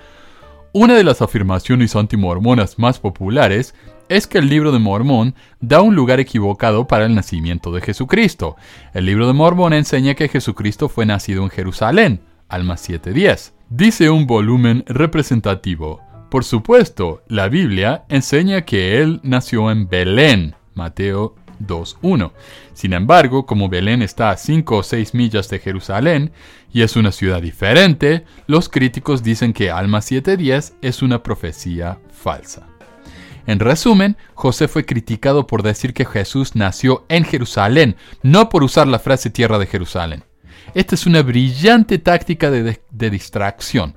Una 0.71 0.93
de 0.95 1.03
las 1.03 1.21
afirmaciones 1.21 1.95
antimormonas 1.95 2.77
más 2.77 2.99
populares 2.99 3.73
es 4.07 4.27
que 4.27 4.37
el 4.39 4.49
libro 4.49 4.71
de 4.71 4.79
Mormón 4.79 5.35
da 5.59 5.81
un 5.81 5.95
lugar 5.95 6.19
equivocado 6.19 6.87
para 6.87 7.05
el 7.05 7.15
nacimiento 7.15 7.71
de 7.71 7.81
Jesucristo. 7.81 8.55
El 8.93 9.05
libro 9.05 9.27
de 9.27 9.33
Mormón 9.33 9.73
enseña 9.73 10.15
que 10.15 10.27
Jesucristo 10.27 10.89
fue 10.89 11.05
nacido 11.05 11.43
en 11.43 11.49
Jerusalén, 11.49 12.21
Alma 12.47 12.75
7.10. 12.75 13.53
Dice 13.69 14.09
un 14.09 14.25
volumen 14.27 14.83
representativo. 14.87 16.08
Por 16.29 16.43
supuesto, 16.43 17.23
la 17.27 17.49
Biblia 17.49 18.05
enseña 18.07 18.61
que 18.61 19.01
él 19.01 19.19
nació 19.23 19.71
en 19.71 19.89
Belén, 19.89 20.55
Mateo 20.75 21.35
2.1. 21.65 22.31
Sin 22.73 22.93
embargo, 22.93 23.45
como 23.45 23.67
Belén 23.67 24.01
está 24.01 24.29
a 24.29 24.37
5 24.37 24.77
o 24.77 24.83
6 24.83 25.13
millas 25.15 25.49
de 25.49 25.59
Jerusalén 25.59 26.31
y 26.71 26.83
es 26.83 26.95
una 26.95 27.11
ciudad 27.11 27.41
diferente, 27.41 28.25
los 28.47 28.69
críticos 28.69 29.23
dicen 29.23 29.53
que 29.53 29.71
Alma 29.71 29.99
7.10 29.99 30.73
es 30.81 31.01
una 31.01 31.23
profecía 31.23 31.99
falsa. 32.11 32.67
En 33.47 33.59
resumen, 33.59 34.15
José 34.35 34.67
fue 34.67 34.85
criticado 34.85 35.47
por 35.47 35.63
decir 35.63 35.95
que 35.95 36.05
Jesús 36.05 36.55
nació 36.55 37.05
en 37.09 37.23
Jerusalén, 37.23 37.95
no 38.21 38.49
por 38.49 38.63
usar 38.63 38.87
la 38.87 38.99
frase 38.99 39.31
tierra 39.31 39.57
de 39.57 39.65
Jerusalén. 39.65 40.23
Esta 40.75 40.93
es 40.93 41.07
una 41.07 41.23
brillante 41.23 41.97
táctica 41.97 42.51
de, 42.51 42.79
distracción. 43.09 43.95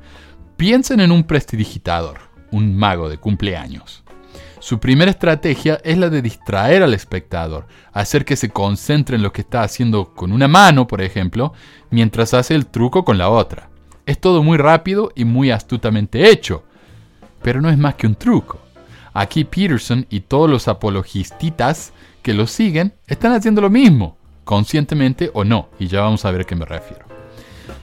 Piensen 0.62 1.00
en 1.00 1.10
un 1.10 1.24
prestidigitador, 1.24 2.20
un 2.52 2.76
mago 2.76 3.08
de 3.08 3.18
cumpleaños. 3.18 4.04
Su 4.60 4.78
primera 4.78 5.10
estrategia 5.10 5.80
es 5.82 5.98
la 5.98 6.08
de 6.08 6.22
distraer 6.22 6.84
al 6.84 6.94
espectador, 6.94 7.66
hacer 7.92 8.24
que 8.24 8.36
se 8.36 8.50
concentre 8.50 9.16
en 9.16 9.24
lo 9.24 9.32
que 9.32 9.40
está 9.40 9.64
haciendo 9.64 10.14
con 10.14 10.30
una 10.30 10.46
mano, 10.46 10.86
por 10.86 11.02
ejemplo, 11.02 11.52
mientras 11.90 12.32
hace 12.32 12.54
el 12.54 12.66
truco 12.66 13.04
con 13.04 13.18
la 13.18 13.28
otra. 13.28 13.70
Es 14.06 14.20
todo 14.20 14.44
muy 14.44 14.56
rápido 14.56 15.10
y 15.16 15.24
muy 15.24 15.50
astutamente 15.50 16.30
hecho, 16.30 16.62
pero 17.42 17.60
no 17.60 17.68
es 17.68 17.76
más 17.76 17.96
que 17.96 18.06
un 18.06 18.14
truco. 18.14 18.60
Aquí 19.14 19.42
Peterson 19.42 20.06
y 20.10 20.20
todos 20.20 20.48
los 20.48 20.68
apologistitas 20.68 21.92
que 22.22 22.34
lo 22.34 22.46
siguen 22.46 22.94
están 23.08 23.32
haciendo 23.32 23.62
lo 23.62 23.68
mismo, 23.68 24.16
conscientemente 24.44 25.28
o 25.34 25.42
no, 25.42 25.70
y 25.80 25.88
ya 25.88 26.02
vamos 26.02 26.24
a 26.24 26.30
ver 26.30 26.42
a 26.42 26.44
qué 26.44 26.54
me 26.54 26.66
refiero. 26.66 27.11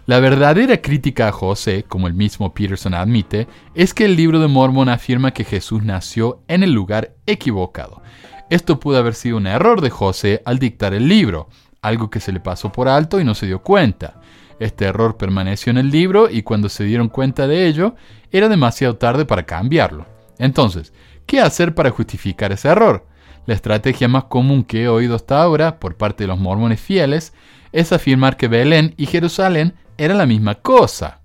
La 0.09 0.19
verdadera 0.19 0.81
crítica 0.81 1.27
a 1.27 1.31
José, 1.31 1.85
como 1.87 2.07
el 2.07 2.15
mismo 2.15 2.51
Peterson 2.51 2.95
admite, 2.95 3.47
es 3.75 3.93
que 3.93 4.05
el 4.05 4.15
libro 4.15 4.39
de 4.39 4.47
Mormon 4.47 4.89
afirma 4.89 5.35
que 5.35 5.43
Jesús 5.43 5.83
nació 5.83 6.41
en 6.47 6.63
el 6.63 6.71
lugar 6.71 7.13
equivocado. 7.27 8.01
Esto 8.49 8.79
pudo 8.79 8.97
haber 8.97 9.13
sido 9.13 9.37
un 9.37 9.45
error 9.45 9.81
de 9.81 9.91
José 9.91 10.41
al 10.45 10.57
dictar 10.57 10.95
el 10.95 11.07
libro, 11.07 11.47
algo 11.83 12.09
que 12.09 12.19
se 12.19 12.31
le 12.31 12.39
pasó 12.39 12.71
por 12.71 12.87
alto 12.87 13.19
y 13.19 13.23
no 13.23 13.35
se 13.35 13.45
dio 13.45 13.61
cuenta. 13.61 14.19
Este 14.59 14.85
error 14.85 15.15
permaneció 15.15 15.69
en 15.69 15.77
el 15.77 15.91
libro 15.91 16.27
y 16.27 16.41
cuando 16.41 16.69
se 16.69 16.85
dieron 16.85 17.09
cuenta 17.09 17.45
de 17.45 17.67
ello, 17.67 17.93
era 18.31 18.49
demasiado 18.49 18.95
tarde 18.95 19.25
para 19.25 19.45
cambiarlo. 19.45 20.07
Entonces, 20.39 20.91
¿Qué 21.27 21.39
hacer 21.39 21.75
para 21.75 21.91
justificar 21.91 22.51
ese 22.51 22.69
error? 22.69 23.05
La 23.45 23.53
estrategia 23.53 24.07
más 24.07 24.23
común 24.23 24.63
que 24.63 24.85
he 24.85 24.87
oído 24.87 25.13
hasta 25.13 25.39
ahora 25.39 25.77
por 25.79 25.95
parte 25.95 26.23
de 26.23 26.27
los 26.29 26.39
mormones 26.39 26.81
fieles 26.81 27.33
es 27.71 27.93
afirmar 27.93 28.37
que 28.37 28.47
Belén 28.47 28.95
y 28.97 29.05
Jerusalén 29.05 29.75
eran 29.99 30.17
la 30.17 30.25
misma 30.25 30.55
cosa. 30.55 31.19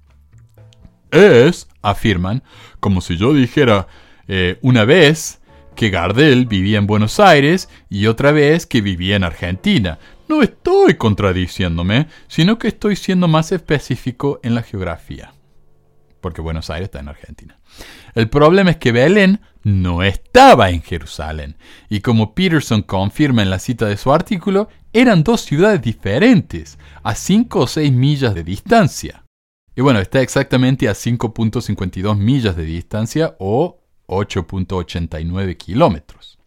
Es, 1.10 1.68
afirman, 1.80 2.42
como 2.80 3.00
si 3.00 3.16
yo 3.16 3.32
dijera 3.32 3.86
eh, 4.26 4.58
una 4.62 4.84
vez 4.84 5.40
que 5.76 5.90
Gardel 5.90 6.46
vivía 6.46 6.78
en 6.78 6.86
Buenos 6.86 7.20
Aires 7.20 7.68
y 7.88 8.06
otra 8.06 8.32
vez 8.32 8.66
que 8.66 8.80
vivía 8.80 9.16
en 9.16 9.24
Argentina. 9.24 9.98
No 10.28 10.42
estoy 10.42 10.94
contradiciéndome, 10.94 12.08
sino 12.28 12.58
que 12.58 12.68
estoy 12.68 12.96
siendo 12.96 13.28
más 13.28 13.52
específico 13.52 14.40
en 14.42 14.54
la 14.54 14.62
geografía. 14.62 15.34
Porque 16.20 16.40
Buenos 16.40 16.70
Aires 16.70 16.86
está 16.86 17.00
en 17.00 17.08
Argentina. 17.08 17.58
El 18.14 18.28
problema 18.28 18.70
es 18.70 18.76
que 18.78 18.92
Belén 18.92 19.40
no 19.62 20.02
estaba 20.02 20.70
en 20.70 20.82
Jerusalén, 20.82 21.56
y 21.88 22.00
como 22.00 22.34
Peterson 22.34 22.82
confirma 22.82 23.42
en 23.42 23.50
la 23.50 23.58
cita 23.58 23.86
de 23.86 23.96
su 23.96 24.12
artículo, 24.12 24.68
eran 24.94 25.24
dos 25.24 25.42
ciudades 25.42 25.82
diferentes, 25.82 26.78
a 27.02 27.14
5 27.16 27.60
o 27.60 27.66
6 27.66 27.92
millas 27.92 28.34
de 28.34 28.44
distancia. 28.44 29.24
Y 29.76 29.82
bueno, 29.82 29.98
está 29.98 30.22
exactamente 30.22 30.88
a 30.88 30.92
5.52 30.92 32.16
millas 32.16 32.56
de 32.56 32.64
distancia 32.64 33.34
o 33.40 33.80
8.89 34.06 35.56
kilómetros. 35.56 36.38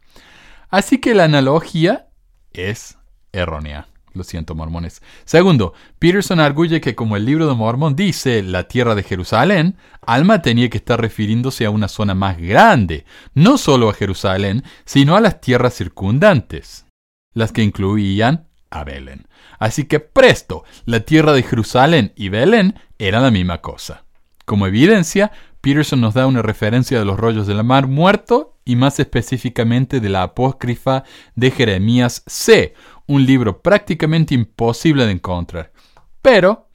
Así 0.70 1.00
que 1.00 1.14
la 1.14 1.26
analogía 1.26 2.08
es 2.54 2.98
errónea. 3.34 3.90
Lo 4.14 4.24
siento, 4.24 4.56
mormones. 4.56 5.02
Segundo, 5.26 5.74
Peterson 6.00 6.40
arguye 6.40 6.80
que 6.80 6.96
como 6.96 7.18
el 7.18 7.26
libro 7.26 7.48
de 7.48 7.54
Mormón 7.54 7.96
dice 7.96 8.42
la 8.42 8.64
tierra 8.68 8.96
de 8.96 9.04
Jerusalén, 9.04 9.76
Alma 10.02 10.42
tenía 10.42 10.70
que 10.70 10.78
estar 10.78 11.00
refiriéndose 11.00 11.66
a 11.66 11.70
una 11.70 11.88
zona 11.90 12.16
más 12.16 12.38
grande, 12.40 13.06
no 13.36 13.58
solo 13.58 13.90
a 13.90 13.94
Jerusalén, 13.94 14.64
sino 14.86 15.16
a 15.16 15.22
las 15.22 15.40
tierras 15.40 15.76
circundantes, 15.76 16.87
las 17.34 17.52
que 17.52 17.64
incluían 17.64 18.48
a 18.70 18.84
Belén. 18.84 19.28
Así 19.60 19.86
que 19.86 20.00
presto, 20.00 20.64
la 20.86 21.02
tierra 21.02 21.34
de 21.34 21.44
Jerusalén 21.44 22.14
y 22.16 22.30
Belén 22.30 22.80
eran 23.00 23.24
la 23.24 23.32
misma 23.32 23.62
cosa. 23.62 24.04
Como 24.46 24.68
evidencia, 24.68 25.32
Peterson 25.62 26.00
nos 26.00 26.14
da 26.14 26.28
una 26.28 26.42
referencia 26.42 27.00
de 27.00 27.06
los 27.06 27.20
rollos 27.20 27.48
de 27.48 27.54
la 27.54 27.64
mar 27.64 27.88
muerto 27.88 28.56
y 28.64 28.76
más 28.76 29.00
específicamente 29.00 30.00
de 30.00 30.10
la 30.10 30.24
apócrifa 30.24 31.04
de 31.36 31.52
Jeremías 31.52 32.24
C, 32.28 32.74
un 33.08 33.26
libro 33.26 33.62
prácticamente 33.62 34.36
imposible 34.36 35.06
de 35.06 35.14
encontrar. 35.14 35.72
Pero, 36.22 36.68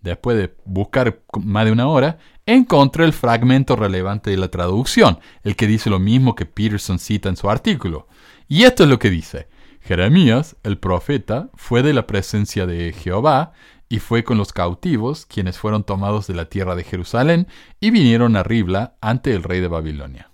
después 0.00 0.36
de 0.36 0.54
buscar 0.64 1.22
más 1.40 1.64
de 1.64 1.72
una 1.72 1.88
hora, 1.88 2.18
encontré 2.44 3.04
el 3.04 3.12
fragmento 3.12 3.74
relevante 3.74 4.30
de 4.30 4.36
la 4.36 4.48
traducción, 4.48 5.18
el 5.42 5.56
que 5.56 5.66
dice 5.66 5.90
lo 5.90 5.98
mismo 5.98 6.34
que 6.34 6.46
Peterson 6.46 6.98
cita 6.98 7.28
en 7.28 7.36
su 7.36 7.50
artículo. 7.50 8.06
Y 8.48 8.64
esto 8.64 8.84
es 8.84 8.88
lo 8.88 8.98
que 8.98 9.10
dice. 9.10 9.48
Jeremías, 9.86 10.56
el 10.64 10.78
profeta, 10.78 11.48
fue 11.54 11.84
de 11.84 11.92
la 11.92 12.08
presencia 12.08 12.66
de 12.66 12.92
Jehová 12.92 13.52
y 13.88 14.00
fue 14.00 14.24
con 14.24 14.36
los 14.36 14.52
cautivos, 14.52 15.26
quienes 15.26 15.58
fueron 15.58 15.84
tomados 15.84 16.26
de 16.26 16.34
la 16.34 16.46
tierra 16.46 16.74
de 16.74 16.82
Jerusalén 16.82 17.46
y 17.78 17.90
vinieron 17.90 18.34
a 18.34 18.42
Ribla 18.42 18.96
ante 19.00 19.32
el 19.32 19.44
rey 19.44 19.60
de 19.60 19.68
Babilonia. 19.68 20.30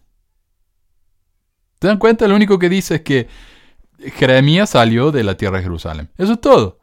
¿Te 1.79 1.87
dan 1.87 1.99
cuenta? 1.99 2.27
Lo 2.29 2.35
único 2.35 2.59
que 2.59 2.71
dice 2.71 2.97
es 2.97 3.01
que 3.03 3.29
Jeremías 4.15 4.71
salió 4.71 5.13
de 5.13 5.23
la 5.23 5.37
tierra 5.37 5.59
de 5.59 5.65
Jerusalén. 5.65 6.09
Eso 6.17 6.33
es 6.33 6.41
todo. 6.41 6.79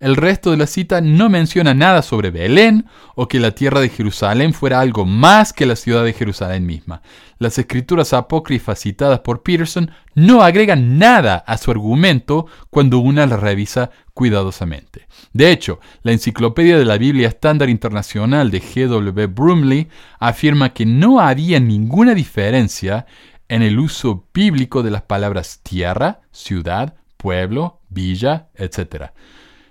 El 0.00 0.16
resto 0.16 0.50
de 0.50 0.56
la 0.56 0.66
cita 0.66 1.02
no 1.02 1.28
menciona 1.28 1.74
nada 1.74 2.00
sobre 2.00 2.30
Belén 2.30 2.86
o 3.14 3.28
que 3.28 3.38
la 3.38 3.50
tierra 3.50 3.80
de 3.80 3.90
Jerusalén 3.90 4.54
fuera 4.54 4.80
algo 4.80 5.04
más 5.04 5.52
que 5.52 5.66
la 5.66 5.76
ciudad 5.76 6.04
de 6.04 6.14
Jerusalén 6.14 6.64
misma. 6.64 7.02
Las 7.38 7.58
escrituras 7.58 8.14
apócrifas 8.14 8.80
citadas 8.80 9.20
por 9.20 9.42
Peterson 9.42 9.90
no 10.14 10.42
agregan 10.42 10.98
nada 10.98 11.36
a 11.46 11.58
su 11.58 11.70
argumento 11.70 12.46
cuando 12.70 12.98
una 12.98 13.26
las 13.26 13.40
revisa 13.40 13.90
cuidadosamente. 14.14 15.06
De 15.34 15.52
hecho, 15.52 15.80
la 16.02 16.12
Enciclopedia 16.12 16.78
de 16.78 16.86
la 16.86 16.96
Biblia 16.96 17.28
Estándar 17.28 17.68
Internacional 17.68 18.50
de 18.50 18.62
G.W. 18.62 19.26
Brumley 19.26 19.88
afirma 20.18 20.72
que 20.72 20.86
no 20.86 21.20
había 21.20 21.60
ninguna 21.60 22.14
diferencia 22.14 23.04
en 23.48 23.60
el 23.60 23.78
uso 23.78 24.24
bíblico 24.32 24.82
de 24.82 24.92
las 24.92 25.02
palabras 25.02 25.60
tierra, 25.62 26.22
ciudad, 26.32 26.94
pueblo, 27.18 27.80
villa, 27.90 28.48
etc. 28.54 29.10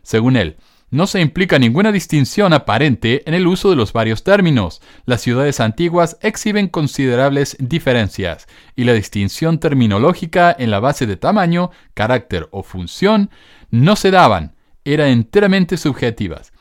Según 0.10 0.38
él, 0.38 0.58
no 0.90 1.06
se 1.06 1.22
implica 1.22 1.60
ninguna 1.60 1.92
distinción 1.92 2.52
aparente 2.52 3.22
en 3.28 3.36
el 3.36 3.46
uso 3.46 3.70
de 3.70 3.76
los 3.76 3.94
varios 3.94 4.24
términos. 4.24 4.82
Las 5.06 5.22
ciudades 5.22 5.60
antiguas 5.60 6.18
exhiben 6.22 6.68
considerables 6.68 7.56
diferencias 7.60 8.48
y 8.76 8.86
la 8.86 8.94
distinción 8.94 9.60
terminológica 9.60 10.56
en 10.58 10.72
la 10.72 10.80
base 10.80 11.06
de 11.06 11.16
tamaño, 11.16 11.70
carácter 11.94 12.48
o 12.50 12.64
función 12.64 13.30
no 13.70 13.96
se 13.96 14.10
daban, 14.10 14.56
eran 14.84 15.10
enteramente 15.10 15.78
subjetivas. 15.78 16.54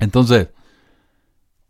Entonces, 0.00 0.48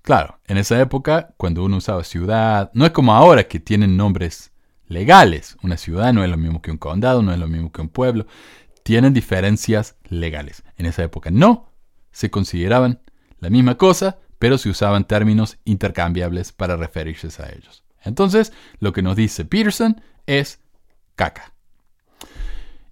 claro, 0.00 0.40
en 0.46 0.56
esa 0.56 0.80
época, 0.80 1.34
cuando 1.36 1.62
uno 1.62 1.76
usaba 1.76 2.04
ciudad, 2.04 2.70
no 2.72 2.86
es 2.86 2.92
como 2.92 3.12
ahora 3.12 3.48
que 3.48 3.60
tienen 3.60 3.98
nombres 3.98 4.50
legales. 4.86 5.58
Una 5.62 5.76
ciudad 5.76 6.14
no 6.14 6.24
es 6.24 6.30
lo 6.30 6.38
mismo 6.38 6.62
que 6.62 6.70
un 6.70 6.78
condado, 6.78 7.20
no 7.20 7.34
es 7.34 7.38
lo 7.38 7.48
mismo 7.48 7.70
que 7.70 7.82
un 7.82 7.90
pueblo. 7.90 8.26
Tienen 8.82 9.12
diferencias 9.12 9.96
legales. 10.08 10.62
En 10.78 10.86
esa 10.86 11.02
época 11.02 11.30
no. 11.30 11.70
Se 12.10 12.30
consideraban 12.30 13.00
la 13.40 13.50
misma 13.50 13.76
cosa, 13.76 14.18
pero 14.38 14.56
se 14.56 14.70
usaban 14.70 15.06
términos 15.06 15.58
intercambiables 15.64 16.52
para 16.52 16.76
referirse 16.76 17.28
a 17.42 17.50
ellos. 17.50 17.84
Entonces, 18.02 18.52
lo 18.78 18.92
que 18.92 19.02
nos 19.02 19.16
dice 19.16 19.44
Peterson 19.44 20.00
es 20.26 20.60
caca. 21.16 21.52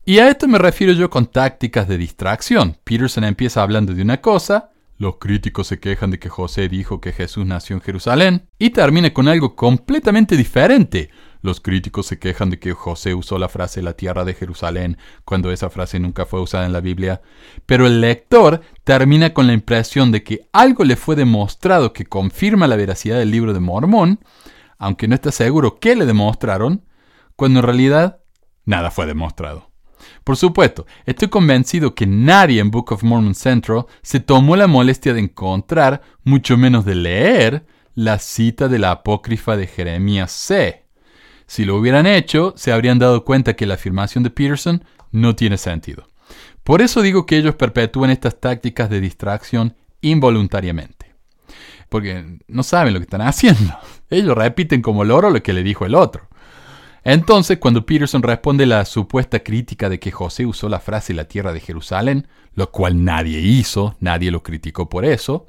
Y 0.04 0.18
a 0.18 0.28
esto 0.28 0.46
me 0.46 0.58
refiero 0.58 0.92
yo 0.92 1.10
con 1.10 1.26
tácticas 1.26 1.88
de 1.88 1.98
distracción. 1.98 2.76
Peterson 2.84 3.24
empieza 3.24 3.62
hablando 3.62 3.94
de 3.94 4.02
una 4.02 4.20
cosa, 4.20 4.70
los 4.98 5.16
críticos 5.18 5.66
se 5.66 5.78
quejan 5.78 6.10
de 6.10 6.18
que 6.18 6.28
José 6.28 6.68
dijo 6.68 7.00
que 7.00 7.12
Jesús 7.12 7.44
nació 7.44 7.76
en 7.76 7.82
Jerusalén, 7.82 8.48
y 8.58 8.70
termina 8.70 9.12
con 9.12 9.28
algo 9.28 9.54
completamente 9.54 10.36
diferente. 10.36 11.10
Los 11.42 11.60
críticos 11.60 12.06
se 12.06 12.18
quejan 12.18 12.50
de 12.50 12.58
que 12.58 12.72
José 12.72 13.14
usó 13.14 13.38
la 13.38 13.48
frase 13.48 13.82
la 13.82 13.92
tierra 13.92 14.24
de 14.24 14.34
Jerusalén 14.34 14.96
cuando 15.24 15.52
esa 15.52 15.70
frase 15.70 16.00
nunca 16.00 16.26
fue 16.26 16.40
usada 16.40 16.66
en 16.66 16.72
la 16.72 16.80
Biblia. 16.80 17.20
Pero 17.66 17.86
el 17.86 18.00
lector 18.00 18.62
termina 18.84 19.32
con 19.32 19.46
la 19.46 19.52
impresión 19.52 20.10
de 20.10 20.24
que 20.24 20.48
algo 20.52 20.82
le 20.82 20.96
fue 20.96 21.14
demostrado 21.14 21.92
que 21.92 22.06
confirma 22.06 22.66
la 22.66 22.76
veracidad 22.76 23.18
del 23.18 23.30
libro 23.30 23.52
de 23.52 23.60
Mormón, 23.60 24.20
aunque 24.78 25.08
no 25.08 25.14
está 25.14 25.30
seguro 25.30 25.78
qué 25.78 25.94
le 25.94 26.06
demostraron, 26.06 26.84
cuando 27.36 27.60
en 27.60 27.66
realidad 27.66 28.20
nada 28.64 28.90
fue 28.90 29.06
demostrado. 29.06 29.70
Por 30.26 30.36
supuesto, 30.36 30.86
estoy 31.04 31.28
convencido 31.28 31.94
que 31.94 32.04
nadie 32.04 32.58
en 32.58 32.72
Book 32.72 32.90
of 32.90 33.04
Mormon 33.04 33.36
Central 33.36 33.86
se 34.02 34.18
tomó 34.18 34.56
la 34.56 34.66
molestia 34.66 35.14
de 35.14 35.20
encontrar, 35.20 36.02
mucho 36.24 36.56
menos 36.56 36.84
de 36.84 36.96
leer, 36.96 37.64
la 37.94 38.18
cita 38.18 38.66
de 38.66 38.80
la 38.80 38.90
apócrifa 38.90 39.56
de 39.56 39.68
Jeremías 39.68 40.32
C. 40.32 40.84
Si 41.46 41.64
lo 41.64 41.76
hubieran 41.76 42.06
hecho, 42.06 42.54
se 42.56 42.72
habrían 42.72 42.98
dado 42.98 43.24
cuenta 43.24 43.54
que 43.54 43.66
la 43.66 43.74
afirmación 43.74 44.24
de 44.24 44.30
Peterson 44.30 44.82
no 45.12 45.36
tiene 45.36 45.58
sentido. 45.58 46.08
Por 46.64 46.82
eso 46.82 47.02
digo 47.02 47.24
que 47.24 47.36
ellos 47.36 47.54
perpetúan 47.54 48.10
estas 48.10 48.40
tácticas 48.40 48.90
de 48.90 49.00
distracción 49.00 49.76
involuntariamente. 50.00 51.14
Porque 51.88 52.40
no 52.48 52.64
saben 52.64 52.94
lo 52.94 52.98
que 52.98 53.04
están 53.04 53.22
haciendo. 53.22 53.78
Ellos 54.10 54.36
repiten 54.36 54.82
como 54.82 55.04
loro 55.04 55.30
lo 55.30 55.40
que 55.40 55.52
le 55.52 55.62
dijo 55.62 55.86
el 55.86 55.94
otro. 55.94 56.28
Entonces, 57.08 57.58
cuando 57.58 57.86
Peterson 57.86 58.20
responde 58.20 58.66
la 58.66 58.84
supuesta 58.84 59.38
crítica 59.38 59.88
de 59.88 60.00
que 60.00 60.10
José 60.10 60.44
usó 60.44 60.68
la 60.68 60.80
frase 60.80 61.14
la 61.14 61.26
tierra 61.26 61.52
de 61.52 61.60
Jerusalén, 61.60 62.26
lo 62.56 62.72
cual 62.72 63.04
nadie 63.04 63.38
hizo, 63.38 63.94
nadie 64.00 64.32
lo 64.32 64.42
criticó 64.42 64.88
por 64.88 65.04
eso, 65.04 65.46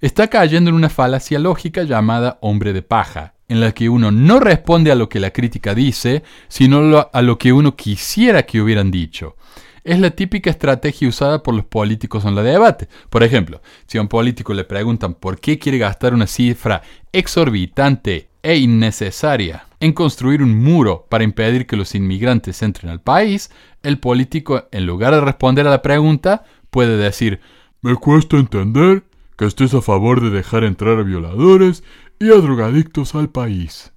está 0.00 0.26
cayendo 0.26 0.70
en 0.70 0.74
una 0.74 0.88
falacia 0.88 1.38
lógica 1.38 1.84
llamada 1.84 2.38
hombre 2.40 2.72
de 2.72 2.82
paja, 2.82 3.34
en 3.46 3.60
la 3.60 3.70
que 3.70 3.88
uno 3.88 4.10
no 4.10 4.40
responde 4.40 4.90
a 4.90 4.96
lo 4.96 5.08
que 5.08 5.20
la 5.20 5.30
crítica 5.30 5.72
dice, 5.72 6.24
sino 6.48 7.08
a 7.12 7.22
lo 7.22 7.38
que 7.38 7.52
uno 7.52 7.76
quisiera 7.76 8.42
que 8.42 8.60
hubieran 8.60 8.90
dicho. 8.90 9.36
Es 9.84 10.00
la 10.00 10.10
típica 10.10 10.50
estrategia 10.50 11.08
usada 11.08 11.44
por 11.44 11.54
los 11.54 11.66
políticos 11.66 12.24
en 12.24 12.34
la 12.34 12.42
debate. 12.42 12.88
Por 13.08 13.22
ejemplo, 13.22 13.62
si 13.86 13.98
a 13.98 14.00
un 14.00 14.08
político 14.08 14.52
le 14.52 14.64
preguntan 14.64 15.14
por 15.14 15.38
qué 15.38 15.60
quiere 15.60 15.78
gastar 15.78 16.12
una 16.12 16.26
cifra 16.26 16.82
exorbitante 17.12 18.30
e 18.42 18.56
innecesaria 18.56 19.66
en 19.84 19.92
construir 19.92 20.42
un 20.42 20.64
muro 20.64 21.06
para 21.10 21.24
impedir 21.24 21.66
que 21.66 21.76
los 21.76 21.94
inmigrantes 21.94 22.62
entren 22.62 22.90
al 22.90 23.02
país, 23.02 23.50
el 23.82 23.98
político, 23.98 24.66
en 24.72 24.86
lugar 24.86 25.12
de 25.12 25.20
responder 25.20 25.66
a 25.66 25.70
la 25.70 25.82
pregunta, 25.82 26.44
puede 26.70 26.96
decir, 26.96 27.40
me 27.82 27.94
cuesta 27.96 28.38
entender 28.38 29.04
que 29.36 29.44
estés 29.44 29.74
a 29.74 29.82
favor 29.82 30.22
de 30.22 30.30
dejar 30.30 30.64
entrar 30.64 30.98
a 30.98 31.02
violadores 31.02 31.84
y 32.18 32.30
a 32.30 32.36
drogadictos 32.36 33.14
al 33.14 33.28
país. 33.28 33.92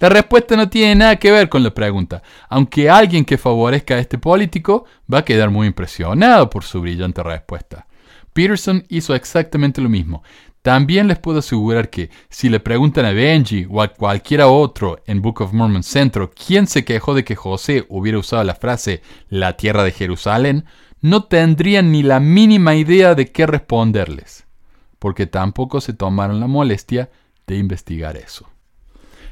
La 0.00 0.10
respuesta 0.10 0.54
no 0.54 0.68
tiene 0.68 0.96
nada 0.96 1.16
que 1.16 1.32
ver 1.32 1.48
con 1.48 1.62
la 1.62 1.72
pregunta, 1.72 2.22
aunque 2.50 2.90
alguien 2.90 3.24
que 3.24 3.38
favorezca 3.38 3.94
a 3.94 4.00
este 4.00 4.18
político 4.18 4.84
va 5.10 5.20
a 5.20 5.24
quedar 5.24 5.48
muy 5.48 5.66
impresionado 5.66 6.50
por 6.50 6.62
su 6.62 6.82
brillante 6.82 7.22
respuesta. 7.22 7.86
Peterson 8.34 8.84
hizo 8.90 9.14
exactamente 9.14 9.80
lo 9.80 9.88
mismo. 9.88 10.22
También 10.62 11.08
les 11.08 11.18
puedo 11.18 11.40
asegurar 11.40 11.90
que 11.90 12.10
si 12.28 12.48
le 12.48 12.60
preguntan 12.60 13.04
a 13.04 13.10
Benji 13.10 13.66
o 13.68 13.82
a 13.82 13.88
cualquiera 13.88 14.46
otro 14.46 15.02
en 15.06 15.20
Book 15.20 15.40
of 15.40 15.52
Mormon 15.52 15.82
Centro 15.82 16.30
quién 16.30 16.68
se 16.68 16.84
quejó 16.84 17.14
de 17.14 17.24
que 17.24 17.34
José 17.34 17.84
hubiera 17.88 18.18
usado 18.18 18.44
la 18.44 18.54
frase 18.54 19.02
la 19.28 19.56
tierra 19.56 19.82
de 19.82 19.90
Jerusalén, 19.90 20.64
no 21.00 21.24
tendrían 21.24 21.90
ni 21.90 22.04
la 22.04 22.20
mínima 22.20 22.76
idea 22.76 23.16
de 23.16 23.32
qué 23.32 23.44
responderles, 23.44 24.46
porque 25.00 25.26
tampoco 25.26 25.80
se 25.80 25.94
tomaron 25.94 26.38
la 26.38 26.46
molestia 26.46 27.10
de 27.48 27.56
investigar 27.56 28.16
eso. 28.16 28.48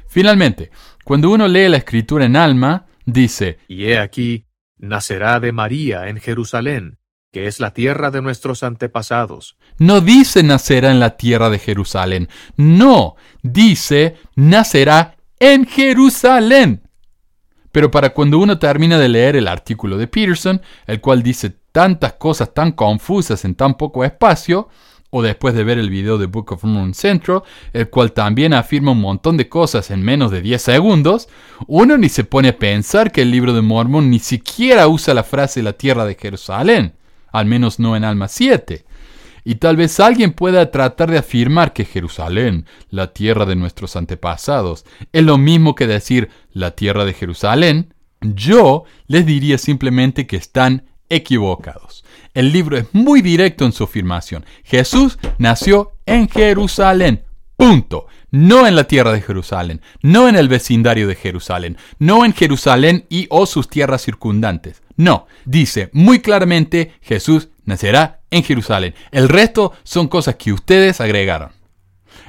Finalmente, 0.07 0.69
cuando 1.05 1.31
uno 1.31 1.47
lee 1.47 1.69
la 1.69 1.77
escritura 1.77 2.25
en 2.25 2.35
alma, 2.35 2.87
dice, 3.05 3.59
Y 3.69 3.85
he 3.85 3.97
aquí, 3.97 4.47
nacerá 4.77 5.39
de 5.39 5.53
María 5.53 6.09
en 6.09 6.19
Jerusalén, 6.19 6.97
que 7.31 7.47
es 7.47 7.61
la 7.61 7.73
tierra 7.73 8.11
de 8.11 8.21
nuestros 8.21 8.61
antepasados. 8.61 9.55
No 9.77 10.01
dice 10.01 10.43
nacerá 10.43 10.91
en 10.91 10.99
la 10.99 11.15
tierra 11.15 11.49
de 11.49 11.59
Jerusalén. 11.59 12.27
No, 12.57 13.15
dice 13.41 14.17
nacerá 14.35 15.15
en 15.39 15.65
Jerusalén. 15.65 16.81
Pero 17.71 17.89
para 17.89 18.09
cuando 18.09 18.37
uno 18.37 18.59
termina 18.59 18.99
de 18.99 19.07
leer 19.07 19.37
el 19.37 19.47
artículo 19.47 19.97
de 19.97 20.07
Peterson, 20.07 20.61
el 20.85 20.99
cual 20.99 21.23
dice 21.23 21.55
tantas 21.71 22.13
cosas 22.13 22.53
tan 22.53 22.73
confusas 22.73 23.45
en 23.45 23.55
tan 23.55 23.75
poco 23.75 24.03
espacio, 24.03 24.67
o 25.09 25.21
después 25.21 25.53
de 25.53 25.63
ver 25.63 25.77
el 25.77 25.89
video 25.89 26.17
de 26.17 26.25
Book 26.25 26.51
of 26.51 26.63
Mormon 26.65 26.93
Central, 26.93 27.43
el 27.71 27.89
cual 27.89 28.11
también 28.11 28.53
afirma 28.53 28.91
un 28.91 29.01
montón 29.01 29.37
de 29.37 29.47
cosas 29.47 29.89
en 29.91 30.01
menos 30.01 30.31
de 30.31 30.41
10 30.41 30.61
segundos, 30.61 31.29
uno 31.67 31.97
ni 31.97 32.09
se 32.09 32.25
pone 32.25 32.49
a 32.49 32.57
pensar 32.57 33.11
que 33.11 33.21
el 33.21 33.31
libro 33.31 33.53
de 33.53 33.61
Mormon 33.61 34.09
ni 34.09 34.19
siquiera 34.19 34.87
usa 34.89 35.13
la 35.13 35.23
frase 35.23 35.63
la 35.63 35.73
tierra 35.73 36.05
de 36.05 36.15
Jerusalén 36.15 36.95
al 37.31 37.45
menos 37.45 37.79
no 37.79 37.95
en 37.95 38.03
Alma 38.03 38.27
7. 38.27 38.85
Y 39.43 39.55
tal 39.55 39.75
vez 39.75 39.99
alguien 39.99 40.33
pueda 40.33 40.69
tratar 40.69 41.09
de 41.09 41.17
afirmar 41.17 41.73
que 41.73 41.85
Jerusalén, 41.85 42.65
la 42.89 43.13
tierra 43.13 43.45
de 43.45 43.55
nuestros 43.55 43.95
antepasados, 43.95 44.85
es 45.11 45.23
lo 45.23 45.37
mismo 45.37 45.73
que 45.73 45.87
decir 45.87 46.29
la 46.51 46.71
tierra 46.71 47.05
de 47.05 47.13
Jerusalén. 47.13 47.93
Yo 48.21 48.83
les 49.07 49.25
diría 49.25 49.57
simplemente 49.57 50.27
que 50.27 50.37
están 50.37 50.85
equivocados. 51.09 52.05
El 52.33 52.53
libro 52.53 52.77
es 52.77 52.85
muy 52.93 53.21
directo 53.21 53.65
en 53.65 53.73
su 53.73 53.83
afirmación. 53.83 54.45
Jesús 54.63 55.17
nació 55.37 55.93
en 56.05 56.29
Jerusalén. 56.29 57.23
Punto. 57.57 58.07
No 58.31 58.65
en 58.65 58.75
la 58.77 58.85
tierra 58.85 59.11
de 59.11 59.21
Jerusalén, 59.21 59.81
no 60.01 60.29
en 60.29 60.37
el 60.37 60.47
vecindario 60.47 61.05
de 61.05 61.15
Jerusalén, 61.15 61.77
no 61.99 62.23
en 62.23 62.33
Jerusalén 62.33 63.05
y 63.09 63.27
o 63.29 63.45
sus 63.45 63.67
tierras 63.67 64.01
circundantes. 64.03 64.81
No, 64.95 65.27
dice 65.43 65.89
muy 65.91 66.21
claramente 66.21 66.93
Jesús 67.01 67.49
nacerá 67.65 68.21
en 68.31 68.43
Jerusalén. 68.43 68.95
El 69.11 69.27
resto 69.27 69.73
son 69.83 70.07
cosas 70.07 70.35
que 70.35 70.53
ustedes 70.53 71.01
agregaron. 71.01 71.51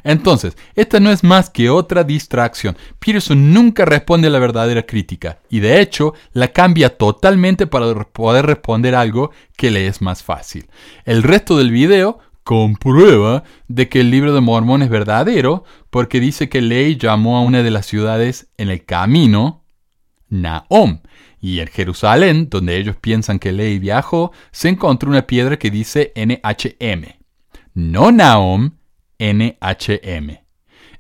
Entonces, 0.05 0.57
esta 0.75 0.99
no 0.99 1.11
es 1.11 1.23
más 1.23 1.51
que 1.51 1.71
otra 1.71 2.03
distracción. 2.03 2.77
Peterson 2.99 3.53
nunca 3.53 3.85
responde 3.85 4.27
a 4.27 4.31
la 4.31 4.41
verdadera 4.41 4.83
crítica 4.83 5.39
y 5.49 5.61
de 5.61 5.81
hecho 5.81 6.15
la 6.33 6.49
cambia 6.49 6.97
totalmente 6.97 7.67
para 7.69 7.95
poder 7.95 8.47
responder 8.47 8.97
algo 8.97 9.31
que 9.57 9.71
le 9.71 9.87
es 9.87 10.03
más 10.03 10.23
fácil. 10.23 10.69
El 11.05 11.23
resto 11.23 11.57
del 11.59 11.71
video 11.71 12.19
comprueba 12.45 13.45
de 13.69 13.89
que 13.89 14.01
el 14.01 14.11
libro 14.11 14.35
de 14.35 14.41
Mormón 14.41 14.83
es 14.83 14.91
verdadero 14.91 15.65
porque 15.91 16.21
dice 16.21 16.49
que 16.49 16.61
Ley 16.61 16.97
llamó 16.97 17.37
a 17.37 17.43
una 17.43 17.63
de 17.63 17.71
las 17.71 17.87
ciudades 17.87 18.49
en 18.57 18.69
el 18.69 18.85
camino 18.85 19.65
Naom 20.29 21.01
y 21.41 21.61
en 21.61 21.69
Jerusalén, 21.69 22.49
donde 22.49 22.77
ellos 22.79 22.97
piensan 23.01 23.39
que 23.39 23.53
Ley 23.53 23.79
viajó, 23.79 24.33
se 24.53 24.69
encontró 24.69 25.11
una 25.11 25.27
piedra 25.27 25.59
que 25.59 25.71
dice 25.71 26.13
NHM. 26.15 27.21
No 27.75 28.13
Naom, 28.13 28.73
NHM. 29.19 30.39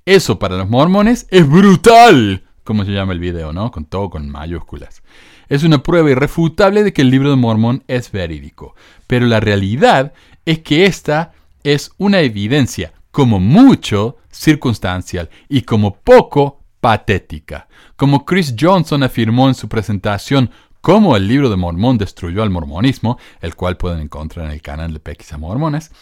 Eso 0.05 0.39
para 0.39 0.57
los 0.57 0.69
mormones 0.69 1.29
es 1.31 1.49
brutal, 1.49 2.45
como 2.65 2.85
se 2.85 2.91
llama 2.91 3.13
el 3.13 3.21
video, 3.21 3.53
¿no? 3.53 3.71
Con 3.71 3.85
todo 3.85 4.11
con 4.11 4.29
mayúsculas. 4.29 5.03
Es 5.49 5.65
una 5.65 5.83
prueba 5.83 6.11
irrefutable 6.11 6.83
de 6.83 6.93
que 6.93 7.03
el 7.03 7.11
libro 7.11 7.31
de 7.31 7.37
Mormón 7.37 7.85
es 7.87 8.11
verídico. 8.11 8.75
Pero 9.07 9.27
la 9.27 9.39
realidad 9.39 10.13
es 10.45 10.61
que 10.61 10.87
esta 10.87 11.33
es 11.63 11.93
una 11.99 12.21
evidencia, 12.21 12.93
como 13.11 13.39
mucho, 13.39 14.17
circunstancial 14.31 15.31
y 15.49 15.63
como 15.63 15.97
poco, 15.97 16.61
patética. 16.81 17.69
Como 17.97 18.25
Chris 18.25 18.55
Johnson 18.59 19.05
afirmó 19.05 19.49
en 19.49 19.55
su 19.55 19.69
presentación 19.69 20.51
cómo 20.81 21.17
el 21.17 21.29
libro 21.29 21.49
de 21.49 21.57
Mormón 21.57 21.97
destruyó 21.97 22.43
al 22.43 22.51
mormonismo, 22.51 23.19
el 23.41 23.55
cual 23.55 23.77
pueden 23.77 24.01
encontrar 24.01 24.47
en 24.47 24.53
el 24.53 24.63
canal 24.63 24.93
de 24.93 24.99
Pequis 24.99 25.33
a 25.33 25.39
Mormones, 25.39 25.93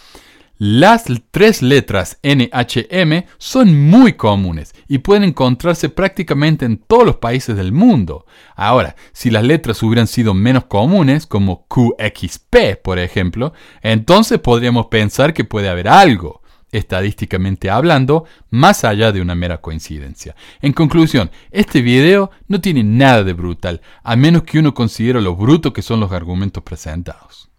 las 0.60 1.06
tres 1.30 1.62
letras 1.62 2.18
NHM 2.22 3.24
son 3.38 3.88
muy 3.88 4.12
comunes 4.12 4.74
y 4.88 4.98
pueden 4.98 5.24
encontrarse 5.24 5.88
prácticamente 5.88 6.66
en 6.66 6.76
todos 6.76 7.06
los 7.06 7.16
países 7.16 7.56
del 7.56 7.72
mundo. 7.72 8.26
Ahora, 8.56 8.94
si 9.14 9.30
las 9.30 9.42
letras 9.42 9.82
hubieran 9.82 10.06
sido 10.06 10.34
menos 10.34 10.66
comunes, 10.66 11.26
como 11.26 11.66
QXP, 11.66 12.76
por 12.84 12.98
ejemplo, 12.98 13.54
entonces 13.80 14.38
podríamos 14.38 14.88
pensar 14.88 15.32
que 15.32 15.44
puede 15.44 15.70
haber 15.70 15.88
algo 15.88 16.42
estadísticamente 16.72 17.70
hablando, 17.70 18.26
más 18.50 18.84
allá 18.84 19.12
de 19.12 19.22
una 19.22 19.34
mera 19.34 19.62
coincidencia. 19.62 20.36
En 20.60 20.74
conclusión, 20.74 21.30
este 21.52 21.80
video 21.80 22.32
no 22.48 22.60
tiene 22.60 22.84
nada 22.84 23.24
de 23.24 23.32
brutal, 23.32 23.80
a 24.02 24.14
menos 24.14 24.42
que 24.42 24.58
uno 24.58 24.74
considere 24.74 25.22
lo 25.22 25.36
bruto 25.36 25.72
que 25.72 25.80
son 25.80 26.00
los 26.00 26.12
argumentos 26.12 26.62
presentados. 26.62 27.49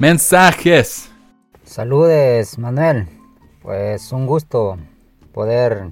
Mensajes. 0.00 1.12
Saludes, 1.62 2.58
Manuel. 2.58 3.06
Pues 3.60 4.12
un 4.12 4.26
gusto 4.26 4.78
poder 5.34 5.90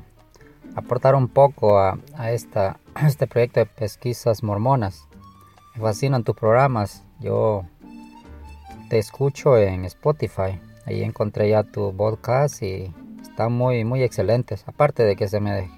aportar 0.74 1.14
un 1.14 1.28
poco 1.28 1.78
a, 1.78 1.98
esta, 2.30 2.80
este 3.06 3.26
proyecto 3.26 3.60
de 3.60 3.66
pesquisas 3.66 4.42
mormonas. 4.42 5.06
Me 5.74 5.82
fascinan 5.82 6.24
tus 6.24 6.34
programas. 6.34 7.04
Yo 7.20 7.66
te 8.88 8.98
escucho 8.98 9.58
en 9.58 9.84
Spotify. 9.84 10.58
Ahí 10.86 11.02
encontré 11.02 11.50
ya 11.50 11.62
tu 11.62 11.94
podcast 11.94 12.62
y 12.62 12.90
están 13.20 13.52
muy, 13.52 13.84
muy 13.84 14.02
excelentes. 14.02 14.64
Aparte 14.66 15.02
de 15.02 15.16
que 15.16 15.28
se 15.28 15.38
me, 15.38 15.70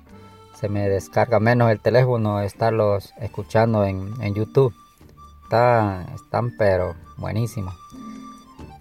se 0.54 0.68
me 0.68 0.88
descarga 0.88 1.40
menos 1.40 1.72
el 1.72 1.80
teléfono 1.80 2.40
estarlos 2.42 3.12
escuchando 3.18 3.84
en, 3.84 4.14
YouTube. 4.32 4.72
están 6.14 6.54
pero 6.56 6.94
buenísimos. 7.16 7.79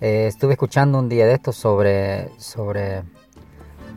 Eh, 0.01 0.27
estuve 0.27 0.53
escuchando 0.53 0.97
un 0.97 1.09
día 1.09 1.27
de 1.27 1.33
esto 1.33 1.51
sobre, 1.51 2.29
sobre 2.39 3.03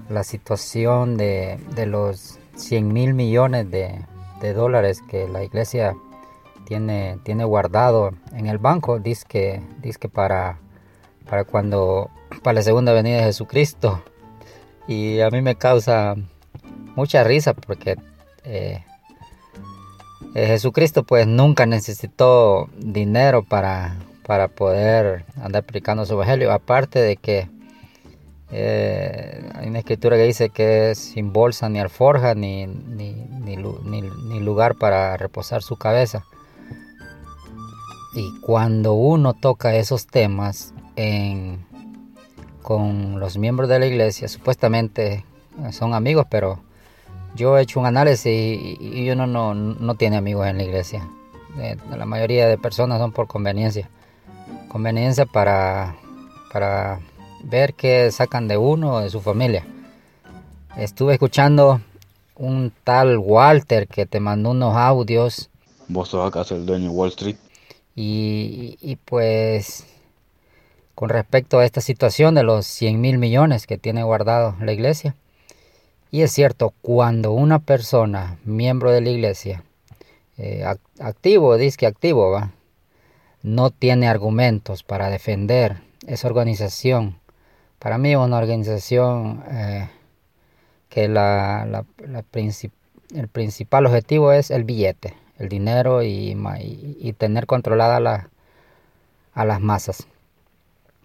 la 0.08 0.24
situación 0.24 1.16
de, 1.16 1.60
los 1.86 2.40
100 2.56 2.92
mil 2.92 3.14
millones 3.14 3.70
de, 3.70 4.04
dólares 4.52 5.00
que 5.08 5.28
la 5.28 5.44
iglesia 5.44 5.94
tiene, 6.66 7.18
tiene 7.22 7.44
guardado 7.44 8.10
en 8.32 8.46
el 8.46 8.58
banco. 8.58 8.98
Dice 8.98 9.24
que, 9.28 9.62
dice 9.80 10.00
que 10.00 10.08
para, 10.08 10.58
para 11.30 11.44
cuando, 11.44 12.10
para 12.42 12.54
la 12.54 12.62
segunda 12.62 12.92
venida 12.92 13.18
de 13.18 13.24
Jesucristo. 13.24 14.02
Y 14.88 15.20
a 15.20 15.30
mí 15.30 15.40
me 15.40 15.54
causa 15.54 16.16
mucha 16.96 17.22
risa 17.22 17.54
porque 17.54 17.96
eh, 18.42 18.84
eh, 20.34 20.46
Jesucristo 20.46 21.04
pues 21.04 21.28
nunca 21.28 21.64
necesitó 21.64 22.68
dinero 22.76 23.44
para, 23.44 23.96
para 24.26 24.48
poder 24.48 25.24
andar 25.40 25.64
predicando 25.64 26.04
su 26.06 26.14
evangelio. 26.14 26.52
Aparte 26.52 27.00
de 27.00 27.16
que 27.16 27.48
eh, 28.50 29.50
hay 29.54 29.68
una 29.68 29.78
escritura 29.78 30.16
que 30.16 30.24
dice 30.24 30.50
que 30.50 30.94
sin 30.94 31.32
bolsa 31.32 31.68
ni 31.68 31.80
alforja 31.80 32.34
ni, 32.34 32.66
ni, 32.66 33.14
ni, 33.44 34.40
lugar 34.40 34.76
para 34.76 35.16
reposar 35.16 35.62
su 35.62 35.76
cabeza. 35.76 36.24
Y 38.14 38.40
cuando 38.40 38.92
uno 38.92 39.32
toca 39.32 39.74
esos 39.74 40.06
temas 40.06 40.74
con 42.60 43.18
los 43.18 43.38
miembros 43.38 43.70
de 43.70 43.78
la 43.78 43.86
iglesia, 43.86 44.28
supuestamente 44.28 45.24
son 45.70 45.94
amigos, 45.94 46.26
pero 46.28 46.60
yo 47.34 47.56
he 47.56 47.62
hecho 47.62 47.80
un 47.80 47.86
análisis 47.86 48.26
y, 48.26 49.08
uno 49.10 49.26
no, 49.26 49.54
no, 49.54 49.94
tiene 49.94 50.16
amigos 50.16 50.46
en 50.46 50.58
la 50.58 50.64
iglesia. 50.64 51.08
Eh, 51.58 51.76
la 51.90 52.04
mayoría 52.04 52.46
de 52.46 52.58
personas 52.58 52.98
son 52.98 53.12
por 53.12 53.26
conveniencia. 53.26 53.88
Conveniencia 54.68 55.26
para, 55.26 55.96
para 56.52 57.00
ver 57.42 57.74
qué 57.74 58.10
sacan 58.10 58.48
de 58.48 58.56
uno 58.56 58.94
o 58.94 59.00
de 59.00 59.10
su 59.10 59.20
familia. 59.20 59.66
Estuve 60.76 61.14
escuchando 61.14 61.80
un 62.36 62.72
tal 62.84 63.18
Walter 63.18 63.86
que 63.86 64.06
te 64.06 64.20
mandó 64.20 64.50
unos 64.50 64.76
audios. 64.76 65.50
¿Vos 65.88 66.08
sos 66.08 66.26
acaso 66.26 66.56
el 66.56 66.64
dueño 66.64 66.90
de 66.90 66.94
Wall 66.94 67.08
Street? 67.10 67.36
Y, 67.94 68.78
y, 68.80 68.96
pues 68.96 69.86
con 70.94 71.08
respecto 71.08 71.58
a 71.58 71.64
esta 71.64 71.80
situación 71.80 72.34
de 72.34 72.42
los 72.42 72.66
100 72.66 73.00
mil 73.00 73.18
millones 73.18 73.66
que 73.66 73.76
tiene 73.76 74.02
guardado 74.02 74.56
la 74.60 74.72
iglesia. 74.72 75.14
Y 76.10 76.22
es 76.22 76.32
cierto, 76.32 76.74
cuando 76.82 77.32
una 77.32 77.58
persona, 77.58 78.38
miembro 78.44 78.90
de 78.92 79.00
la 79.00 79.10
iglesia, 79.10 79.64
eh, 80.38 80.64
activo, 81.00 81.56
dice 81.56 81.76
que 81.76 81.86
activo, 81.86 82.30
va, 82.30 82.52
no 83.42 83.70
tiene 83.70 84.08
argumentos 84.08 84.82
para 84.82 85.10
defender 85.10 85.76
esa 86.06 86.28
organización 86.28 87.20
para 87.82 87.98
mí 87.98 88.14
una 88.14 88.38
organización 88.38 89.42
eh, 89.50 89.88
que 90.88 91.06
el 91.06 91.18
principal 93.28 93.86
objetivo 93.86 94.32
es 94.32 94.52
el 94.52 94.62
billete, 94.62 95.14
el 95.40 95.48
dinero 95.48 96.04
y, 96.04 96.36
tener 97.18 97.46
controlada 97.46 98.28
a 99.34 99.44
las 99.44 99.60
masas. 99.60 100.06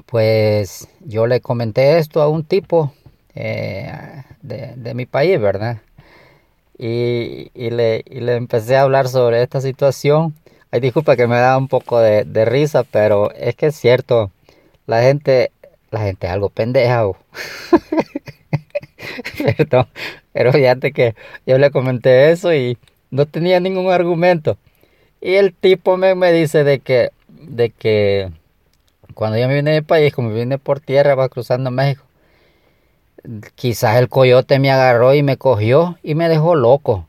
Pues 0.05 0.87
yo 1.03 1.25
le 1.25 1.41
comenté 1.41 1.97
esto 1.97 2.21
a 2.21 2.29
un 2.29 2.43
tipo 2.43 2.93
eh, 3.33 3.91
de, 4.43 4.93
mi 4.93 5.07
país, 5.07 5.41
¿verdad? 5.41 5.81
Y, 6.77 7.49
le, 7.55 8.03
empecé 8.35 8.77
a 8.77 8.83
hablar 8.83 9.07
sobre 9.07 9.41
esta 9.41 9.61
situación. 9.61 10.35
Ay, 10.71 10.81
disculpa 10.81 11.15
que 11.15 11.27
me 11.27 11.37
da 11.37 11.57
un 11.57 11.67
poco 11.67 11.99
de, 11.99 12.25
de 12.25 12.45
risa, 12.45 12.83
pero 12.83 13.31
es 13.31 13.55
que 13.55 13.67
es 13.67 13.75
cierto, 13.75 14.31
la 14.85 15.01
gente 15.01 15.51
la 15.91 16.01
gente 16.01 16.27
es 16.27 16.33
algo 16.33 16.49
pendeja. 16.49 17.03
pero, 19.57 19.87
pero 20.33 20.53
fíjate 20.53 20.91
que 20.91 21.15
yo 21.45 21.57
le 21.57 21.71
comenté 21.71 22.31
eso 22.31 22.53
y 22.53 22.77
no 23.09 23.25
tenía 23.25 23.59
ningún 23.59 23.91
argumento. 23.91 24.57
Y 25.21 25.35
el 25.35 25.53
tipo 25.53 25.97
me, 25.97 26.15
me 26.15 26.31
dice 26.31 26.63
de 26.63 26.79
que, 26.79 27.11
de 27.27 27.69
que 27.69 28.31
cuando 29.13 29.37
yo 29.37 29.47
me 29.47 29.55
vine 29.55 29.71
de 29.71 29.81
país, 29.81 30.13
como 30.13 30.31
vine 30.31 30.57
por 30.57 30.79
tierra, 30.79 31.15
va 31.15 31.29
cruzando 31.29 31.71
México, 31.71 32.03
quizás 33.55 33.97
el 33.97 34.09
coyote 34.09 34.59
me 34.59 34.71
agarró 34.71 35.13
y 35.13 35.23
me 35.23 35.37
cogió 35.37 35.97
y 36.03 36.15
me 36.15 36.29
dejó 36.29 36.55
loco. 36.55 37.07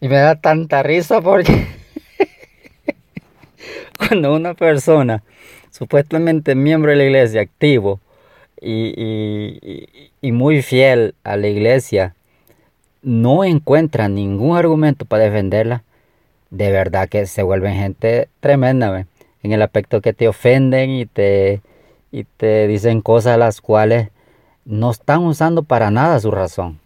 Y 0.00 0.08
me 0.08 0.16
da 0.16 0.34
tanta 0.34 0.82
risa 0.82 1.20
porque 1.20 1.68
cuando 4.08 4.34
una 4.34 4.54
persona 4.54 5.22
supuestamente 5.70 6.54
miembro 6.54 6.90
de 6.90 6.96
la 6.96 7.04
iglesia, 7.04 7.40
activo 7.40 8.00
y, 8.60 9.98
muy 10.22 10.62
fiel 10.62 11.14
a 11.24 11.36
la 11.36 11.48
iglesia, 11.48 12.14
no 13.02 13.44
encuentra 13.44 14.08
ningún 14.08 14.56
argumento 14.56 15.04
para 15.04 15.24
defenderla, 15.24 15.82
de 16.50 16.70
verdad 16.70 17.08
que 17.08 17.26
se 17.26 17.42
vuelven 17.42 17.74
gente 17.74 18.28
tremenda, 18.40 19.06
en 19.42 19.52
el 19.52 19.62
aspecto 19.62 20.00
que 20.00 20.12
te 20.12 20.28
ofenden 20.28 20.90
y 20.90 21.06
te, 21.06 21.60
dicen 22.68 23.00
cosas 23.00 23.38
las 23.38 23.60
cuales 23.60 24.10
no 24.64 24.90
están 24.90 25.24
usando 25.24 25.64
para 25.64 25.90
nada 25.90 26.20
su 26.20 26.30
razón. 26.30 26.78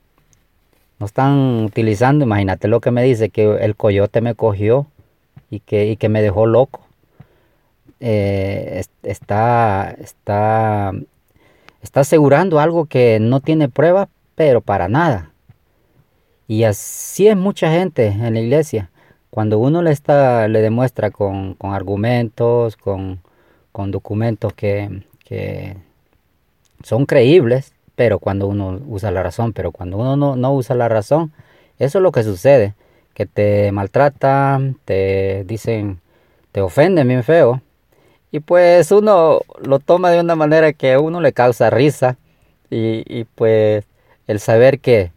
No 0.98 1.04
están 1.04 1.64
utilizando, 1.64 2.24
imagínate 2.24 2.68
lo 2.68 2.80
que 2.80 2.90
me 2.90 3.02
dice, 3.02 3.28
que 3.28 3.58
el 3.60 3.76
coyote 3.76 4.22
me 4.22 4.34
cogió 4.34 4.86
y 5.50 5.60
que 5.60 6.08
me 6.08 6.22
dejó 6.22 6.46
loco. 6.46 6.85
Eh, 8.00 8.82
está, 9.02 9.96
está, 9.98 10.92
está 11.82 12.00
asegurando 12.00 12.60
algo 12.60 12.86
que 12.86 13.18
no 13.20 13.40
tiene 13.40 13.68
prueba, 13.68 14.08
pero 14.34 14.60
para 14.60 14.88
nada. 14.88 15.32
Y 16.48 16.64
así 16.64 17.26
es 17.28 17.36
mucha 17.36 17.70
gente 17.70 18.06
en 18.06 18.34
la 18.34 18.40
iglesia. 18.40 18.90
Cuando 19.30 19.58
uno 19.58 19.82
le, 19.82 19.90
está, 19.90 20.48
le 20.48 20.60
demuestra 20.62 21.10
con, 21.10 21.56
argumentos, 21.60 22.76
con, 22.76 23.20
documentos 23.72 24.52
que, 24.54 25.02
que, 25.24 25.76
son 26.82 27.06
creíbles, 27.06 27.72
pero 27.94 28.18
cuando 28.18 28.46
uno 28.46 28.80
usa 28.86 29.10
la 29.10 29.22
razón, 29.22 29.52
pero 29.52 29.72
cuando 29.72 29.96
uno 29.98 30.16
no, 30.16 30.36
no 30.36 30.54
usa 30.54 30.76
la 30.76 30.88
razón, 30.88 31.32
eso 31.78 31.98
es 31.98 32.02
lo 32.02 32.12
que 32.12 32.22
sucede, 32.22 32.74
que 33.14 33.26
te 33.26 33.72
maltratan, 33.72 34.78
te 34.84 35.44
dicen, 35.44 36.00
te 36.52 36.60
ofenden 36.60 37.08
bien 37.08 37.24
feo, 37.24 37.60
y 38.36 38.40
pues 38.40 38.92
uno 38.92 39.40
lo 39.62 39.78
toma 39.78 40.10
de 40.10 40.20
una 40.20 40.36
manera 40.36 40.74
que 40.74 40.92
a 40.92 41.00
uno 41.00 41.22
le 41.22 41.32
causa 41.32 41.70
risa. 41.70 42.18
Y, 42.68 43.24
pues 43.34 43.86
el 44.26 44.40
saber 44.40 44.78
que 44.78 45.10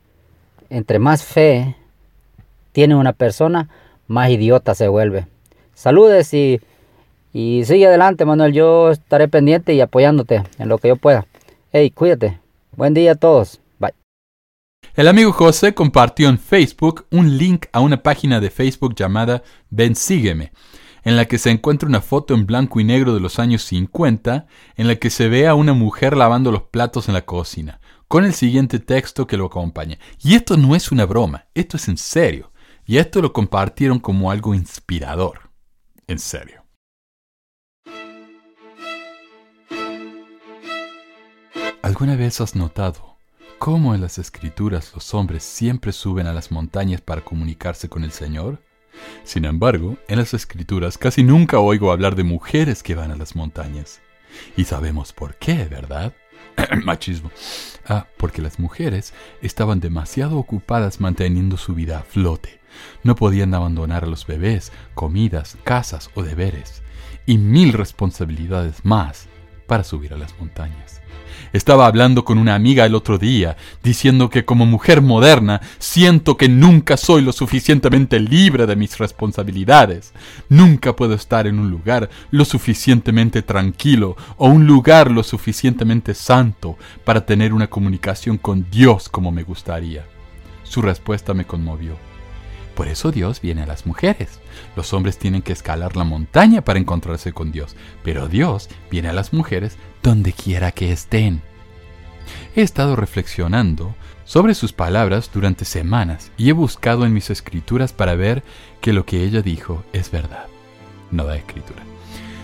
entre 0.69 0.99
más 0.99 1.25
fe 1.25 1.75
tiene 2.71 2.95
una 2.95 3.11
persona, 3.11 3.67
más 4.07 4.29
idiota 4.29 4.73
se 4.73 4.87
vuelve. 4.87 5.27
Saludes 5.73 6.33
y, 6.33 6.61
y 7.33 7.63
sigue 7.65 7.87
adelante, 7.87 8.23
Manuel. 8.23 8.53
Yo 8.53 8.89
estaré 8.89 9.27
pendiente 9.27 9.73
y 9.73 9.81
apoyándote 9.81 10.43
en 10.57 10.69
lo 10.69 10.77
que 10.77 10.87
yo 10.87 10.95
pueda. 10.95 11.25
Hey, 11.73 11.91
cuídate. 11.91 12.39
Buen 12.77 12.93
día 12.93 13.11
a 13.11 13.15
todos. 13.15 13.59
Bye. 13.79 13.91
El 14.95 15.09
amigo 15.09 15.33
José 15.33 15.73
compartió 15.73 16.29
en 16.29 16.39
Facebook 16.39 17.05
un 17.11 17.37
link 17.37 17.65
a 17.73 17.81
una 17.81 18.01
página 18.01 18.39
de 18.39 18.49
Facebook 18.49 18.95
llamada 18.95 19.43
Ven 19.69 19.93
Sígueme 19.93 20.53
en 21.03 21.15
la 21.15 21.25
que 21.25 21.37
se 21.37 21.49
encuentra 21.49 21.87
una 21.87 22.01
foto 22.01 22.33
en 22.33 22.45
blanco 22.45 22.79
y 22.79 22.83
negro 22.83 23.13
de 23.13 23.19
los 23.19 23.39
años 23.39 23.63
50, 23.63 24.47
en 24.75 24.87
la 24.87 24.95
que 24.95 25.09
se 25.09 25.27
ve 25.27 25.47
a 25.47 25.55
una 25.55 25.73
mujer 25.73 26.15
lavando 26.15 26.51
los 26.51 26.63
platos 26.63 27.07
en 27.07 27.13
la 27.13 27.25
cocina, 27.25 27.79
con 28.07 28.25
el 28.25 28.33
siguiente 28.33 28.79
texto 28.79 29.27
que 29.27 29.37
lo 29.37 29.45
acompaña. 29.45 29.97
Y 30.21 30.35
esto 30.35 30.57
no 30.57 30.75
es 30.75 30.91
una 30.91 31.05
broma, 31.05 31.45
esto 31.53 31.77
es 31.77 31.87
en 31.87 31.97
serio. 31.97 32.51
Y 32.85 32.97
esto 32.97 33.21
lo 33.21 33.33
compartieron 33.33 33.99
como 33.99 34.31
algo 34.31 34.55
inspirador. 34.55 35.51
En 36.07 36.17
serio. 36.17 36.63
¿Alguna 41.83 42.15
vez 42.15 42.41
has 42.41 42.55
notado 42.55 43.17
cómo 43.57 43.93
en 43.93 44.01
las 44.01 44.17
escrituras 44.17 44.91
los 44.93 45.13
hombres 45.13 45.43
siempre 45.43 45.91
suben 45.91 46.27
a 46.27 46.33
las 46.33 46.51
montañas 46.51 47.01
para 47.01 47.23
comunicarse 47.23 47.89
con 47.89 48.03
el 48.03 48.11
Señor? 48.11 48.61
Sin 49.23 49.45
embargo, 49.45 49.97
en 50.07 50.17
las 50.17 50.33
escrituras 50.33 50.97
casi 50.97 51.23
nunca 51.23 51.59
oigo 51.59 51.91
hablar 51.91 52.15
de 52.15 52.23
mujeres 52.23 52.83
que 52.83 52.95
van 52.95 53.11
a 53.11 53.15
las 53.15 53.35
montañas. 53.35 54.01
Y 54.55 54.65
sabemos 54.65 55.13
por 55.13 55.35
qué, 55.35 55.65
¿verdad? 55.65 56.13
Machismo. 56.83 57.31
Ah, 57.87 58.07
porque 58.17 58.41
las 58.41 58.59
mujeres 58.59 59.13
estaban 59.41 59.79
demasiado 59.79 60.37
ocupadas 60.37 60.99
manteniendo 60.99 61.57
su 61.57 61.73
vida 61.73 61.99
a 61.99 62.03
flote. 62.03 62.59
No 63.03 63.15
podían 63.15 63.53
abandonar 63.53 64.03
a 64.03 64.07
los 64.07 64.27
bebés, 64.27 64.71
comidas, 64.93 65.57
casas 65.63 66.09
o 66.13 66.23
deberes, 66.23 66.83
y 67.25 67.37
mil 67.37 67.73
responsabilidades 67.73 68.85
más 68.85 69.27
para 69.67 69.83
subir 69.83 70.13
a 70.13 70.17
las 70.17 70.37
montañas. 70.39 70.98
Estaba 71.53 71.85
hablando 71.87 72.23
con 72.25 72.37
una 72.37 72.55
amiga 72.55 72.85
el 72.85 72.95
otro 72.95 73.17
día, 73.17 73.57
diciendo 73.83 74.29
que 74.29 74.45
como 74.45 74.65
mujer 74.65 75.01
moderna 75.01 75.61
siento 75.79 76.37
que 76.37 76.49
nunca 76.49 76.97
soy 76.97 77.21
lo 77.21 77.31
suficientemente 77.31 78.19
libre 78.19 78.65
de 78.65 78.75
mis 78.75 78.97
responsabilidades. 78.97 80.13
Nunca 80.49 80.95
puedo 80.95 81.13
estar 81.13 81.47
en 81.47 81.59
un 81.59 81.69
lugar 81.69 82.09
lo 82.31 82.45
suficientemente 82.45 83.41
tranquilo 83.41 84.15
o 84.37 84.47
un 84.47 84.67
lugar 84.67 85.11
lo 85.11 85.23
suficientemente 85.23 86.13
santo 86.13 86.77
para 87.03 87.25
tener 87.25 87.53
una 87.53 87.67
comunicación 87.67 88.37
con 88.37 88.67
Dios 88.69 89.09
como 89.09 89.31
me 89.31 89.43
gustaría. 89.43 90.05
Su 90.63 90.81
respuesta 90.81 91.33
me 91.33 91.45
conmovió. 91.45 92.08
Por 92.79 92.87
eso 92.87 93.11
Dios 93.11 93.41
viene 93.41 93.63
a 93.63 93.65
las 93.65 93.85
mujeres. 93.85 94.39
Los 94.77 94.93
hombres 94.93 95.17
tienen 95.17 95.41
que 95.41 95.51
escalar 95.51 95.97
la 95.97 96.05
montaña 96.05 96.61
para 96.61 96.79
encontrarse 96.79 97.33
con 97.33 97.51
Dios, 97.51 97.75
pero 98.05 98.29
Dios 98.29 98.69
viene 98.89 99.09
a 99.09 99.13
las 99.13 99.33
mujeres 99.33 99.75
donde 100.01 100.31
quiera 100.31 100.71
que 100.71 100.93
estén. 100.93 101.41
He 102.55 102.61
estado 102.61 102.95
reflexionando 102.95 103.95
sobre 104.23 104.55
sus 104.55 104.71
palabras 104.71 105.29
durante 105.33 105.65
semanas 105.65 106.31
y 106.37 106.47
he 106.47 106.53
buscado 106.53 107.05
en 107.05 107.11
mis 107.11 107.29
escrituras 107.29 107.91
para 107.91 108.15
ver 108.15 108.43
que 108.79 108.93
lo 108.93 109.05
que 109.05 109.25
ella 109.25 109.41
dijo 109.41 109.83
es 109.91 110.09
verdad. 110.09 110.45
No 111.11 111.25
da 111.25 111.35
escritura. 111.35 111.83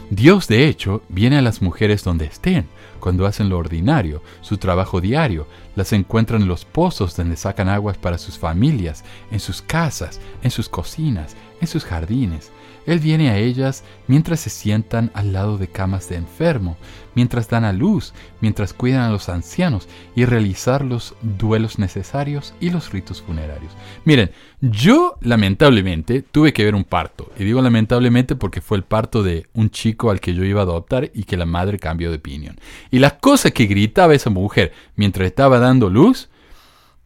Dios, 0.10 0.50
de 0.50 0.68
hecho, 0.68 1.02
viene 1.08 1.38
a 1.38 1.42
las 1.42 1.62
mujeres 1.62 2.04
donde 2.04 2.26
estén, 2.26 2.68
cuando 3.06 3.28
hacen 3.28 3.50
lo 3.50 3.60
ordinario, 3.60 4.24
su 4.42 4.58
trabajo 4.58 5.00
diario, 5.00 5.46
las 5.76 5.94
encuentran 5.94 6.42
en 6.42 6.48
los 6.48 6.66
pozos 6.66 7.16
donde 7.16 7.36
sacan 7.36 7.70
aguas 7.70 8.00
para 8.00 8.18
sus 8.18 8.40
familias, 8.40 9.04
en 9.30 9.40
sus 9.40 9.62
casas, 9.62 10.20
en 10.42 10.50
sus 10.50 10.70
cocinas, 10.70 11.36
en 11.62 11.68
sus 11.68 11.86
jardines. 11.86 12.50
Él 12.86 13.00
viene 13.00 13.30
a 13.30 13.38
ellas 13.38 13.84
mientras 14.08 14.40
se 14.40 14.50
sientan 14.50 15.12
al 15.14 15.34
lado 15.34 15.58
de 15.58 15.68
camas 15.68 16.10
de 16.10 16.16
enfermo, 16.16 16.78
mientras 17.16 17.50
dan 17.50 17.64
a 17.64 17.74
luz, 17.74 18.14
mientras 18.42 18.74
cuidan 18.74 19.02
a 19.02 19.10
los 19.10 19.30
ancianos 19.30 19.88
y 20.16 20.26
realizar 20.26 20.84
los 20.86 21.16
duelos 21.22 21.80
necesarios 21.80 22.54
y 22.60 22.70
los 22.70 22.92
ritos 22.92 23.22
funerarios. 23.22 23.72
Miren, 24.04 24.32
yo 24.62 25.18
lamentablemente 25.22 26.22
tuve 26.22 26.54
que 26.54 26.66
ver 26.66 26.76
un 26.76 26.84
parto, 26.84 27.32
y 27.38 27.44
digo 27.44 27.62
lamentablemente 27.62 28.36
porque 28.36 28.62
fue 28.62 28.78
el 28.78 28.84
parto 28.84 29.24
de 29.24 29.48
un 29.54 29.70
chico 29.70 30.12
al 30.12 30.20
que 30.20 30.34
yo 30.34 30.44
iba 30.44 30.62
a 30.62 30.64
adoptar 30.64 31.12
y 31.14 31.24
que 31.24 31.38
la 31.38 31.46
madre 31.46 31.80
cambió 31.80 32.12
de 32.12 32.18
opinión. 32.18 32.58
Y 32.92 33.00
la 33.00 33.18
cosa 33.18 33.52
que 33.52 33.66
gritaba 33.66 34.14
esa 34.14 34.30
mujer 34.30 34.74
mientras 34.96 35.28
estaba 35.28 35.60
dando 35.60 35.90
luz 35.90 36.30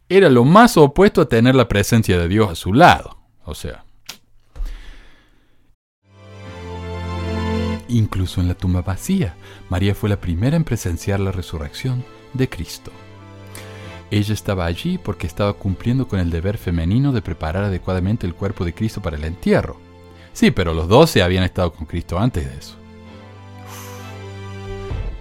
era 0.10 0.30
lo 0.30 0.44
más 0.44 0.76
opuesto 0.76 1.22
a 1.22 1.30
tener 1.30 1.56
la 1.56 1.68
presencia 1.68 2.20
de 2.20 2.28
Dios 2.28 2.50
a 2.50 2.56
su 2.56 2.74
lado. 2.74 3.18
O 3.46 3.54
sea, 3.54 3.86
incluso 7.90 8.42
en 8.42 8.48
la 8.48 8.56
tumba 8.56 8.82
vacía. 8.82 9.36
María 9.70 9.94
fue 9.96 10.10
la 10.10 10.22
primera 10.22 10.56
en 10.56 10.64
presenciar 10.64 11.20
la 11.20 11.32
resurrección 11.32 12.04
de 12.34 12.48
Cristo. 12.48 12.92
Ella 14.12 14.34
estaba 14.34 14.66
allí 14.66 14.98
porque 14.98 15.28
estaba 15.28 15.54
cumpliendo 15.54 16.08
con 16.08 16.20
el 16.20 16.32
deber 16.32 16.58
femenino 16.58 17.12
de 17.12 17.22
preparar 17.22 17.66
adecuadamente 17.66 18.26
el 18.26 18.34
cuerpo 18.34 18.66
de 18.66 18.74
Cristo 18.74 19.02
para 19.02 19.18
el 19.18 19.24
entierro. 19.24 19.78
Sí, 20.34 20.52
pero 20.52 20.74
los 20.74 20.88
doce 20.88 21.22
habían 21.22 21.44
estado 21.44 21.74
con 21.74 21.86
Cristo 21.86 22.18
antes 22.18 22.46
de 22.46 22.58
eso. 22.58 22.76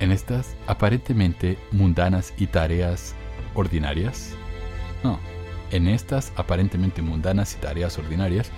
En 0.01 0.13
estas 0.13 0.55
aparentemente 0.67 1.59
mundanas 1.73 2.33
y 2.39 2.47
tareas 2.47 3.15
ordinarias, 3.55 4.31
no, 5.03 5.19
en 5.71 5.89
estas 5.89 6.33
aparentemente 6.37 7.03
mundanas 7.03 7.55
y 7.55 7.57
tareas 7.59 7.99
ordinarias, 7.99 8.51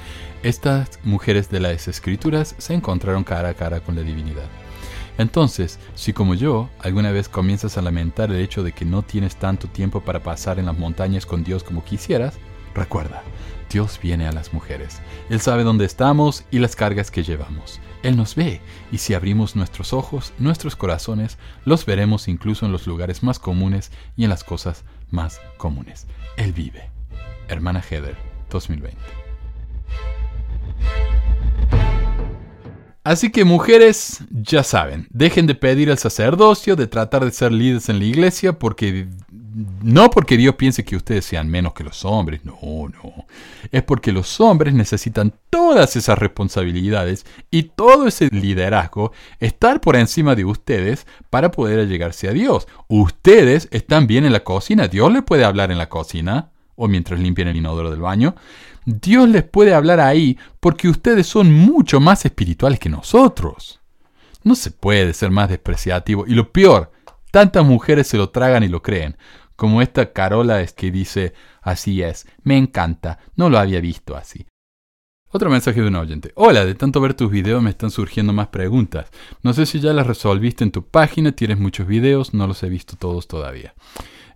estas 0.42 0.98
mujeres 1.04 1.50
de 1.50 1.60
las 1.60 1.86
escrituras 1.86 2.54
se 2.58 2.74
encontraron 2.74 3.24
cara 3.24 3.50
a 3.50 3.54
cara 3.54 3.80
con 3.80 3.94
la 3.94 4.02
divinidad. 4.02 4.48
Entonces, 5.18 5.78
si 5.94 6.14
como 6.14 6.34
yo 6.34 6.70
alguna 6.78 7.12
vez 7.12 7.28
comienzas 7.28 7.76
a 7.76 7.82
lamentar 7.82 8.30
el 8.30 8.40
hecho 8.40 8.62
de 8.62 8.72
que 8.72 8.86
no 8.86 9.02
tienes 9.02 9.36
tanto 9.36 9.68
tiempo 9.68 10.00
para 10.00 10.22
pasar 10.22 10.58
en 10.58 10.66
las 10.66 10.78
montañas 10.78 11.26
con 11.26 11.44
Dios 11.44 11.62
como 11.62 11.84
quisieras, 11.84 12.38
recuerda, 12.74 13.22
Dios 13.70 14.00
viene 14.02 14.26
a 14.26 14.32
las 14.32 14.54
mujeres. 14.54 15.02
Él 15.28 15.40
sabe 15.40 15.62
dónde 15.62 15.84
estamos 15.84 16.44
y 16.50 16.58
las 16.58 16.74
cargas 16.74 17.10
que 17.10 17.22
llevamos. 17.22 17.80
Él 18.02 18.16
nos 18.16 18.34
ve, 18.34 18.62
y 18.90 18.96
si 18.96 19.12
abrimos 19.12 19.56
nuestros 19.56 19.92
ojos, 19.92 20.32
nuestros 20.38 20.74
corazones, 20.74 21.36
los 21.66 21.84
veremos 21.84 22.28
incluso 22.28 22.64
en 22.64 22.72
los 22.72 22.86
lugares 22.86 23.22
más 23.22 23.38
comunes 23.38 23.92
y 24.16 24.24
en 24.24 24.30
las 24.30 24.42
cosas 24.42 24.84
más 25.10 25.38
comunes. 25.58 26.06
Él 26.38 26.54
vive. 26.54 26.88
Hermana 27.48 27.82
Heather, 27.82 28.16
2020. 28.48 29.19
Así 33.10 33.30
que 33.30 33.44
mujeres, 33.44 34.20
ya 34.30 34.62
saben, 34.62 35.08
dejen 35.10 35.48
de 35.48 35.56
pedir 35.56 35.90
al 35.90 35.98
sacerdocio, 35.98 36.76
de 36.76 36.86
tratar 36.86 37.24
de 37.24 37.32
ser 37.32 37.50
líderes 37.50 37.88
en 37.88 37.98
la 37.98 38.04
iglesia, 38.04 38.56
porque 38.56 39.08
no 39.82 40.10
porque 40.10 40.36
Dios 40.36 40.54
piense 40.54 40.84
que 40.84 40.94
ustedes 40.94 41.24
sean 41.24 41.50
menos 41.50 41.74
que 41.74 41.82
los 41.82 42.04
hombres, 42.04 42.44
no, 42.44 42.54
no. 42.62 43.26
Es 43.72 43.82
porque 43.82 44.12
los 44.12 44.40
hombres 44.40 44.74
necesitan 44.74 45.34
todas 45.50 45.96
esas 45.96 46.20
responsabilidades 46.20 47.26
y 47.50 47.64
todo 47.64 48.06
ese 48.06 48.28
liderazgo 48.28 49.10
estar 49.40 49.80
por 49.80 49.96
encima 49.96 50.36
de 50.36 50.44
ustedes 50.44 51.04
para 51.30 51.50
poder 51.50 51.88
llegarse 51.88 52.28
a 52.28 52.32
Dios. 52.32 52.68
Ustedes 52.86 53.66
están 53.72 54.06
bien 54.06 54.24
en 54.24 54.32
la 54.32 54.44
cocina, 54.44 54.86
Dios 54.86 55.12
les 55.12 55.24
puede 55.24 55.42
hablar 55.42 55.72
en 55.72 55.78
la 55.78 55.88
cocina 55.88 56.52
o 56.80 56.88
mientras 56.88 57.20
limpian 57.20 57.48
el 57.48 57.56
inodoro 57.56 57.90
del 57.90 58.00
baño. 58.00 58.34
Dios 58.86 59.28
les 59.28 59.44
puede 59.44 59.74
hablar 59.74 60.00
ahí 60.00 60.38
porque 60.60 60.88
ustedes 60.88 61.26
son 61.26 61.52
mucho 61.52 62.00
más 62.00 62.24
espirituales 62.24 62.78
que 62.78 62.88
nosotros. 62.88 63.80
No 64.42 64.54
se 64.54 64.70
puede 64.70 65.12
ser 65.12 65.30
más 65.30 65.50
despreciativo. 65.50 66.24
Y 66.26 66.32
lo 66.32 66.50
peor, 66.50 66.90
tantas 67.30 67.66
mujeres 67.66 68.06
se 68.08 68.16
lo 68.16 68.30
tragan 68.30 68.62
y 68.62 68.68
lo 68.68 68.80
creen. 68.80 69.18
Como 69.56 69.82
esta 69.82 70.14
Carola 70.14 70.62
es 70.62 70.72
que 70.72 70.90
dice, 70.90 71.34
así 71.60 72.00
es, 72.00 72.26
me 72.42 72.56
encanta, 72.56 73.18
no 73.36 73.50
lo 73.50 73.58
había 73.58 73.82
visto 73.82 74.16
así. 74.16 74.46
Otro 75.32 75.50
mensaje 75.50 75.82
de 75.82 75.88
un 75.88 75.96
oyente. 75.96 76.32
Hola, 76.34 76.64
de 76.64 76.74
tanto 76.74 77.00
ver 77.02 77.12
tus 77.12 77.30
videos 77.30 77.62
me 77.62 77.70
están 77.70 77.90
surgiendo 77.90 78.32
más 78.32 78.48
preguntas. 78.48 79.10
No 79.42 79.52
sé 79.52 79.66
si 79.66 79.78
ya 79.78 79.92
las 79.92 80.06
resolviste 80.06 80.64
en 80.64 80.72
tu 80.72 80.86
página, 80.86 81.32
tienes 81.32 81.58
muchos 81.58 81.86
videos, 81.86 82.32
no 82.32 82.46
los 82.46 82.62
he 82.62 82.70
visto 82.70 82.96
todos 82.96 83.28
todavía. 83.28 83.74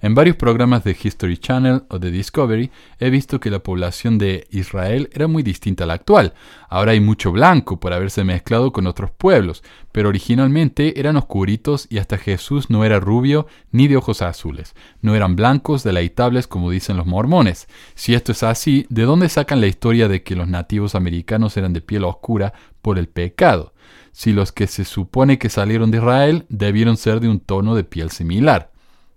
En 0.04 0.14
varios 0.14 0.36
programas 0.36 0.84
de 0.84 0.94
History 1.02 1.38
Channel 1.38 1.84
o 1.88 1.98
de 1.98 2.10
Discovery 2.10 2.70
he 2.98 3.08
visto 3.08 3.40
que 3.40 3.48
la 3.48 3.60
población 3.60 4.18
de 4.18 4.46
Israel 4.50 5.08
era 5.14 5.28
muy 5.28 5.42
distinta 5.42 5.84
a 5.84 5.86
la 5.86 5.94
actual. 5.94 6.34
Ahora 6.68 6.92
hay 6.92 7.00
mucho 7.00 7.32
blanco 7.32 7.80
por 7.80 7.94
haberse 7.94 8.22
mezclado 8.22 8.70
con 8.70 8.86
otros 8.86 9.12
pueblos, 9.12 9.64
pero 9.92 10.10
originalmente 10.10 11.00
eran 11.00 11.16
oscuritos 11.16 11.86
y 11.88 11.96
hasta 11.96 12.18
Jesús 12.18 12.68
no 12.68 12.84
era 12.84 13.00
rubio 13.00 13.46
ni 13.70 13.88
de 13.88 13.96
ojos 13.96 14.20
azules. 14.20 14.74
No 15.00 15.14
eran 15.14 15.36
blancos 15.36 15.82
deleitables 15.84 16.46
como 16.48 16.70
dicen 16.70 16.98
los 16.98 17.06
mormones. 17.06 17.66
Si 17.94 18.12
esto 18.12 18.32
es 18.32 18.42
así, 18.42 18.84
¿de 18.90 19.04
dónde 19.04 19.30
sacan 19.30 19.62
la 19.62 19.68
historia 19.68 20.06
de 20.06 20.22
que 20.22 20.36
los 20.36 20.48
nativos 20.48 20.94
americanos 20.94 21.56
eran 21.56 21.72
de 21.72 21.80
piel 21.80 22.04
oscura 22.04 22.52
por 22.82 22.98
el 22.98 23.08
pecado? 23.08 23.72
Si 24.12 24.34
los 24.34 24.52
que 24.52 24.66
se 24.66 24.84
supone 24.84 25.38
que 25.38 25.48
salieron 25.48 25.90
de 25.90 25.96
Israel 25.96 26.44
debieron 26.50 26.98
ser 26.98 27.20
de 27.20 27.28
un 27.30 27.40
tono 27.40 27.74
de 27.74 27.84
piel 27.84 28.10
similar 28.10 28.73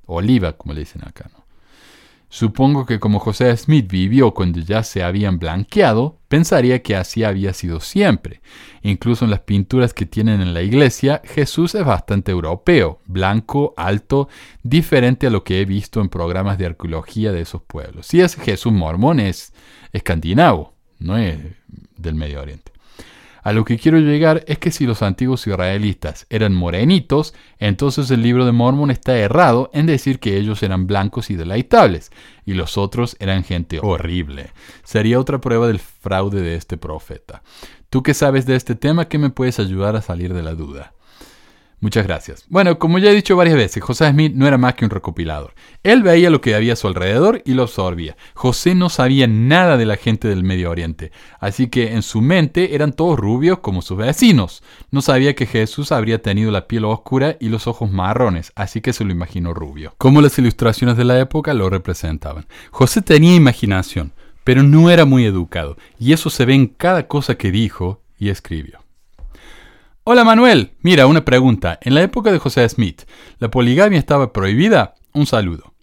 oliva, 0.07 0.53
como 0.53 0.73
le 0.73 0.81
dicen 0.81 1.03
acá. 1.05 1.29
Supongo 2.29 2.85
que 2.85 2.99
como 2.99 3.19
José 3.19 3.55
Smith 3.55 3.89
vivió 3.89 4.33
cuando 4.33 4.59
ya 4.59 4.83
se 4.83 5.01
habían 5.01 5.39
blanqueado, 5.39 6.19
pensaría 6.27 6.83
que 6.83 6.95
así 6.97 7.23
había 7.23 7.53
sido 7.53 7.79
siempre. 7.79 8.41
Incluso 8.81 9.23
en 9.23 9.31
las 9.31 9.39
pinturas 9.41 9.93
que 9.93 10.05
tienen 10.05 10.41
en 10.41 10.53
la 10.53 10.61
iglesia, 10.61 11.21
Jesús 11.23 11.73
es 11.73 11.85
bastante 11.85 12.33
europeo, 12.33 12.99
blanco, 13.05 13.73
alto, 13.77 14.27
diferente 14.61 15.27
a 15.27 15.29
lo 15.29 15.45
que 15.45 15.61
he 15.61 15.65
visto 15.65 16.01
en 16.01 16.09
programas 16.09 16.57
de 16.57 16.65
arqueología 16.65 17.31
de 17.31 17.41
esos 17.41 17.61
pueblos. 17.61 18.07
Si 18.07 18.19
es 18.19 18.35
Jesús 18.35 18.73
mormón, 18.73 19.21
es 19.21 19.53
escandinavo, 19.93 20.73
no 20.99 21.17
es 21.17 21.37
del 21.95 22.15
Medio 22.15 22.41
Oriente. 22.41 22.73
A 23.47 23.53
lo 23.53 23.63
que 23.63 23.77
quiero 23.77 23.97
llegar 23.99 24.43
es 24.45 24.59
que 24.59 24.71
si 24.71 24.85
los 24.85 25.01
antiguos 25.01 25.47
israelitas 25.47 26.27
eran 26.29 26.53
morenitos, 26.53 27.33
entonces 27.59 28.11
el 28.11 28.21
libro 28.21 28.45
de 28.45 28.51
Mormon 28.51 28.91
está 28.91 29.17
errado 29.17 29.69
en 29.71 29.85
decir 29.85 30.19
que 30.19 30.35
ellos 30.35 30.63
eran 30.63 30.85
blancos 30.85 31.29
y 31.29 31.37
deleitables, 31.37 32.11
y 32.45 32.55
los 32.55 32.77
otros 32.77 33.15
eran 33.21 33.45
gente 33.45 33.79
horrible. 33.81 34.51
Sería 34.83 35.17
otra 35.17 35.39
prueba 35.39 35.65
del 35.67 35.79
fraude 35.79 36.41
de 36.41 36.55
este 36.55 36.75
profeta. 36.75 37.41
Tú 37.89 38.03
que 38.03 38.13
sabes 38.13 38.45
de 38.45 38.57
este 38.57 38.75
tema, 38.75 39.07
¿qué 39.07 39.17
me 39.17 39.29
puedes 39.29 39.59
ayudar 39.59 39.95
a 39.95 40.01
salir 40.01 40.33
de 40.33 40.43
la 40.43 40.53
duda? 40.53 40.91
Muchas 41.79 42.07
gracias. 42.07 42.45
Bueno, 42.49 42.79
como 42.79 42.97
ya 42.97 43.11
he 43.11 43.15
dicho 43.15 43.35
varias 43.35 43.55
veces, 43.55 43.83
José 43.83 44.09
Smith 44.09 44.33
no 44.33 44.47
era 44.47 44.57
más 44.57 44.73
que 44.73 44.83
un 44.83 44.89
recopilador. 44.89 45.53
Él 45.83 46.01
veía 46.01 46.31
lo 46.31 46.41
que 46.41 46.55
había 46.55 46.73
a 46.73 46.75
su 46.75 46.87
alrededor 46.87 47.43
y 47.45 47.53
lo 47.53 47.63
absorbía. 47.63 48.17
José 48.33 48.73
no 48.73 48.89
sabía 48.89 49.27
nada 49.27 49.77
de 49.77 49.85
la 49.85 49.95
gente 49.95 50.27
del 50.27 50.43
Medio 50.43 50.71
Oriente, 50.71 51.11
así 51.39 51.67
que 51.67 51.93
en 51.93 52.01
su 52.01 52.19
mente 52.21 52.73
eran 52.73 52.93
todos 52.93 53.19
rubios 53.19 53.59
como 53.59 53.83
sus 53.83 53.95
vecinos. 53.95 54.63
No 54.89 55.03
sabía 55.03 55.35
que 55.35 55.45
Jesús 55.45 55.91
habría 55.91 56.19
tenido 56.19 56.49
la 56.49 56.67
piel 56.67 56.83
oscura 56.85 57.37
y 57.39 57.49
los 57.49 57.67
ojos 57.67 57.91
marrones, 57.91 58.51
así 58.55 58.81
que 58.81 58.91
se 58.91 59.05
lo 59.05 59.11
imaginó 59.11 59.53
rubio. 59.53 59.93
Como 59.99 60.21
las 60.21 60.39
ilustraciones 60.39 60.97
de 60.97 61.05
la 61.05 61.19
época 61.19 61.53
lo 61.53 61.69
representaban. 61.69 62.47
José 62.71 63.03
tenía 63.03 63.35
imaginación, 63.35 64.13
pero 64.43 64.63
no 64.63 64.89
era 64.89 65.05
muy 65.05 65.25
educado, 65.25 65.77
y 65.99 66.13
eso 66.13 66.31
se 66.31 66.45
ve 66.45 66.55
en 66.55 66.67
cada 66.67 67.07
cosa 67.07 67.35
que 67.35 67.51
dijo 67.51 68.01
y 68.17 68.29
escribió. 68.29 68.86
Hola 70.09 70.23
Manuel, 70.23 70.71
mira, 70.83 71.05
una 71.05 71.25
pregunta. 71.25 71.79
En 71.81 71.93
la 71.93 72.01
época 72.01 72.31
de 72.31 72.39
José 72.39 72.69
Smith, 72.69 73.01
¿la 73.39 73.51
poligamia 73.51 73.99
estaba 73.99 74.31
prohibida? 74.31 74.95
Un 75.11 75.25
saludo. 75.25 75.73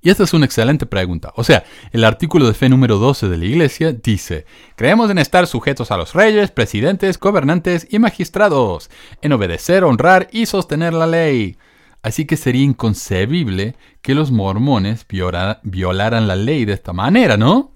Y 0.00 0.08
esta 0.08 0.24
es 0.24 0.32
una 0.32 0.46
excelente 0.46 0.86
pregunta. 0.86 1.34
O 1.36 1.44
sea, 1.44 1.64
el 1.92 2.04
artículo 2.04 2.46
de 2.46 2.54
fe 2.54 2.70
número 2.70 2.96
12 2.96 3.28
de 3.28 3.36
la 3.36 3.44
Iglesia 3.44 3.92
dice, 3.92 4.46
creemos 4.74 5.10
en 5.10 5.18
estar 5.18 5.46
sujetos 5.46 5.90
a 5.90 5.98
los 5.98 6.14
reyes, 6.14 6.50
presidentes, 6.50 7.20
gobernantes 7.20 7.86
y 7.90 7.98
magistrados, 7.98 8.88
en 9.20 9.34
obedecer, 9.34 9.84
honrar 9.84 10.28
y 10.32 10.46
sostener 10.46 10.94
la 10.94 11.06
ley. 11.06 11.58
Así 12.00 12.24
que 12.24 12.38
sería 12.38 12.64
inconcebible 12.64 13.76
que 14.00 14.14
los 14.14 14.30
mormones 14.30 15.04
violaran 15.06 16.26
la 16.26 16.36
ley 16.36 16.64
de 16.64 16.72
esta 16.72 16.94
manera, 16.94 17.36
¿no? 17.36 17.72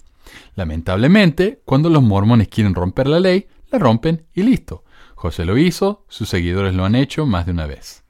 Lamentablemente, 0.55 1.61
cuando 1.65 1.91
los 1.91 2.01
mormones 2.01 2.47
quieren 2.47 2.73
romper 2.73 3.05
la 3.05 3.19
ley, 3.19 3.45
la 3.69 3.77
rompen 3.77 4.25
y 4.33 4.41
listo. 4.41 4.82
José 5.23 5.45
lo 5.45 5.57
hizo, 5.57 6.03
sus 6.09 6.27
seguidores 6.27 6.75
lo 6.75 6.83
han 6.83 6.95
hecho 6.95 7.25
más 7.25 7.45
de 7.45 7.53
una 7.53 7.65
vez. 7.65 8.03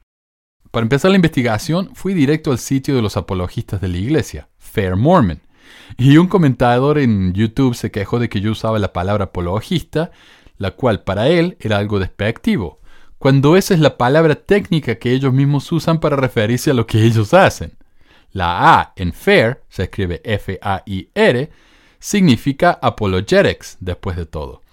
Para 0.72 0.82
empezar 0.82 1.12
la 1.12 1.16
investigación, 1.16 1.94
fui 1.94 2.12
directo 2.12 2.50
al 2.50 2.58
sitio 2.58 2.96
de 2.96 3.02
los 3.02 3.16
apologistas 3.16 3.80
de 3.80 3.86
la 3.86 3.98
iglesia, 3.98 4.48
Fair 4.58 4.96
Mormon, 4.96 5.40
y 5.96 6.16
un 6.16 6.26
comentador 6.26 6.98
en 6.98 7.32
YouTube 7.32 7.76
se 7.76 7.92
quejó 7.92 8.18
de 8.18 8.28
que 8.28 8.40
yo 8.40 8.50
usaba 8.50 8.80
la 8.80 8.92
palabra 8.92 9.26
apologista, 9.26 10.10
la 10.56 10.72
cual 10.72 11.04
para 11.04 11.28
él 11.28 11.56
era 11.60 11.78
algo 11.78 12.00
despectivo, 12.00 12.80
cuando 13.18 13.56
esa 13.56 13.74
es 13.74 13.80
la 13.80 13.96
palabra 13.96 14.34
técnica 14.34 14.96
que 14.96 15.12
ellos 15.12 15.32
mismos 15.32 15.70
usan 15.70 16.00
para 16.00 16.16
referirse 16.16 16.72
a 16.72 16.74
lo 16.74 16.88
que 16.88 17.04
ellos 17.04 17.32
hacen. 17.32 17.76
La 18.32 18.80
A 18.80 18.92
en 18.96 19.12
Fair, 19.12 19.62
se 19.68 19.84
escribe 19.84 20.20
F-A-I-R, 20.24 21.50
significa 22.00 22.72
apologetics, 22.82 23.76
después 23.78 24.16
de 24.16 24.26
todo. 24.26 24.63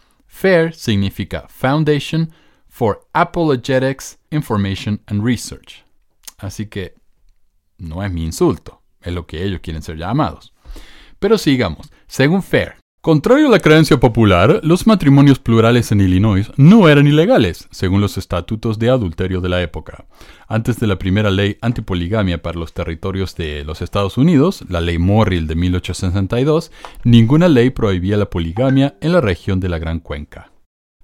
FAIR 0.42 0.74
significa 0.74 1.46
Foundation 1.50 2.32
for 2.68 3.06
Apologetics, 3.14 4.18
Information 4.32 5.00
and 5.06 5.24
Research. 5.24 5.86
Así 6.40 6.66
que 6.66 6.96
no 7.78 8.02
es 8.02 8.12
mi 8.12 8.26
insulto, 8.26 8.82
es 9.02 9.14
lo 9.14 9.28
que 9.28 9.44
ellos 9.44 9.60
quieren 9.62 9.84
ser 9.84 9.98
llamados. 9.98 10.52
Pero 11.20 11.38
sigamos. 11.38 11.92
Según 12.08 12.42
FAIR, 12.42 12.81
Contrario 13.02 13.48
a 13.48 13.50
la 13.50 13.58
creencia 13.58 14.00
popular, 14.00 14.60
los 14.62 14.86
matrimonios 14.86 15.40
plurales 15.40 15.92
en 15.92 16.02
Illinois 16.02 16.52
no 16.56 16.88
eran 16.88 17.08
ilegales, 17.08 17.68
según 17.72 18.00
los 18.00 18.16
estatutos 18.20 18.78
de 18.78 18.92
adulterio 18.92 19.42
de 19.42 19.50
la 19.50 19.60
época. 19.64 20.06
Antes 20.48 20.80
de 20.80 20.86
la 20.86 21.00
primera 21.00 21.32
ley 21.32 21.58
antipoligamia 21.62 22.44
para 22.44 22.60
los 22.60 22.74
territorios 22.74 23.36
de 23.36 23.64
los 23.64 23.82
Estados 23.82 24.20
Unidos, 24.20 24.64
la 24.70 24.82
ley 24.82 25.00
Morrill 25.00 25.48
de 25.48 25.56
1862, 25.56 26.72
ninguna 27.04 27.50
ley 27.50 27.72
prohibía 27.72 28.18
la 28.18 28.30
poligamia 28.30 28.96
en 29.02 29.14
la 29.14 29.22
región 29.22 29.60
de 29.60 29.70
la 29.70 29.80
Gran 29.80 30.00
Cuenca. 30.00 30.52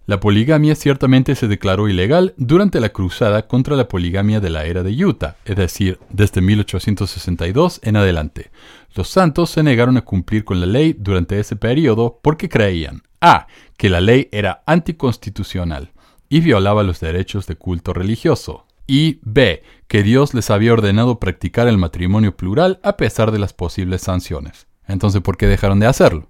La 0.07 0.21
poligamia 0.21 0.73
ciertamente 0.75 1.35
se 1.35 1.49
declaró 1.49 1.89
ilegal 1.89 2.33
durante 2.37 2.79
la 2.79 2.89
cruzada 2.89 3.47
contra 3.47 3.75
la 3.75 3.89
poligamia 3.89 4.39
de 4.39 4.49
la 4.49 4.65
era 4.65 4.81
de 4.81 5.03
Utah, 5.03 5.35
es 5.43 5.57
decir, 5.57 5.99
desde 6.11 6.39
1862 6.39 7.81
en 7.83 7.97
adelante, 7.97 8.51
los 8.93 9.09
santos 9.09 9.49
se 9.49 9.63
negaron 9.63 9.97
a 9.97 10.01
cumplir 10.01 10.43
con 10.43 10.59
la 10.59 10.65
ley 10.65 10.95
durante 10.97 11.39
ese 11.39 11.55
periodo 11.55 12.19
porque 12.21 12.49
creían 12.49 13.03
A. 13.21 13.47
que 13.77 13.89
la 13.89 14.01
ley 14.01 14.29
era 14.31 14.63
anticonstitucional 14.65 15.91
y 16.29 16.41
violaba 16.41 16.83
los 16.83 16.99
derechos 16.99 17.47
de 17.47 17.55
culto 17.55 17.93
religioso, 17.93 18.65
y 18.87 19.19
B. 19.23 19.63
que 19.87 20.03
Dios 20.03 20.33
les 20.33 20.49
había 20.49 20.73
ordenado 20.73 21.19
practicar 21.19 21.67
el 21.67 21.77
matrimonio 21.77 22.35
plural 22.35 22.79
a 22.83 22.97
pesar 22.97 23.31
de 23.31 23.39
las 23.39 23.53
posibles 23.53 24.01
sanciones. 24.01 24.67
Entonces, 24.87 25.21
¿por 25.21 25.37
qué 25.37 25.47
dejaron 25.47 25.79
de 25.79 25.87
hacerlo? 25.87 26.29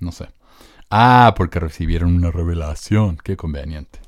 No 0.00 0.12
sé. 0.12 0.28
Ah, 0.90 1.34
porque 1.36 1.60
recibieron 1.60 2.16
una 2.16 2.32
revelación. 2.32 3.16
Qué 3.22 3.36
conveniente. 3.36 4.00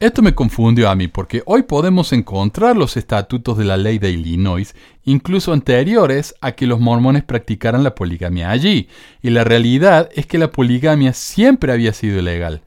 Esto 0.00 0.22
me 0.22 0.32
confundió 0.32 0.90
a 0.90 0.94
mí 0.94 1.08
porque 1.08 1.42
hoy 1.44 1.64
podemos 1.64 2.12
encontrar 2.12 2.76
los 2.76 2.96
estatutos 2.96 3.58
de 3.58 3.64
la 3.64 3.76
ley 3.76 3.98
de 3.98 4.12
Illinois, 4.12 4.72
incluso 5.04 5.52
anteriores 5.52 6.36
a 6.40 6.52
que 6.52 6.68
los 6.68 6.78
mormones 6.78 7.24
practicaran 7.24 7.82
la 7.82 7.96
poligamia 7.96 8.50
allí, 8.50 8.88
y 9.22 9.30
la 9.30 9.42
realidad 9.42 10.08
es 10.14 10.26
que 10.26 10.38
la 10.38 10.52
poligamia 10.52 11.12
siempre 11.14 11.72
había 11.72 11.92
sido 11.92 12.20
ilegal 12.20 12.62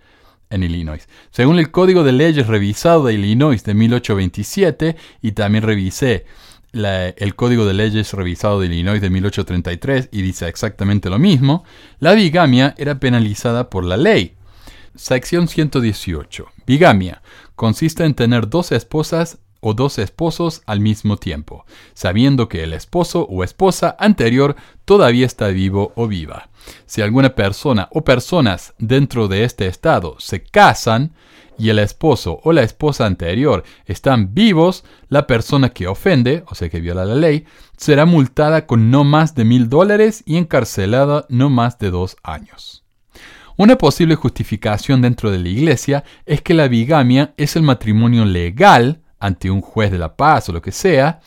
en 0.49 0.63
Illinois. 0.63 1.07
Según 1.29 1.57
el 1.57 1.71
Código 1.71 2.03
de 2.03 2.11
Leyes 2.11 2.47
revisado 2.47 3.05
de 3.05 3.13
Illinois 3.13 3.63
de 3.63 3.75
1827, 3.75 4.97
y 5.21 5.31
también 5.31 5.63
revisé 5.63 6.25
el 6.73 7.35
Código 7.35 7.65
de 7.65 7.73
Leyes 7.73 8.11
revisado 8.11 8.59
de 8.59 8.65
Illinois 8.65 8.99
de 8.99 9.09
1833 9.09 10.09
y 10.11 10.21
dice 10.21 10.49
exactamente 10.49 11.09
lo 11.09 11.17
mismo, 11.17 11.63
la 11.99 12.11
bigamia 12.11 12.75
era 12.77 12.99
penalizada 12.99 13.69
por 13.69 13.85
la 13.85 13.95
ley. 13.95 14.35
Sección 14.95 15.47
118. 15.47 16.45
Bigamia. 16.71 17.21
Consiste 17.57 18.05
en 18.05 18.13
tener 18.13 18.47
dos 18.47 18.71
esposas 18.71 19.39
o 19.59 19.73
dos 19.73 19.99
esposos 19.99 20.61
al 20.65 20.79
mismo 20.79 21.17
tiempo, 21.17 21.65
sabiendo 21.93 22.47
que 22.47 22.63
el 22.63 22.71
esposo 22.71 23.27
o 23.29 23.43
esposa 23.43 23.97
anterior 23.99 24.55
todavía 24.85 25.25
está 25.25 25.49
vivo 25.49 25.91
o 25.97 26.07
viva. 26.07 26.49
Si 26.85 27.01
alguna 27.01 27.35
persona 27.35 27.89
o 27.91 28.05
personas 28.05 28.73
dentro 28.77 29.27
de 29.27 29.43
este 29.43 29.67
estado 29.67 30.15
se 30.19 30.43
casan 30.43 31.13
y 31.57 31.67
el 31.71 31.79
esposo 31.79 32.39
o 32.41 32.53
la 32.53 32.63
esposa 32.63 33.05
anterior 33.05 33.65
están 33.85 34.33
vivos, 34.33 34.85
la 35.09 35.27
persona 35.27 35.71
que 35.71 35.87
ofende, 35.87 36.45
o 36.47 36.55
sea 36.55 36.69
que 36.69 36.79
viola 36.79 37.03
la 37.03 37.15
ley, 37.15 37.43
será 37.75 38.05
multada 38.05 38.65
con 38.65 38.91
no 38.91 39.03
más 39.03 39.35
de 39.35 39.43
mil 39.43 39.67
dólares 39.67 40.23
y 40.25 40.37
encarcelada 40.37 41.25
no 41.27 41.49
más 41.49 41.79
de 41.79 41.91
dos 41.91 42.15
años. 42.23 42.80
Una 43.61 43.77
posible 43.77 44.15
justificación 44.15 45.03
dentro 45.03 45.29
de 45.29 45.37
la 45.37 45.47
Iglesia 45.47 46.03
es 46.25 46.41
que 46.41 46.55
la 46.55 46.67
bigamia 46.67 47.35
es 47.37 47.55
el 47.55 47.61
matrimonio 47.61 48.25
legal 48.25 49.03
ante 49.19 49.51
un 49.51 49.61
juez 49.61 49.91
de 49.91 49.99
la 49.99 50.15
paz 50.15 50.49
o 50.49 50.51
lo 50.51 50.63
que 50.63 50.71
sea, 50.71 51.19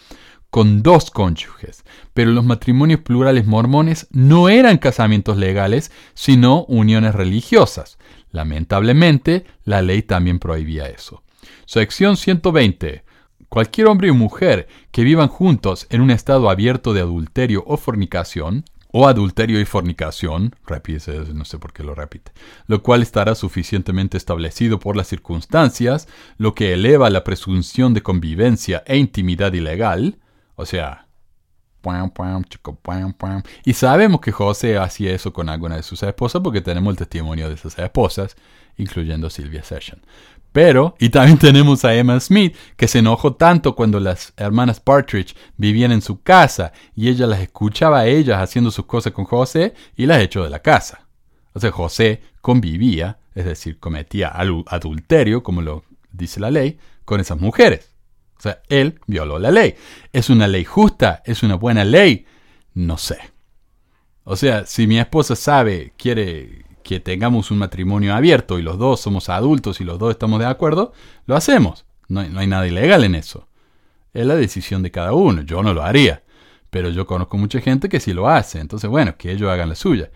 con 0.51 0.83
dos 0.83 1.13
cónyuges. 1.13 1.85
Pero 2.13 2.33
los 2.33 2.45
matrimonios 2.45 3.03
plurales 3.03 3.47
mormones 3.47 4.09
no 4.11 4.49
eran 4.49 4.79
casamientos 4.79 5.37
legales, 5.37 5.93
sino 6.15 6.65
uniones 6.65 7.15
religiosas. 7.15 7.99
Lamentablemente, 8.33 9.45
la 9.63 9.81
ley 9.81 10.03
también 10.03 10.41
prohibía 10.41 10.89
eso. 10.89 11.23
Sección 11.67 12.17
120. 12.17 13.05
Cualquier 13.49 13.87
hombre 13.87 14.09
y 14.09 14.11
mujer 14.11 14.67
que 14.91 15.05
vivan 15.05 15.29
juntos 15.29 15.87
en 15.89 16.01
un 16.01 16.11
estado 16.11 16.51
abierto 16.51 16.95
de 16.95 17.01
adulterio 17.03 17.63
o 17.65 17.77
fornicación, 17.77 18.65
o 18.97 19.09
adulterio 19.09 19.61
y 19.61 19.65
fornicación, 19.65 20.55
repite, 20.69 21.25
no 21.35 21.45
sé 21.45 21.59
por 21.59 21.73
qué 21.73 21.83
lo 21.83 21.97
repite, 21.97 22.31
lo 22.69 22.81
cual 22.81 23.03
estará 23.03 23.35
suficientemente 23.35 24.17
establecido 24.17 24.79
por 24.79 24.95
las 24.95 25.09
circunstancias, 25.09 26.07
lo 26.39 26.55
que 26.55 26.73
eleva 26.75 27.11
la 27.11 27.25
presunción 27.25 27.93
de 27.93 28.05
convivencia 28.05 28.85
e 28.87 28.97
intimidad 28.97 29.53
ilegal, 29.53 30.19
o 30.55 30.65
sea, 30.65 31.09
y 33.65 33.73
sabemos 33.73 34.21
que 34.21 34.31
José 34.31 34.79
hacía 34.79 35.13
eso 35.13 35.33
con 35.33 35.49
alguna 35.49 35.75
de 35.75 35.83
sus 35.83 36.01
esposas 36.05 36.41
porque 36.41 36.61
tenemos 36.61 36.93
el 36.93 36.97
testimonio 36.97 37.49
de 37.49 37.57
esas 37.57 37.77
esposas, 37.77 38.37
incluyendo 38.77 39.29
Silvia 39.29 39.65
Session. 39.65 40.03
Pero, 40.55 40.95
y 41.01 41.09
también 41.09 41.37
tenemos 41.37 41.85
a 41.85 41.97
Emma 41.97 42.21
Smith, 42.21 42.55
que 42.77 42.87
se 42.87 43.01
enojó 43.01 43.35
tanto 43.35 43.75
cuando 43.75 43.99
las 43.99 44.33
hermanas 44.37 44.79
Partridge 44.79 45.35
vivían 45.57 45.91
en 45.91 46.01
su 46.01 46.23
casa 46.23 46.73
y 46.95 47.09
ella 47.09 47.27
las 47.27 47.41
escuchaba 47.41 47.99
a 47.99 48.07
ellas 48.07 48.41
haciendo 48.41 48.71
sus 48.71 48.87
cosas 48.87 49.13
con 49.13 49.25
José 49.25 49.75
y 49.97 50.07
las 50.07 50.23
echó 50.23 50.45
de 50.45 50.51
la 50.51 50.61
casa. 50.61 51.09
O 51.55 51.59
sea, 51.59 51.73
José 51.73 52.23
convivía, 52.41 53.19
es 53.35 53.47
decir, 53.47 53.81
cometía 53.81 54.29
adulterio, 54.29 55.43
como 55.43 55.61
lo 55.61 55.83
dice 56.13 56.39
la 56.39 56.53
ley, 56.53 56.79
con 57.05 57.19
esas 57.19 57.41
mujeres. 57.41 57.91
O 58.39 58.43
sea, 58.43 58.63
él 58.69 59.01
violó 59.09 59.41
la 59.41 59.51
ley. 59.51 59.75
¿Es 60.13 60.31
una 60.31 60.47
ley 60.47 60.65
justa? 60.65 61.21
¿Es 61.27 61.43
una 61.43 61.57
buena 61.57 61.85
ley? 61.85 62.27
No 62.75 62.97
sé. 62.97 63.19
O 64.23 64.37
sea, 64.37 64.67
si 64.67 64.87
mi 64.87 65.01
esposa 65.01 65.35
sabe, 65.35 65.95
quiere 65.97 66.64
que 66.85 67.01
tengamos 67.01 67.51
un 67.51 67.59
matrimonio 67.59 68.15
abierto 68.15 68.59
y 68.59 68.63
los 68.63 68.79
dos 68.79 69.01
somos 69.01 69.29
adultos 69.29 69.81
y 69.81 69.85
los 69.85 69.99
dos 69.99 70.11
estamos 70.13 70.39
de 70.39 70.47
acuerdo, 70.47 70.93
lo 71.27 71.35
hacemos. 71.35 71.87
No 72.09 72.21
hay, 72.21 72.47
nada 72.47 72.67
ilegal 72.69 73.03
en 73.03 73.15
eso. 73.15 73.49
Es 74.13 74.27
la 74.27 74.37
decisión 74.37 74.83
de 74.83 74.93
cada 74.93 75.15
uno. 75.15 75.43
Yo 75.43 75.63
no 75.63 75.75
lo 75.75 75.83
haría. 75.83 76.23
Pero 76.71 76.91
yo 76.91 77.07
conozco 77.07 77.39
mucha 77.39 77.61
gente 77.61 77.89
que 77.89 77.99
sí 77.99 78.13
lo 78.13 78.29
hace. 78.29 78.61
Entonces, 78.61 78.89
bueno, 78.91 79.17
que 79.17 79.33
ellos 79.33 79.51
hagan 79.51 79.71
la 79.71 79.75
suya. 79.75 80.11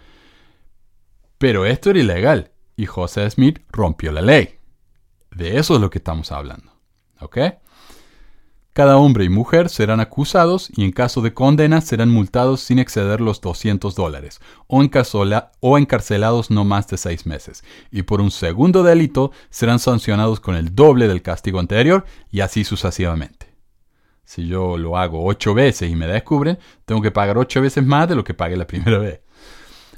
Pero 1.38 1.66
esto 1.66 1.90
era 1.90 1.98
ilegal. 1.98 2.52
Y 2.76 2.86
José 2.86 3.28
Smith 3.30 3.60
rompió 3.70 4.12
la 4.12 4.20
ley. 4.20 4.58
De 5.30 5.58
eso 5.58 5.74
es 5.74 5.80
lo 5.80 5.90
que 5.90 5.98
estamos 5.98 6.30
hablando. 6.30 6.72
¿Ok? 7.20 7.38
Cada 8.78 8.96
hombre 8.96 9.24
y 9.24 9.28
mujer 9.28 9.70
serán 9.70 9.98
acusados 9.98 10.70
y 10.76 10.84
en 10.84 10.92
caso 10.92 11.20
de 11.20 11.34
condena 11.34 11.80
serán 11.80 12.10
multados 12.10 12.60
sin 12.60 12.78
exceder 12.78 13.20
los 13.20 13.40
200 13.40 13.92
dólares 13.96 14.40
o, 14.68 14.84
o, 15.58 15.78
encarcelados 15.78 16.52
no 16.52 16.64
más 16.64 16.86
de 16.86 16.96
seis 16.96 17.26
meses. 17.26 17.64
Y 17.90 18.02
por 18.02 18.20
un 18.20 18.30
segundo 18.30 18.84
delito 18.84 19.32
serán 19.50 19.80
sancionados 19.80 20.38
con 20.38 20.54
el 20.54 20.76
doble 20.76 21.08
del 21.08 21.22
castigo 21.22 21.58
anterior 21.58 22.04
y 22.30 22.38
así 22.38 22.62
sucesivamente. 22.62 23.52
Si 24.22 24.46
yo 24.46 24.78
lo 24.78 24.96
hago 24.96 25.26
ocho 25.26 25.54
veces 25.54 25.90
y 25.90 25.96
me 25.96 26.06
descubren, 26.06 26.60
tengo 26.84 27.02
que 27.02 27.10
pagar 27.10 27.36
ocho 27.36 27.60
veces 27.60 27.84
más 27.84 28.08
de 28.08 28.14
lo 28.14 28.22
que 28.22 28.34
pagué 28.34 28.56
la 28.56 28.68
primera 28.68 28.98
vez. 28.98 29.22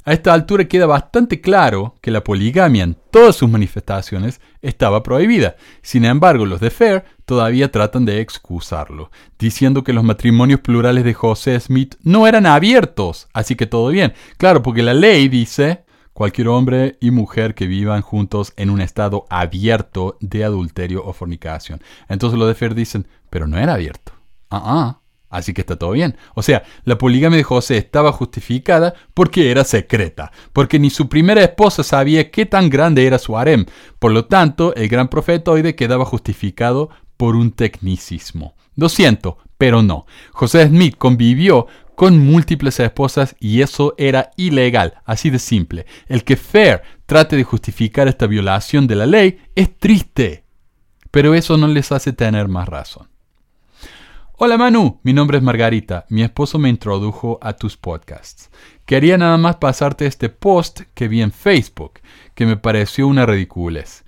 A 0.03 0.13
esta 0.13 0.33
altura 0.33 0.65
queda 0.65 0.87
bastante 0.87 1.41
claro 1.41 1.95
que 2.01 2.09
la 2.09 2.23
poligamia 2.23 2.83
en 2.83 2.97
todas 3.11 3.35
sus 3.35 3.47
manifestaciones 3.49 4.41
estaba 4.63 5.03
prohibida. 5.03 5.57
Sin 5.83 6.05
embargo, 6.05 6.47
los 6.47 6.59
de 6.59 6.71
Fair 6.71 7.05
todavía 7.25 7.71
tratan 7.71 8.05
de 8.05 8.19
excusarlo, 8.19 9.11
diciendo 9.37 9.83
que 9.83 9.93
los 9.93 10.03
matrimonios 10.03 10.61
plurales 10.61 11.03
de 11.03 11.13
José 11.13 11.59
Smith 11.59 11.95
no 12.01 12.25
eran 12.25 12.47
abiertos, 12.47 13.27
así 13.31 13.55
que 13.55 13.67
todo 13.67 13.89
bien. 13.89 14.13
Claro, 14.37 14.63
porque 14.63 14.81
la 14.81 14.95
ley 14.95 15.27
dice 15.27 15.83
cualquier 16.13 16.47
hombre 16.47 16.97
y 16.99 17.11
mujer 17.11 17.53
que 17.53 17.67
vivan 17.67 18.01
juntos 18.01 18.53
en 18.57 18.71
un 18.71 18.81
estado 18.81 19.25
abierto 19.29 20.17
de 20.19 20.43
adulterio 20.43 21.05
o 21.05 21.13
fornicación. 21.13 21.79
Entonces 22.09 22.39
los 22.39 22.47
de 22.47 22.55
Fair 22.55 22.73
dicen, 22.73 23.07
pero 23.29 23.45
no 23.45 23.57
era 23.57 23.75
abierto. 23.75 24.13
Ah, 24.49 24.63
ah. 24.65 25.00
Así 25.31 25.53
que 25.53 25.61
está 25.61 25.77
todo 25.77 25.91
bien. 25.91 26.17
O 26.35 26.43
sea, 26.43 26.63
la 26.83 26.97
poligamia 26.97 27.37
de 27.37 27.43
José 27.43 27.77
estaba 27.77 28.11
justificada 28.11 28.93
porque 29.13 29.49
era 29.49 29.63
secreta, 29.63 30.31
porque 30.53 30.77
ni 30.77 30.89
su 30.89 31.07
primera 31.09 31.41
esposa 31.41 31.83
sabía 31.83 32.29
qué 32.29 32.45
tan 32.45 32.69
grande 32.69 33.07
era 33.07 33.17
su 33.17 33.37
harem. 33.37 33.65
Por 33.97 34.11
lo 34.11 34.25
tanto, 34.25 34.75
el 34.75 34.89
gran 34.89 35.07
profetoide 35.07 35.75
quedaba 35.75 36.05
justificado 36.05 36.89
por 37.15 37.35
un 37.35 37.51
tecnicismo. 37.51 38.55
Lo 38.75 38.89
siento, 38.89 39.37
pero 39.57 39.81
no. 39.81 40.05
José 40.31 40.67
Smith 40.67 40.95
convivió 40.97 41.67
con 41.95 42.17
múltiples 42.19 42.79
esposas 42.79 43.35
y 43.39 43.61
eso 43.61 43.93
era 43.97 44.31
ilegal, 44.35 44.95
así 45.05 45.29
de 45.29 45.39
simple. 45.39 45.85
El 46.07 46.23
que 46.23 46.35
Fair 46.35 46.81
trate 47.05 47.35
de 47.37 47.43
justificar 47.43 48.07
esta 48.07 48.27
violación 48.27 48.87
de 48.87 48.95
la 48.95 49.05
ley 49.05 49.39
es 49.55 49.77
triste, 49.77 50.45
pero 51.11 51.35
eso 51.35 51.57
no 51.57 51.67
les 51.67 51.91
hace 51.91 52.11
tener 52.11 52.47
más 52.47 52.67
razón. 52.67 53.10
Hola 54.43 54.57
Manu, 54.57 54.99
mi 55.03 55.13
nombre 55.13 55.37
es 55.37 55.43
Margarita, 55.43 56.07
mi 56.09 56.23
esposo 56.23 56.57
me 56.57 56.67
introdujo 56.67 57.37
a 57.43 57.53
tus 57.53 57.77
podcasts. 57.77 58.49
Quería 58.87 59.15
nada 59.15 59.37
más 59.37 59.57
pasarte 59.57 60.07
este 60.07 60.29
post 60.29 60.81
que 60.95 61.07
vi 61.07 61.21
en 61.21 61.31
Facebook, 61.31 61.99
que 62.33 62.47
me 62.47 62.57
pareció 62.57 63.07
una 63.07 63.27
ridiculez. 63.27 64.03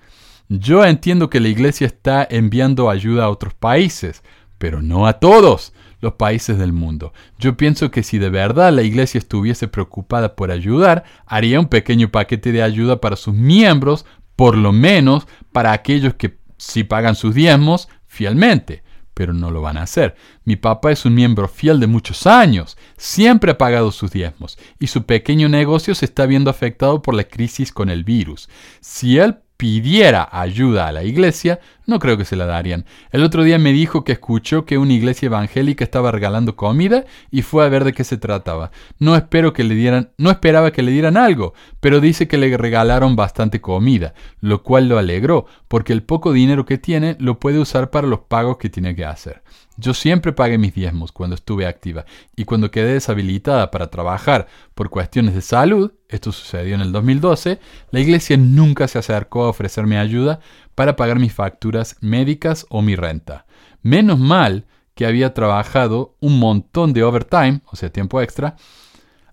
Yo 0.48 0.84
entiendo 0.84 1.30
que 1.30 1.38
la 1.38 1.46
iglesia 1.46 1.86
está 1.86 2.26
enviando 2.28 2.90
ayuda 2.90 3.26
a 3.26 3.30
otros 3.30 3.54
países, 3.54 4.24
pero 4.58 4.82
no 4.82 5.06
a 5.06 5.20
todos 5.20 5.72
los 6.00 6.14
países 6.14 6.58
del 6.58 6.72
mundo. 6.72 7.12
Yo 7.38 7.56
pienso 7.56 7.92
que 7.92 8.02
si 8.02 8.18
de 8.18 8.30
verdad 8.30 8.72
la 8.72 8.82
iglesia 8.82 9.18
estuviese 9.18 9.68
preocupada 9.68 10.34
por 10.34 10.50
ayudar, 10.50 11.04
haría 11.26 11.60
un 11.60 11.68
pequeño 11.68 12.10
paquete 12.10 12.50
de 12.50 12.64
ayuda 12.64 13.00
para 13.00 13.14
sus 13.14 13.34
miembros, 13.34 14.04
por 14.34 14.56
lo 14.56 14.72
menos 14.72 15.28
para 15.52 15.70
aquellos 15.70 16.14
que 16.14 16.38
sí 16.56 16.82
pagan 16.82 17.14
sus 17.14 17.36
diezmos 17.36 17.88
fielmente 18.08 18.83
pero 19.14 19.32
no 19.32 19.50
lo 19.50 19.62
van 19.62 19.76
a 19.76 19.82
hacer. 19.82 20.14
Mi 20.44 20.56
papá 20.56 20.92
es 20.92 21.04
un 21.04 21.14
miembro 21.14 21.48
fiel 21.48 21.80
de 21.80 21.86
muchos 21.86 22.26
años, 22.26 22.76
siempre 22.96 23.52
ha 23.52 23.58
pagado 23.58 23.92
sus 23.92 24.10
diezmos 24.10 24.58
y 24.78 24.88
su 24.88 25.04
pequeño 25.04 25.48
negocio 25.48 25.94
se 25.94 26.04
está 26.04 26.26
viendo 26.26 26.50
afectado 26.50 27.00
por 27.00 27.14
la 27.14 27.24
crisis 27.24 27.72
con 27.72 27.88
el 27.88 28.04
virus. 28.04 28.48
Si 28.80 29.18
él 29.18 29.38
pidiera 29.56 30.28
ayuda 30.30 30.88
a 30.88 30.92
la 30.92 31.04
iglesia, 31.04 31.60
no 31.86 31.98
creo 31.98 32.16
que 32.16 32.24
se 32.24 32.36
la 32.36 32.46
darían. 32.46 32.84
El 33.10 33.22
otro 33.22 33.42
día 33.42 33.58
me 33.58 33.72
dijo 33.72 34.04
que 34.04 34.12
escuchó 34.12 34.64
que 34.64 34.78
una 34.78 34.92
iglesia 34.92 35.26
evangélica 35.26 35.84
estaba 35.84 36.10
regalando 36.10 36.56
comida 36.56 37.04
y 37.30 37.42
fue 37.42 37.64
a 37.64 37.68
ver 37.68 37.84
de 37.84 37.92
qué 37.92 38.04
se 38.04 38.16
trataba. 38.16 38.70
No 38.98 39.16
espero 39.16 39.52
que 39.52 39.64
le 39.64 39.74
dieran, 39.74 40.10
no 40.18 40.30
esperaba 40.30 40.72
que 40.72 40.82
le 40.82 40.92
dieran 40.92 41.16
algo, 41.16 41.54
pero 41.80 42.00
dice 42.00 42.28
que 42.28 42.38
le 42.38 42.56
regalaron 42.56 43.16
bastante 43.16 43.60
comida, 43.60 44.14
lo 44.40 44.62
cual 44.62 44.88
lo 44.88 44.98
alegró, 44.98 45.46
porque 45.68 45.92
el 45.92 46.02
poco 46.02 46.32
dinero 46.32 46.64
que 46.64 46.78
tiene 46.78 47.16
lo 47.18 47.38
puede 47.38 47.58
usar 47.58 47.90
para 47.90 48.06
los 48.06 48.20
pagos 48.20 48.58
que 48.58 48.70
tiene 48.70 48.94
que 48.94 49.04
hacer. 49.04 49.42
Yo 49.76 49.92
siempre 49.92 50.32
pagué 50.32 50.56
mis 50.56 50.72
diezmos 50.72 51.10
cuando 51.10 51.34
estuve 51.34 51.66
activa 51.66 52.04
y 52.36 52.44
cuando 52.44 52.70
quedé 52.70 52.92
deshabilitada 52.92 53.72
para 53.72 53.90
trabajar 53.90 54.46
por 54.74 54.88
cuestiones 54.88 55.34
de 55.34 55.40
salud, 55.40 55.92
esto 56.08 56.30
sucedió 56.30 56.76
en 56.76 56.80
el 56.80 56.92
2012, 56.92 57.58
la 57.90 58.00
iglesia 58.00 58.36
nunca 58.36 58.86
se 58.86 58.98
acercó 58.98 59.44
a 59.44 59.48
ofrecerme 59.48 59.98
ayuda 59.98 60.38
para 60.74 60.96
pagar 60.96 61.18
mis 61.18 61.32
facturas 61.32 61.96
médicas 62.00 62.66
o 62.70 62.82
mi 62.82 62.96
renta. 62.96 63.46
Menos 63.82 64.18
mal 64.18 64.66
que 64.94 65.06
había 65.06 65.34
trabajado 65.34 66.16
un 66.20 66.38
montón 66.38 66.92
de 66.92 67.02
overtime, 67.02 67.60
o 67.66 67.76
sea, 67.76 67.90
tiempo 67.90 68.20
extra, 68.20 68.56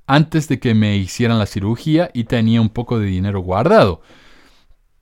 antes 0.07 0.47
de 0.47 0.59
que 0.59 0.73
me 0.73 0.97
hicieran 0.97 1.39
la 1.39 1.45
cirugía 1.45 2.09
y 2.13 2.25
tenía 2.25 2.61
un 2.61 2.69
poco 2.69 2.99
de 2.99 3.05
dinero 3.05 3.39
guardado, 3.41 4.01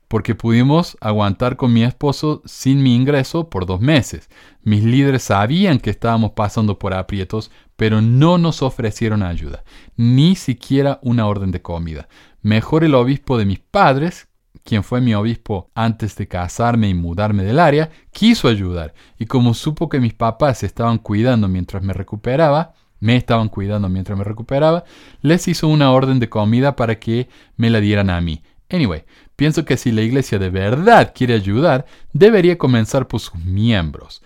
porque 0.08 0.36
pudimos 0.36 0.98
aguantar 1.02 1.56
con 1.56 1.72
mi 1.72 1.84
esposo 1.84 2.42
sin 2.46 2.82
mi 2.82 2.96
ingreso 2.96 3.50
por 3.50 3.66
dos 3.66 3.80
meses. 3.80 4.30
Mis 4.64 4.84
líderes 4.84 5.24
sabían 5.24 5.80
que 5.80 5.92
estábamos 5.92 6.32
pasando 6.32 6.80
por 6.80 6.94
aprietos, 6.94 7.52
pero 7.76 8.02
no 8.02 8.38
nos 8.38 8.62
ofrecieron 8.62 9.24
ayuda, 9.24 9.64
ni 9.96 10.36
siquiera 10.36 11.00
una 11.04 11.28
orden 11.28 11.52
de 11.52 11.62
comida. 11.62 12.10
Mejor 12.42 12.84
el 12.84 12.96
obispo 12.96 13.38
de 13.38 13.46
mis 13.46 13.60
padres, 13.60 14.29
quien 14.64 14.84
fue 14.84 15.02
mi 15.02 15.14
obispo 15.14 15.70
antes 15.74 16.16
de 16.16 16.28
casarme 16.28 16.90
y 16.90 16.94
mudarme 16.94 17.44
del 17.44 17.60
área, 17.60 17.90
quiso 18.12 18.48
ayudar, 18.48 18.94
y 19.18 19.26
como 19.26 19.54
supo 19.54 19.90
que 19.90 20.00
mis 20.00 20.14
papás 20.14 20.60
se 20.60 20.66
estaban 20.66 20.98
cuidando 20.98 21.48
mientras 21.48 21.84
me 21.84 21.94
recuperaba, 21.94 22.74
me 23.00 23.16
estaban 23.16 23.50
cuidando 23.50 23.90
mientras 23.90 24.18
me 24.18 24.24
recuperaba, 24.24 24.84
les 25.22 25.48
hizo 25.48 25.68
una 25.68 25.92
orden 25.92 26.20
de 26.20 26.30
comida 26.30 26.76
para 26.76 27.00
que 27.00 27.30
me 27.56 27.70
la 27.70 27.80
dieran 27.80 28.10
a 28.10 28.20
mí. 28.22 28.44
Anyway, 28.70 29.06
pienso 29.36 29.66
que 29.66 29.78
si 29.78 29.92
la 29.92 30.02
iglesia 30.02 30.38
de 30.38 30.50
verdad 30.50 31.14
quiere 31.16 31.34
ayudar, 31.34 31.86
debería 32.14 32.58
comenzar 32.58 33.08
por 33.08 33.20
sus 33.20 33.36
miembros. 33.36 34.22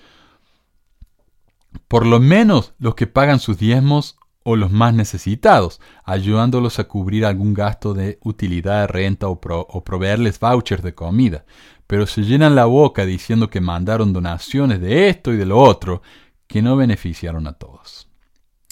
Por 1.88 2.05
lo 2.05 2.19
menos 2.19 2.73
los 2.79 2.95
que 2.95 3.07
pagan 3.07 3.39
sus 3.39 3.57
diezmos 3.57 4.17
o 4.43 4.55
los 4.55 4.71
más 4.71 4.93
necesitados, 4.93 5.79
ayudándolos 6.03 6.79
a 6.79 6.83
cubrir 6.85 7.25
algún 7.25 7.53
gasto 7.53 7.93
de 7.93 8.19
utilidad, 8.23 8.89
renta 8.89 9.27
o, 9.27 9.39
proveerles 9.39 10.39
vouchers 10.39 10.83
de 10.83 10.93
comida. 10.93 11.45
Pero 11.87 12.05
se 12.05 12.23
llenan 12.23 12.55
la 12.55 12.65
boca 12.65 13.05
diciendo 13.05 13.49
que 13.49 13.61
mandaron 13.61 14.13
donaciones 14.13 14.81
de 14.81 15.09
esto 15.09 15.33
y 15.33 15.37
de 15.37 15.45
lo 15.45 15.57
otro, 15.59 16.01
que 16.47 16.61
no 16.61 16.75
beneficiaron 16.75 17.47
a 17.47 17.53
todos. 17.53 18.07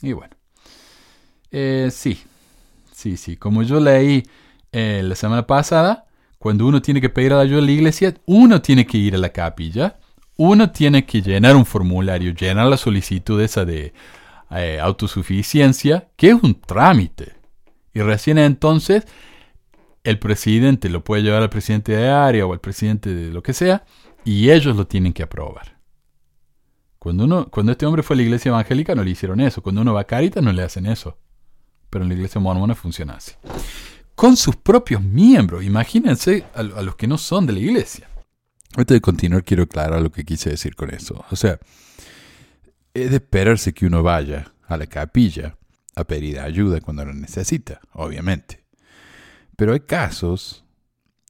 Y 0.01 0.13
bueno, 0.13 0.36
eh, 1.51 1.89
sí, 1.91 2.22
sí, 2.91 3.17
sí, 3.17 3.38
como 3.38 3.63
yo 3.63 3.80
leí 3.80 4.24
eh, 4.72 5.01
la 5.03 5.15
semana 5.15 5.47
pasada, 5.47 6.05
cuando 6.38 6.65
uno 6.65 6.82
tiene 6.82 7.01
que 7.01 7.09
pedir 7.09 7.34
ayuda 7.34 7.59
a 7.59 7.65
la 7.65 7.72
iglesia, 7.72 8.15
uno 8.26 8.61
tiene 8.61 8.86
que 8.86 8.97
ir 8.97 9.15
a 9.15 9.19
la 9.19 9.30
capilla, 9.30 9.99
uno 10.38 10.72
tiene 10.72 11.05
que 11.05 11.22
llenar 11.22 11.55
un 11.55 11.65
formulario, 11.65 12.34
llenar 12.34 12.67
la 12.67 12.78
solicitud 12.78 13.39
esa 13.41 13.63
de 13.63 13.93
eh, 14.56 14.80
autosuficiencia, 14.80 16.10
que 16.16 16.30
es 16.30 16.43
un 16.43 16.60
trámite. 16.60 17.36
Y 17.93 18.02
recién 18.02 18.38
entonces 18.38 19.06
el 20.04 20.20
presidente 20.20 20.89
lo 20.89 21.04
puede 21.04 21.24
llevar 21.24 21.41
al 21.41 21.49
presidente 21.49 21.93
de 21.93 22.10
área 22.10 22.45
o 22.45 22.54
al 22.54 22.60
presidente 22.60 23.14
de 23.14 23.32
lo 23.32 23.43
que 23.43 23.54
sea, 23.54 23.86
y 24.24 24.49
ellos 24.49 24.76
lo 24.76 24.88
tienen 24.88 25.14
que 25.14 25.24
aprobar. 25.24 25.78
Cuando, 26.99 27.24
uno, 27.24 27.47
cuando 27.49 27.72
este 27.72 27.86
hombre 27.86 28.04
fue 28.04 28.16
a 28.16 28.18
la 28.18 28.24
iglesia 28.24 28.49
evangélica 28.49 28.93
no 28.93 29.04
le 29.04 29.10
hicieron 29.10 29.41
eso. 29.41 29.64
Cuando 29.64 29.82
uno 29.82 29.93
va 29.93 30.02
a 30.02 30.06
Caritas 30.06 30.43
no 30.43 30.52
le 30.52 30.62
hacen 30.62 30.86
eso. 30.86 31.18
Pero 31.89 32.04
en 32.04 32.10
la 32.10 32.16
iglesia 32.16 32.39
mormona 32.39 32.76
funciona 32.76 33.14
así. 33.14 33.34
Con 34.14 34.38
sus 34.38 34.56
propios 34.56 35.02
miembros. 35.02 35.64
Imagínense 35.64 36.45
a, 36.54 36.60
a 36.60 36.84
los 36.84 36.95
que 36.95 37.08
no 37.08 37.18
son 37.18 37.47
de 37.47 37.54
la 37.54 37.60
iglesia. 37.60 38.08
Antes 38.76 38.95
de 38.95 39.02
continuar 39.02 39.43
quiero 39.43 39.64
aclarar 39.64 39.99
lo 39.99 40.12
que 40.12 40.24
quise 40.24 40.52
decir 40.52 40.76
con 40.76 40.93
eso. 40.93 41.26
O 41.32 41.36
sea, 41.36 41.60
es 42.94 43.10
de 43.10 43.18
esperarse 43.18 43.74
que 43.74 43.86
uno 43.86 44.04
vaya 44.04 44.54
a 44.68 44.78
la 44.78 44.88
capilla 44.88 45.58
a 45.96 46.04
pedir 46.04 46.39
ayuda 46.39 46.82
cuando 46.82 47.06
la 47.06 47.14
necesita, 47.14 47.82
obviamente. 47.94 48.64
Pero 49.56 49.74
hay 49.74 49.82
casos 49.82 50.66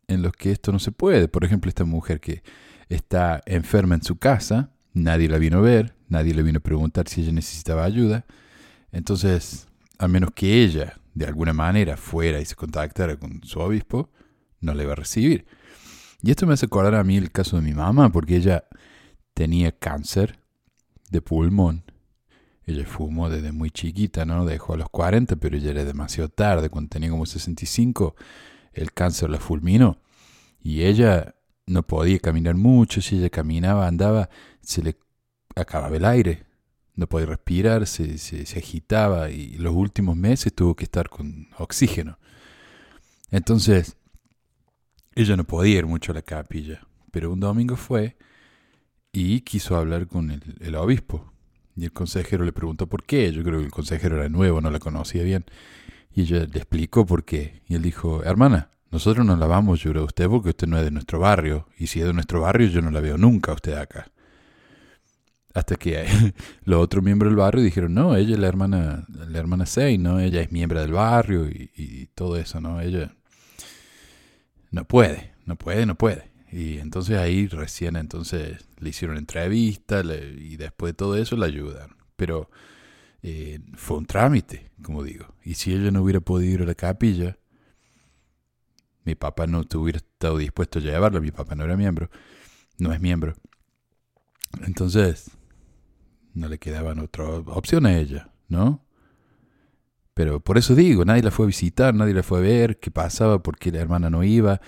en 0.07 0.21
los 0.21 0.33
que 0.33 0.51
esto 0.51 0.71
no 0.71 0.79
se 0.79 0.91
puede. 0.91 1.27
Por 1.27 1.43
ejemplo, 1.43 1.69
esta 1.69 1.85
mujer 1.85 2.19
que 2.19 2.43
está 2.89 3.41
enferma 3.45 3.95
en 3.95 4.03
su 4.03 4.17
casa, 4.17 4.71
nadie 4.93 5.29
la 5.29 5.37
vino 5.37 5.59
a 5.59 5.61
ver, 5.61 5.95
nadie 6.07 6.33
le 6.33 6.43
vino 6.43 6.59
a 6.59 6.63
preguntar 6.63 7.07
si 7.07 7.21
ella 7.21 7.31
necesitaba 7.31 7.83
ayuda. 7.83 8.25
Entonces, 8.91 9.67
a 9.97 10.07
menos 10.07 10.31
que 10.33 10.63
ella 10.63 10.97
de 11.13 11.25
alguna 11.25 11.53
manera 11.53 11.97
fuera 11.97 12.39
y 12.39 12.45
se 12.45 12.55
contactara 12.55 13.17
con 13.17 13.43
su 13.43 13.59
obispo, 13.59 14.09
no 14.59 14.73
le 14.73 14.85
va 14.85 14.93
a 14.93 14.97
recibir. 14.97 15.45
Y 16.21 16.31
esto 16.31 16.45
me 16.45 16.53
hace 16.53 16.67
acordar 16.67 16.95
a 16.95 17.03
mí 17.03 17.17
el 17.17 17.31
caso 17.31 17.55
de 17.57 17.63
mi 17.63 17.73
mamá, 17.73 18.11
porque 18.11 18.35
ella 18.35 18.65
tenía 19.33 19.71
cáncer 19.71 20.40
de 21.11 21.21
pulmón. 21.21 21.83
Ella 22.65 22.85
fumó 22.85 23.29
desde 23.29 23.51
muy 23.51 23.69
chiquita, 23.71 24.25
¿no? 24.25 24.45
Dejó 24.45 24.73
a 24.73 24.77
los 24.77 24.89
40, 24.89 25.35
pero 25.35 25.57
ella 25.57 25.71
era 25.71 25.83
demasiado 25.83 26.29
tarde. 26.29 26.69
Cuando 26.69 26.89
tenía 26.89 27.09
como 27.09 27.25
65, 27.25 28.15
el 28.73 28.93
cáncer 28.93 29.29
la 29.29 29.39
fulminó. 29.39 29.99
Y 30.63 30.83
ella 30.83 31.35
no 31.65 31.83
podía 31.83 32.19
caminar 32.19 32.55
mucho, 32.55 33.01
si 33.01 33.17
ella 33.17 33.29
caminaba, 33.29 33.87
andaba, 33.87 34.29
se 34.61 34.83
le 34.83 34.97
acababa 35.55 35.95
el 35.95 36.05
aire, 36.05 36.45
no 36.95 37.07
podía 37.07 37.27
respirar, 37.27 37.87
se, 37.87 38.17
se, 38.17 38.59
agitaba 38.59 39.31
y 39.31 39.53
los 39.57 39.73
últimos 39.73 40.15
meses 40.15 40.53
tuvo 40.53 40.75
que 40.75 40.83
estar 40.83 41.09
con 41.09 41.47
oxígeno. 41.57 42.19
Entonces, 43.31 43.95
ella 45.15 45.35
no 45.35 45.45
podía 45.45 45.79
ir 45.79 45.85
mucho 45.85 46.11
a 46.11 46.15
la 46.15 46.21
capilla, 46.21 46.85
pero 47.11 47.31
un 47.31 47.39
domingo 47.39 47.75
fue 47.75 48.17
y 49.13 49.41
quiso 49.41 49.75
hablar 49.75 50.07
con 50.07 50.31
el, 50.31 50.75
obispo. 50.75 51.31
Y 51.75 51.85
el 51.85 51.93
consejero 51.93 52.43
le 52.45 52.53
preguntó 52.53 52.87
por 52.87 53.03
qué. 53.03 53.31
Yo 53.31 53.43
creo 53.43 53.59
que 53.59 53.65
el 53.65 53.71
consejero 53.71 54.17
era 54.17 54.29
nuevo, 54.29 54.61
no 54.61 54.71
la 54.71 54.79
conocía 54.79 55.23
bien. 55.23 55.45
Y 56.13 56.21
ella 56.21 56.39
le 56.51 56.57
explicó 56.57 57.05
por 57.05 57.23
qué. 57.23 57.61
Y 57.67 57.75
él 57.75 57.81
dijo, 57.81 58.23
hermana, 58.23 58.69
nosotros 58.91 59.25
no 59.25 59.35
la 59.37 59.47
vamos 59.47 59.79
a 59.79 59.83
llorar 59.83 60.03
a 60.03 60.05
usted 60.05 60.27
porque 60.27 60.49
usted 60.49 60.67
no 60.67 60.77
es 60.77 60.83
de 60.83 60.91
nuestro 60.91 61.19
barrio. 61.19 61.67
Y 61.77 61.87
si 61.87 62.01
es 62.01 62.05
de 62.05 62.13
nuestro 62.13 62.41
barrio, 62.41 62.67
yo 62.67 62.81
no 62.81 62.91
la 62.91 62.99
veo 62.99 63.17
nunca 63.17 63.51
a 63.51 63.55
usted 63.55 63.73
acá. 63.73 64.11
Hasta 65.53 65.75
que 65.75 66.05
los 66.63 66.81
otros 66.81 67.03
miembros 67.03 67.31
del 67.31 67.37
barrio 67.37 67.63
dijeron, 67.63 67.93
no, 67.93 68.15
ella 68.15 68.33
es 68.33 68.39
la 68.39 68.47
hermana, 68.47 69.05
la 69.09 69.39
hermana 69.39 69.65
Sei, 69.65 69.97
¿no? 69.97 70.19
Ella 70.19 70.41
es 70.41 70.51
miembro 70.51 70.81
del 70.81 70.91
barrio 70.91 71.47
y, 71.49 72.09
todo 72.15 72.37
eso, 72.37 72.61
¿no? 72.61 72.81
Ella 72.81 73.13
no 74.71 74.85
puede, 74.85 75.33
no 75.45 75.55
puede, 75.55 75.85
no 75.85 75.95
puede. 75.95 76.30
Y 76.51 76.79
entonces 76.79 77.17
ahí 77.17 77.47
recién 77.47 77.95
entonces 77.95 78.67
le 78.77 78.89
hicieron 78.89 79.17
entrevista 79.17 80.01
y 80.03 80.57
después 80.57 80.91
de 80.91 80.95
todo 80.95 81.15
eso 81.15 81.37
la 81.37 81.45
ayudaron. 81.45 81.95
Pero 82.17 82.49
eh, 83.23 83.59
fue 83.75 83.97
un 83.97 84.05
trámite, 84.05 84.71
como 84.83 85.03
digo. 85.03 85.33
Y 85.43 85.53
si 85.55 85.73
ella 85.73 85.91
no 85.91 86.01
hubiera 86.03 86.19
podido 86.19 86.53
ir 86.53 86.61
a 86.63 86.65
la 86.65 86.75
capilla, 86.75 87.37
mi 89.05 89.15
papá 89.15 89.47
no 89.47 89.63
hubiera 89.75 89.97
estado 89.97 90.37
dispuesto 90.37 90.79
a 90.79 90.81
llevarla, 90.81 91.21
mi 91.21 91.31
papá 91.31 91.55
no 91.55 91.63
era 91.63 91.77
miembro, 91.77 92.09
no 92.77 92.93
es 92.93 92.99
miembro. 92.99 93.35
Entonces, 94.65 95.31
no 96.33 96.49
le 96.49 96.59
quedaban 96.59 96.99
otra 96.99 97.25
opción 97.25 97.85
a 97.85 97.97
ella, 97.97 98.31
¿no? 98.49 98.85
Pero 100.13 100.41
por 100.41 100.57
eso 100.57 100.75
digo, 100.75 101.05
nadie 101.05 101.23
la 101.23 101.31
fue 101.31 101.45
a 101.45 101.47
visitar, 101.47 101.95
nadie 101.95 102.13
la 102.13 102.23
fue 102.23 102.39
a 102.39 102.41
ver, 102.41 102.79
qué 102.79 102.91
pasaba, 102.91 103.41
por 103.41 103.57
qué 103.57 103.71
la 103.71 103.79
hermana 103.79 104.09
no 104.09 104.23
iba. 104.23 104.61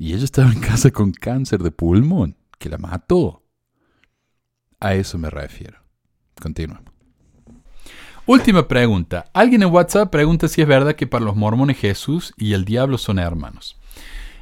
Y 0.00 0.14
ella 0.14 0.24
estaba 0.24 0.50
en 0.50 0.60
casa 0.60 0.90
con 0.90 1.12
cáncer 1.12 1.62
de 1.62 1.70
pulmón, 1.70 2.34
que 2.58 2.70
la 2.70 2.78
mató. 2.78 3.42
A 4.80 4.94
eso 4.94 5.18
me 5.18 5.28
refiero. 5.28 5.78
Continuamos. 6.40 6.90
Última 8.24 8.66
pregunta. 8.66 9.26
Alguien 9.34 9.62
en 9.62 9.70
WhatsApp 9.70 10.10
pregunta 10.10 10.48
si 10.48 10.62
es 10.62 10.66
verdad 10.66 10.96
que 10.96 11.06
para 11.06 11.26
los 11.26 11.36
mormones 11.36 11.76
Jesús 11.76 12.32
y 12.38 12.54
el 12.54 12.64
diablo 12.64 12.96
son 12.96 13.18
hermanos. 13.18 13.78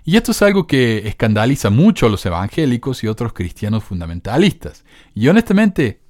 Y 0.05 0.17
esto 0.17 0.31
es 0.31 0.41
algo 0.43 0.69
que 0.69 1.09
escandaliza 1.09 1.71
mucho 1.71 2.07
a 2.07 2.11
los 2.11 2.25
evangélicos 2.25 3.03
y 3.03 3.09
otros 3.09 3.33
cristianos 3.33 3.83
fundamentalistas. 3.83 4.85
Y 5.13 5.27
honestamente, 5.27 6.03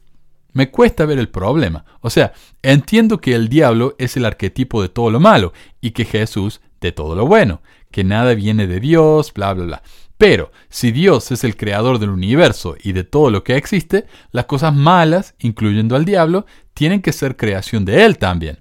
me 0.52 0.70
cuesta 0.70 1.06
ver 1.06 1.18
el 1.18 1.30
problema. 1.30 1.86
O 2.02 2.10
sea, 2.10 2.34
entiendo 2.60 3.18
que 3.22 3.34
el 3.34 3.48
diablo 3.48 3.96
es 3.98 4.14
el 4.18 4.26
arquetipo 4.26 4.82
de 4.82 4.90
todo 4.90 5.10
lo 5.10 5.20
malo 5.20 5.54
y 5.80 5.92
que 5.92 6.04
Jesús 6.04 6.60
de 6.80 6.92
todo 6.92 7.14
lo 7.16 7.26
bueno, 7.26 7.62
que 7.90 8.04
nada 8.04 8.34
viene 8.34 8.66
de 8.66 8.80
Dios, 8.80 9.32
bla, 9.32 9.54
bla, 9.54 9.64
bla. 9.64 9.82
Pero 10.18 10.50
si 10.68 10.90
Dios 10.90 11.30
es 11.30 11.44
el 11.44 11.56
creador 11.56 11.98
del 11.98 12.10
universo 12.10 12.76
y 12.82 12.92
de 12.92 13.04
todo 13.04 13.30
lo 13.30 13.44
que 13.44 13.56
existe, 13.56 14.06
las 14.32 14.46
cosas 14.46 14.74
malas, 14.74 15.34
incluyendo 15.38 15.94
al 15.94 16.04
diablo, 16.04 16.44
tienen 16.74 17.02
que 17.02 17.12
ser 17.12 17.36
creación 17.36 17.84
de 17.84 18.04
Él 18.04 18.18
también. 18.18 18.60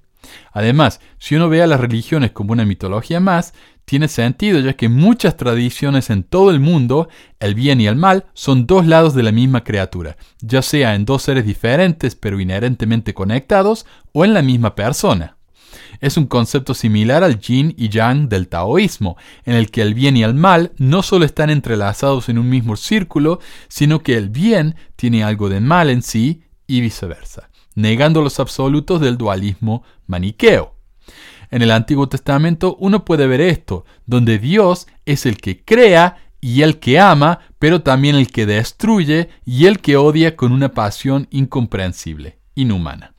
Además, 0.51 0.99
si 1.17 1.35
uno 1.35 1.49
ve 1.49 1.61
a 1.61 1.67
las 1.67 1.79
religiones 1.79 2.31
como 2.31 2.51
una 2.51 2.65
mitología 2.65 3.19
más, 3.19 3.53
tiene 3.85 4.07
sentido 4.07 4.59
ya 4.59 4.73
que 4.73 4.89
muchas 4.89 5.37
tradiciones 5.37 6.09
en 6.09 6.23
todo 6.23 6.51
el 6.51 6.59
mundo, 6.59 7.07
el 7.39 7.55
bien 7.55 7.79
y 7.79 7.87
el 7.87 7.95
mal, 7.95 8.25
son 8.33 8.67
dos 8.67 8.85
lados 8.85 9.13
de 9.13 9.23
la 9.23 9.31
misma 9.31 9.63
criatura, 9.63 10.17
ya 10.41 10.61
sea 10.61 10.93
en 10.93 11.05
dos 11.05 11.23
seres 11.23 11.45
diferentes 11.45 12.15
pero 12.15 12.39
inherentemente 12.39 13.13
conectados 13.13 13.85
o 14.11 14.25
en 14.25 14.33
la 14.33 14.41
misma 14.41 14.75
persona. 14.75 15.36
Es 15.99 16.17
un 16.17 16.27
concepto 16.27 16.73
similar 16.73 17.23
al 17.23 17.39
yin 17.39 17.73
y 17.77 17.89
yang 17.89 18.29
del 18.29 18.47
taoísmo, 18.47 19.17
en 19.45 19.55
el 19.55 19.71
que 19.71 19.81
el 19.81 19.93
bien 19.93 20.17
y 20.17 20.23
el 20.23 20.33
mal 20.33 20.71
no 20.77 21.03
solo 21.03 21.25
están 21.25 21.49
entrelazados 21.49 22.29
en 22.29 22.37
un 22.37 22.49
mismo 22.49 22.75
círculo, 22.75 23.39
sino 23.67 24.03
que 24.03 24.15
el 24.17 24.29
bien 24.29 24.75
tiene 24.95 25.23
algo 25.23 25.49
de 25.49 25.59
mal 25.59 25.89
en 25.89 26.01
sí 26.01 26.43
y 26.67 26.81
viceversa 26.81 27.49
negando 27.77 28.23
los 28.23 28.39
absolutos 28.39 28.99
del 28.99 29.17
dualismo 29.17 29.83
maniqueo. 30.07 30.73
En 31.51 31.61
el 31.61 31.69
Antiguo 31.69 32.09
Testamento 32.09 32.75
uno 32.79 33.05
puede 33.05 33.27
ver 33.27 33.39
esto, 33.39 33.85
donde 34.07 34.39
Dios 34.39 34.87
es 35.05 35.27
el 35.27 35.37
que 35.37 35.63
crea 35.63 36.17
y 36.41 36.63
el 36.63 36.79
que 36.79 36.99
ama, 36.99 37.39
pero 37.59 37.83
también 37.83 38.15
el 38.15 38.31
que 38.31 38.47
destruye 38.47 39.29
y 39.45 39.67
el 39.67 39.79
que 39.79 39.95
odia 39.95 40.35
con 40.35 40.51
una 40.51 40.69
pasión 40.69 41.27
incomprensible, 41.29 42.39
inhumana. 42.55 43.13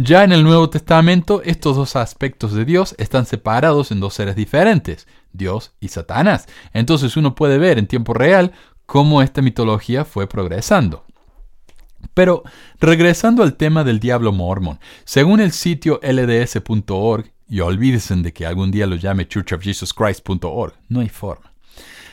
Ya 0.00 0.22
en 0.22 0.30
el 0.30 0.44
Nuevo 0.44 0.70
Testamento 0.70 1.42
estos 1.42 1.74
dos 1.74 1.96
aspectos 1.96 2.52
de 2.52 2.64
Dios 2.64 2.94
están 2.98 3.26
separados 3.26 3.90
en 3.90 3.98
dos 3.98 4.14
seres 4.14 4.36
diferentes, 4.36 5.08
Dios 5.32 5.72
y 5.80 5.88
Satanás. 5.88 6.46
Entonces 6.72 7.16
uno 7.16 7.34
puede 7.34 7.58
ver 7.58 7.80
en 7.80 7.88
tiempo 7.88 8.14
real 8.14 8.52
cómo 8.86 9.22
esta 9.22 9.42
mitología 9.42 10.04
fue 10.04 10.28
progresando. 10.28 11.04
Pero 12.14 12.44
regresando 12.78 13.42
al 13.42 13.56
tema 13.56 13.82
del 13.82 13.98
diablo 13.98 14.30
mormón, 14.30 14.78
según 15.04 15.40
el 15.40 15.50
sitio 15.50 15.98
lds.org, 16.00 17.32
y 17.48 17.58
olvídense 17.58 18.14
de 18.14 18.32
que 18.32 18.46
algún 18.46 18.70
día 18.70 18.86
lo 18.86 18.94
llame 18.94 19.26
churchofjesuschrist.org, 19.26 20.74
no 20.88 21.00
hay 21.00 21.08
forma. 21.08 21.52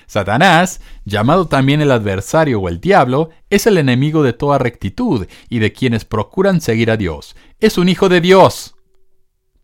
Satanás, 0.08 0.82
llamado 1.06 1.48
también 1.48 1.82
el 1.82 1.92
adversario 1.92 2.60
o 2.60 2.70
el 2.70 2.80
diablo, 2.80 3.30
es 3.50 3.68
el 3.68 3.78
enemigo 3.78 4.24
de 4.24 4.34
toda 4.34 4.58
rectitud 4.58 5.28
y 5.50 5.60
de 5.60 5.74
quienes 5.74 6.06
procuran 6.06 6.62
seguir 6.62 6.92
a 6.92 6.98
Dios. 6.98 7.36
Es 7.60 7.78
un 7.78 7.90
hijo 7.90 8.10
de 8.10 8.22
Dios, 8.22 8.76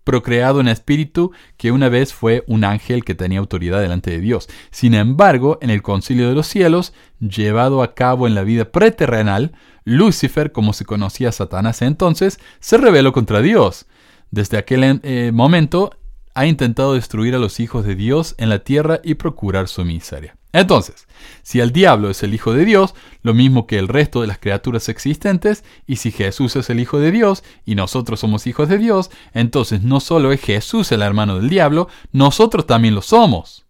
procreado 0.04 0.60
en 0.60 0.68
espíritu 0.68 1.32
que 1.58 1.72
una 1.72 1.90
vez 1.90 2.14
fue 2.14 2.44
un 2.48 2.64
ángel 2.64 3.04
que 3.04 3.16
tenía 3.16 3.40
autoridad 3.40 3.82
delante 3.82 4.12
de 4.12 4.20
Dios. 4.20 4.50
Sin 4.72 4.94
embargo, 4.94 5.58
en 5.62 5.70
el 5.70 5.82
concilio 5.82 6.30
de 6.30 6.36
los 6.36 6.48
cielos, 6.48 6.94
llevado 7.20 7.84
a 7.84 7.94
cabo 7.94 8.28
en 8.28 8.36
la 8.36 8.44
vida 8.44 8.66
preterrenal, 8.66 9.54
Lucifer, 9.84 10.52
como 10.52 10.74
se 10.74 10.86
conocía 10.86 11.30
a 11.30 11.34
Satanás 11.34 11.82
entonces, 11.82 12.40
se 12.60 12.78
rebeló 12.78 13.14
contra 13.14 13.42
Dios. 13.42 13.88
Desde 14.32 14.58
aquel 14.58 15.02
eh, 15.04 15.32
momento 15.34 15.92
ha 16.34 16.46
intentado 16.46 16.94
destruir 16.94 17.36
a 17.36 17.40
los 17.40 17.60
hijos 17.60 17.86
de 17.86 17.96
Dios 17.96 18.36
en 18.38 18.50
la 18.50 18.60
tierra 18.60 19.00
y 19.04 19.16
procurar 19.16 19.68
su 19.68 19.84
miseria. 19.86 20.36
Entonces, 20.54 21.08
si 21.44 21.62
el 21.62 21.72
diablo 21.72 22.10
es 22.10 22.24
el 22.24 22.34
Hijo 22.34 22.54
de 22.54 22.66
Dios, 22.66 22.94
lo 23.24 23.34
mismo 23.34 23.68
que 23.68 23.80
el 23.80 23.88
resto 23.88 24.22
de 24.22 24.28
las 24.28 24.38
criaturas 24.38 24.90
existentes, 24.90 25.64
y 25.88 25.96
si 25.96 26.12
Jesús 26.12 26.56
es 26.58 26.70
el 26.70 26.80
Hijo 26.80 27.00
de 27.00 27.12
Dios 27.12 27.44
y 27.66 27.76
nosotros 27.76 28.20
somos 28.20 28.48
hijos 28.48 28.68
de 28.68 28.78
Dios, 28.78 29.12
entonces 29.34 29.82
no 29.82 30.02
solo 30.02 30.32
es 30.34 30.42
Jesús 30.42 30.92
el 30.92 31.04
hermano 31.04 31.38
del 31.38 31.50
diablo, 31.50 31.88
nosotros 32.12 32.68
también 32.68 32.96
lo 32.96 33.02
somos. 33.02 33.66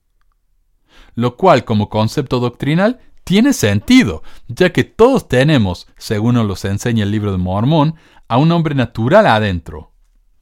Lo 1.14 1.36
cual, 1.36 1.66
como 1.66 1.90
concepto 1.90 2.40
doctrinal, 2.40 3.00
tiene 3.24 3.54
sentido, 3.54 4.24
ya 4.48 4.72
que 4.72 4.84
todos 4.84 5.28
tenemos, 5.28 5.88
según 5.98 6.36
nos 6.36 6.48
los 6.48 6.66
enseña 6.66 7.04
el 7.04 7.12
libro 7.12 7.32
de 7.32 7.38
Mormón, 7.38 7.96
a 8.28 8.38
un 8.38 8.52
hombre 8.52 8.74
natural 8.74 9.28
adentro, 9.28 9.91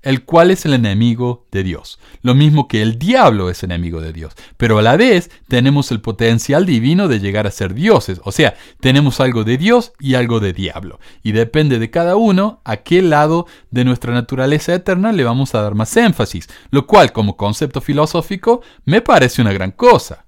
el 0.02 0.24
cual 0.24 0.52
es 0.52 0.66
el 0.66 0.74
enemigo 0.74 1.46
de 1.52 1.64
Dios, 1.64 2.00
lo 2.22 2.36
mismo 2.36 2.68
que 2.68 2.82
el 2.82 2.98
diablo 2.98 3.50
es 3.50 3.64
enemigo 3.64 4.02
de 4.02 4.14
Dios, 4.14 4.34
pero 4.58 4.78
a 4.78 4.82
la 4.82 4.98
vez 4.98 5.30
tenemos 5.48 5.92
el 5.92 6.02
potencial 6.02 6.66
divino 6.66 7.08
de 7.08 7.20
llegar 7.20 7.48
a 7.48 7.52
ser 7.52 7.74
dioses, 7.74 8.22
o 8.24 8.32
sea, 8.32 8.56
tenemos 8.80 9.20
algo 9.20 9.44
de 9.44 9.58
Dios 9.58 9.94
y 10.00 10.16
algo 10.16 10.40
de 10.40 10.54
diablo, 10.54 11.00
y 11.24 11.32
depende 11.32 11.80
de 11.80 11.90
cada 11.90 12.16
uno 12.16 12.62
a 12.64 12.78
qué 12.78 13.02
lado 13.02 13.48
de 13.72 13.86
nuestra 13.86 14.14
naturaleza 14.14 14.74
eterna 14.74 15.12
le 15.12 15.24
vamos 15.24 15.56
a 15.56 15.62
dar 15.62 15.76
más 15.76 15.96
énfasis, 15.98 16.48
lo 16.72 16.88
cual 16.88 17.12
como 17.12 17.38
concepto 17.38 17.82
filosófico 17.82 18.62
me 18.86 19.02
parece 19.02 19.42
una 19.42 19.54
gran 19.54 19.72
cosa. 19.72 20.26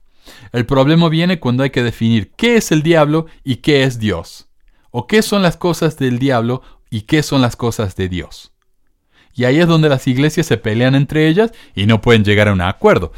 El 0.51 0.65
problema 0.65 1.09
viene 1.09 1.39
cuando 1.39 1.63
hay 1.63 1.69
que 1.69 1.83
definir 1.83 2.31
qué 2.35 2.57
es 2.57 2.71
el 2.71 2.83
diablo 2.83 3.27
y 3.43 3.57
qué 3.57 3.83
es 3.83 3.99
Dios. 3.99 4.49
O 4.91 5.07
qué 5.07 5.21
son 5.21 5.41
las 5.41 5.57
cosas 5.57 5.97
del 5.97 6.19
diablo 6.19 6.61
y 6.89 7.01
qué 7.01 7.23
son 7.23 7.41
las 7.41 7.55
cosas 7.55 7.95
de 7.95 8.09
Dios. 8.09 8.50
Y 9.33 9.45
ahí 9.45 9.59
es 9.59 9.67
donde 9.67 9.89
las 9.89 10.07
iglesias 10.07 10.47
se 10.47 10.57
pelean 10.57 10.95
entre 10.95 11.27
ellas 11.27 11.51
y 11.75 11.85
no 11.85 12.01
pueden 12.01 12.23
llegar 12.23 12.47
a 12.47 12.53
un 12.53 12.61
acuerdo. 12.61 13.11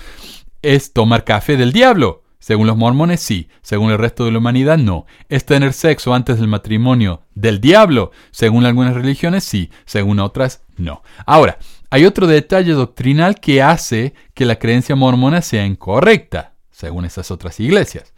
¿Es 0.62 0.94
tomar 0.94 1.24
café 1.24 1.58
del 1.58 1.74
diablo? 1.74 2.24
Según 2.40 2.68
los 2.68 2.78
mormones, 2.78 3.22
sí. 3.22 3.48
Según 3.62 3.92
el 3.92 3.98
resto 3.98 4.26
de 4.26 4.32
la 4.32 4.40
humanidad, 4.40 4.78
no. 4.78 5.06
¿Es 5.30 5.46
tener 5.46 5.74
sexo 5.74 6.14
antes 6.14 6.38
del 6.40 6.48
matrimonio 6.48 7.22
del 7.36 7.62
diablo? 7.62 8.12
Según 8.32 8.66
algunas 8.66 8.96
religiones, 8.96 9.44
sí. 9.44 9.70
Según 9.86 10.20
otras, 10.20 10.62
no. 10.76 11.04
Ahora, 11.26 11.58
hay 11.90 12.06
otro 12.06 12.28
detalle 12.28 12.74
doctrinal 12.74 13.40
que 13.40 13.62
hace 13.62 14.14
que 14.34 14.46
la 14.46 14.58
creencia 14.58 14.96
mormona 14.96 15.42
sea 15.42 15.66
incorrecta 15.66 16.54
según 16.84 17.06
esas 17.06 17.32
otras 17.32 17.60
iglesias. 17.62 18.14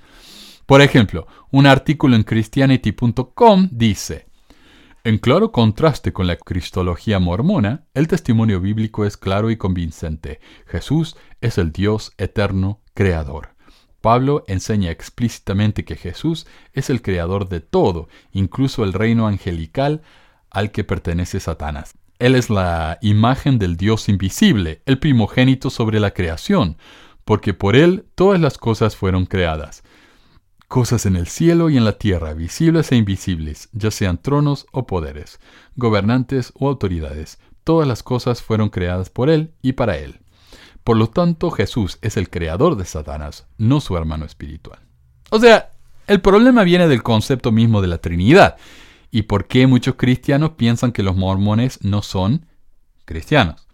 Por 0.65 0.81
ejemplo, 0.81 1.27
un 1.51 1.67
artículo 1.67 2.15
en 2.15 2.23
christianity.com 2.23 3.69
dice, 3.71 4.25
en 5.05 5.19
claro 5.19 5.51
contraste 5.51 6.13
con 6.13 6.25
la 6.25 6.35
cristología 6.35 7.19
mormona, 7.19 7.85
el 7.93 8.07
testimonio 8.07 8.59
bíblico 8.59 9.05
es 9.05 9.17
claro 9.17 9.51
y 9.51 9.55
convincente. 9.55 10.39
Jesús 10.65 11.15
es 11.41 11.59
el 11.59 11.71
Dios 11.71 12.13
eterno 12.17 12.81
creador. 12.95 13.49
Pablo 14.01 14.43
enseña 14.47 14.89
explícitamente 14.89 15.85
que 15.85 15.95
Jesús 15.95 16.47
es 16.73 16.89
el 16.89 17.03
creador 17.03 17.49
de 17.49 17.59
todo, 17.59 18.09
incluso 18.31 18.83
el 18.83 18.93
reino 18.93 19.27
angelical 19.27 20.01
al 20.49 20.71
que 20.71 20.83
pertenece 20.83 21.39
Satanás. 21.39 21.93
Él 22.17 22.33
es 22.33 22.49
la 22.49 22.97
imagen 23.03 23.59
del 23.59 23.77
Dios 23.77 24.09
invisible, 24.09 24.81
el 24.87 24.97
primogénito 24.97 25.69
sobre 25.69 25.99
la 25.99 26.15
creación, 26.15 26.77
porque 27.25 27.53
por 27.53 27.75
Él 27.75 28.07
todas 28.15 28.41
las 28.41 28.57
cosas 28.57 28.95
fueron 28.95 29.27
creadas. 29.27 29.83
Cosas 30.67 31.05
en 31.05 31.15
el 31.15 31.27
cielo 31.27 31.69
y 31.69 31.77
en 31.77 31.85
la 31.85 31.97
tierra, 31.97 32.33
visibles 32.33 32.91
e 32.91 32.95
invisibles, 32.95 33.69
ya 33.71 33.91
sean 33.91 34.17
tronos 34.21 34.65
o 34.71 34.87
poderes, 34.87 35.39
gobernantes 35.75 36.51
o 36.55 36.67
autoridades, 36.67 37.39
todas 37.63 37.87
las 37.87 38.01
cosas 38.01 38.41
fueron 38.41 38.69
creadas 38.69 39.09
por 39.09 39.29
Él 39.29 39.53
y 39.61 39.73
para 39.73 39.97
Él. 39.97 40.19
Por 40.83 40.97
lo 40.97 41.07
tanto, 41.07 41.51
Jesús 41.51 41.97
es 42.01 42.17
el 42.17 42.29
creador 42.29 42.77
de 42.77 42.85
Satanás, 42.85 43.47
no 43.57 43.79
su 43.79 43.95
hermano 43.97 44.25
espiritual. 44.25 44.79
O 45.29 45.39
sea, 45.39 45.71
el 46.07 46.21
problema 46.21 46.63
viene 46.63 46.87
del 46.87 47.03
concepto 47.03 47.51
mismo 47.51 47.81
de 47.81 47.87
la 47.87 47.97
Trinidad 47.97 48.57
y 49.11 49.23
por 49.23 49.47
qué 49.47 49.65
muchos 49.65 49.95
cristianos 49.95 50.51
piensan 50.51 50.91
que 50.91 51.03
los 51.03 51.15
mormones 51.15 51.79
no 51.83 52.01
son 52.01 52.45
cristianos. 53.05 53.67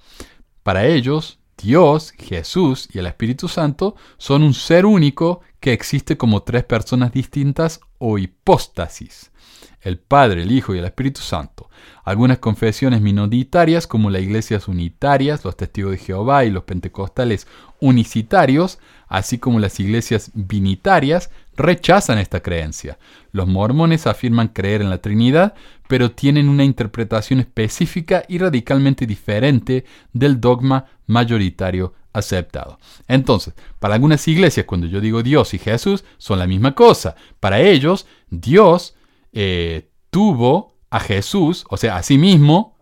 Para 0.64 0.86
ellos, 0.86 1.40
Dios, 1.62 2.14
Jesús 2.18 2.88
y 2.94 3.00
el 3.00 3.06
Espíritu 3.06 3.48
Santo 3.48 3.96
son 4.18 4.44
un 4.44 4.54
ser 4.54 4.86
único 4.86 5.42
que 5.62 5.72
existe 5.72 6.18
como 6.18 6.42
tres 6.42 6.66
personas 6.66 7.14
distintas 7.14 7.80
o 8.00 8.18
hipóstasis. 8.18 9.32
El 9.80 10.00
Padre, 10.00 10.44
el 10.44 10.52
Hijo 10.52 10.76
y 10.76 10.80
el 10.80 10.86
Espíritu 10.86 11.22
Santo. 11.22 11.70
Algunas 12.04 12.40
confesiones 12.40 13.00
minoritarias, 13.00 13.88
como 13.88 14.10
las 14.10 14.22
iglesias 14.24 14.68
unitarias, 14.68 15.46
los 15.46 15.56
testigos 15.56 15.92
de 15.92 15.98
Jehová 16.00 16.46
y 16.46 16.50
los 16.50 16.64
pentecostales 16.64 17.48
unicitarios, 17.80 18.80
así 19.08 19.38
como 19.38 19.60
las 19.60 19.80
iglesias 19.80 20.32
binitarias, 20.34 21.30
rechazan 21.56 22.18
esta 22.18 22.42
creencia. 22.42 22.98
Los 23.32 23.48
mormones 23.48 24.08
afirman 24.08 24.50
creer 24.50 24.82
en 24.82 24.90
la 24.90 25.02
Trinidad, 25.02 25.54
pero 25.88 26.12
tienen 26.12 26.50
una 26.50 26.64
interpretación 26.64 27.40
específica 27.40 28.24
y 28.28 28.38
radicalmente 28.38 29.06
diferente 29.06 29.86
del 30.14 30.40
dogma 30.40 30.86
mayoritario 31.08 31.94
aceptado. 32.14 32.80
Entonces, 33.08 33.54
para 33.80 33.96
algunas 33.96 34.28
iglesias, 34.28 34.66
cuando 34.66 34.88
yo 34.88 35.02
digo 35.02 35.24
Dios 35.24 35.54
y 35.54 35.60
Jesús, 35.60 36.04
son 36.18 36.40
la 36.40 36.48
misma 36.48 36.76
cosa. 36.76 37.16
Para 37.40 37.62
ellos, 37.62 38.06
Dios 38.30 38.96
eh, 39.34 39.90
tuvo 40.10 40.76
a 40.90 41.00
Jesús, 41.00 41.66
o 41.70 41.78
sea, 41.78 41.98
a 41.98 42.04
sí 42.04 42.18
mismo, 42.18 42.78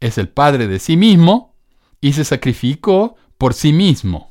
es 0.00 0.16
el 0.16 0.28
Padre 0.28 0.66
de 0.66 0.78
sí 0.78 0.96
mismo, 0.96 1.54
y 2.00 2.14
se 2.14 2.24
sacrificó 2.24 3.16
por 3.36 3.52
sí 3.54 3.72
mismo. 3.72 4.30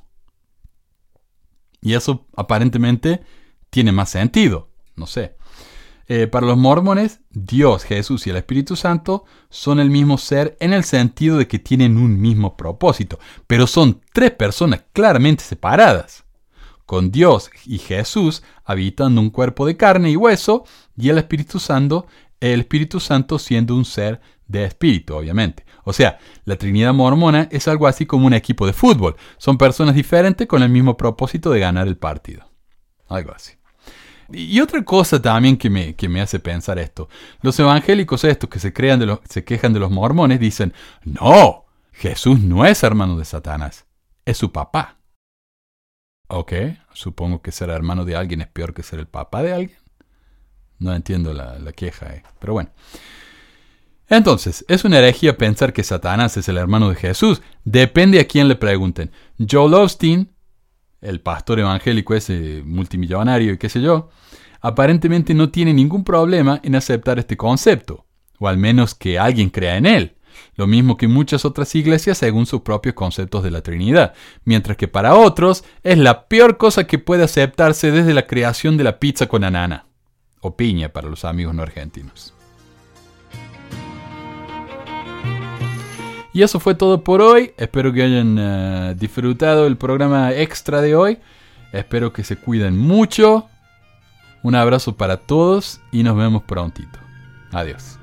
Y 1.81 1.93
eso 1.93 2.27
aparentemente 2.35 3.21
tiene 3.69 3.91
más 3.91 4.09
sentido, 4.09 4.69
no 4.95 5.05
sé. 5.05 5.35
Eh, 6.07 6.25
para 6.25 6.47
los 6.47 6.57
mormones, 6.57 7.21
Dios, 7.29 7.83
Jesús 7.83 8.25
y 8.25 8.31
el 8.31 8.37
Espíritu 8.37 8.75
Santo 8.75 9.25
son 9.51 9.79
el 9.79 9.91
mismo 9.91 10.17
ser 10.17 10.57
en 10.59 10.73
el 10.73 10.83
sentido 10.83 11.37
de 11.37 11.47
que 11.47 11.59
tienen 11.59 11.97
un 11.97 12.19
mismo 12.19 12.57
propósito, 12.57 13.19
pero 13.45 13.67
son 13.67 14.01
tres 14.11 14.31
personas 14.31 14.85
claramente 14.91 15.43
separadas, 15.43 16.25
con 16.87 17.11
Dios 17.11 17.51
y 17.63 17.77
Jesús 17.77 18.41
habitando 18.65 19.21
un 19.21 19.29
cuerpo 19.29 19.67
de 19.67 19.77
carne 19.77 20.09
y 20.09 20.15
hueso 20.15 20.63
y 20.97 21.09
el 21.09 21.19
Espíritu 21.19 21.59
Santo, 21.59 22.07
el 22.39 22.61
Espíritu 22.61 22.99
Santo 22.99 23.37
siendo 23.37 23.75
un 23.75 23.85
ser 23.85 24.19
de 24.47 24.65
espíritu, 24.65 25.13
obviamente. 25.13 25.63
O 25.83 25.93
sea, 25.93 26.17
la 26.43 26.55
Trinidad 26.55 26.93
mormona 26.93 27.47
es 27.51 27.67
algo 27.67 27.85
así 27.85 28.07
como 28.07 28.25
un 28.25 28.33
equipo 28.33 28.65
de 28.65 28.73
fútbol. 28.73 29.15
Son 29.37 29.59
personas 29.59 29.93
diferentes 29.93 30.47
con 30.47 30.63
el 30.63 30.69
mismo 30.69 30.97
propósito 30.97 31.51
de 31.51 31.59
ganar 31.59 31.87
el 31.87 31.97
partido. 31.97 32.49
Algo 33.07 33.31
así. 33.31 33.58
Y 34.31 34.59
otra 34.59 34.83
cosa 34.83 35.21
también 35.21 35.57
que 35.57 35.69
me, 35.69 35.95
que 35.95 36.09
me 36.09 36.21
hace 36.21 36.39
pensar 36.39 36.79
esto. 36.79 37.09
Los 37.41 37.59
evangélicos 37.59 38.23
estos 38.23 38.49
que 38.49 38.59
se, 38.59 38.73
crean 38.73 38.99
de 38.99 39.05
los, 39.05 39.19
se 39.27 39.43
quejan 39.43 39.73
de 39.73 39.79
los 39.79 39.91
mormones 39.91 40.39
dicen, 40.39 40.73
no, 41.03 41.65
Jesús 41.91 42.39
no 42.39 42.65
es 42.65 42.83
hermano 42.83 43.17
de 43.17 43.25
Satanás, 43.25 43.85
es 44.25 44.37
su 44.37 44.51
papá. 44.51 44.97
Ok, 46.27 46.53
supongo 46.93 47.41
que 47.41 47.51
ser 47.51 47.69
hermano 47.69 48.05
de 48.05 48.15
alguien 48.15 48.41
es 48.41 48.47
peor 48.47 48.73
que 48.73 48.83
ser 48.83 48.99
el 48.99 49.07
papá 49.07 49.41
de 49.41 49.53
alguien. 49.53 49.79
No 50.77 50.93
entiendo 50.93 51.33
la, 51.33 51.57
la 51.57 51.71
queja, 51.73 52.13
eh. 52.13 52.23
pero 52.39 52.53
bueno. 52.53 52.69
Entonces, 54.07 54.65
es 54.67 54.85
una 54.85 54.99
herejía 54.99 55.37
pensar 55.37 55.73
que 55.73 55.83
Satanás 55.83 56.35
es 56.37 56.47
el 56.47 56.57
hermano 56.57 56.89
de 56.89 56.95
Jesús. 56.95 57.41
Depende 57.63 58.19
a 58.19 58.27
quién 58.27 58.47
le 58.47 58.55
pregunten. 58.55 59.11
Joel 59.37 59.73
Osteen 59.75 60.31
el 61.01 61.21
pastor 61.21 61.59
evangélico 61.59 62.13
ese 62.13 62.61
multimillonario 62.65 63.53
y 63.53 63.57
qué 63.57 63.69
sé 63.69 63.81
yo, 63.81 64.09
aparentemente 64.61 65.33
no 65.33 65.49
tiene 65.49 65.73
ningún 65.73 66.03
problema 66.03 66.59
en 66.63 66.75
aceptar 66.75 67.19
este 67.19 67.37
concepto, 67.37 68.05
o 68.39 68.47
al 68.47 68.57
menos 68.57 68.95
que 68.95 69.19
alguien 69.19 69.49
crea 69.49 69.77
en 69.77 69.85
él, 69.85 70.15
lo 70.55 70.67
mismo 70.67 70.97
que 70.97 71.07
muchas 71.07 71.45
otras 71.45 71.73
iglesias 71.75 72.17
según 72.17 72.45
sus 72.45 72.61
propios 72.61 72.95
conceptos 72.95 73.43
de 73.43 73.51
la 73.51 73.61
Trinidad, 73.61 74.13
mientras 74.43 74.77
que 74.77 74.87
para 74.87 75.15
otros 75.15 75.63
es 75.83 75.97
la 75.97 76.27
peor 76.27 76.57
cosa 76.57 76.85
que 76.85 76.99
puede 76.99 77.23
aceptarse 77.23 77.91
desde 77.91 78.13
la 78.13 78.27
creación 78.27 78.77
de 78.77 78.83
la 78.83 78.99
pizza 78.99 79.27
con 79.27 79.43
anana, 79.43 79.85
o 80.41 80.55
piña 80.55 80.89
para 80.89 81.09
los 81.09 81.25
amigos 81.25 81.53
no 81.55 81.63
argentinos. 81.63 82.33
Y 86.33 86.43
eso 86.43 86.59
fue 86.59 86.75
todo 86.75 87.03
por 87.03 87.21
hoy. 87.21 87.53
Espero 87.57 87.91
que 87.91 88.03
hayan 88.03 88.37
eh, 88.39 88.95
disfrutado 88.97 89.65
el 89.65 89.77
programa 89.77 90.31
extra 90.33 90.81
de 90.81 90.95
hoy. 90.95 91.17
Espero 91.71 92.13
que 92.13 92.23
se 92.23 92.35
cuiden 92.35 92.77
mucho. 92.77 93.47
Un 94.43 94.55
abrazo 94.55 94.95
para 94.95 95.17
todos 95.17 95.81
y 95.91 96.03
nos 96.03 96.15
vemos 96.15 96.43
prontito. 96.43 96.99
Adiós. 97.51 97.98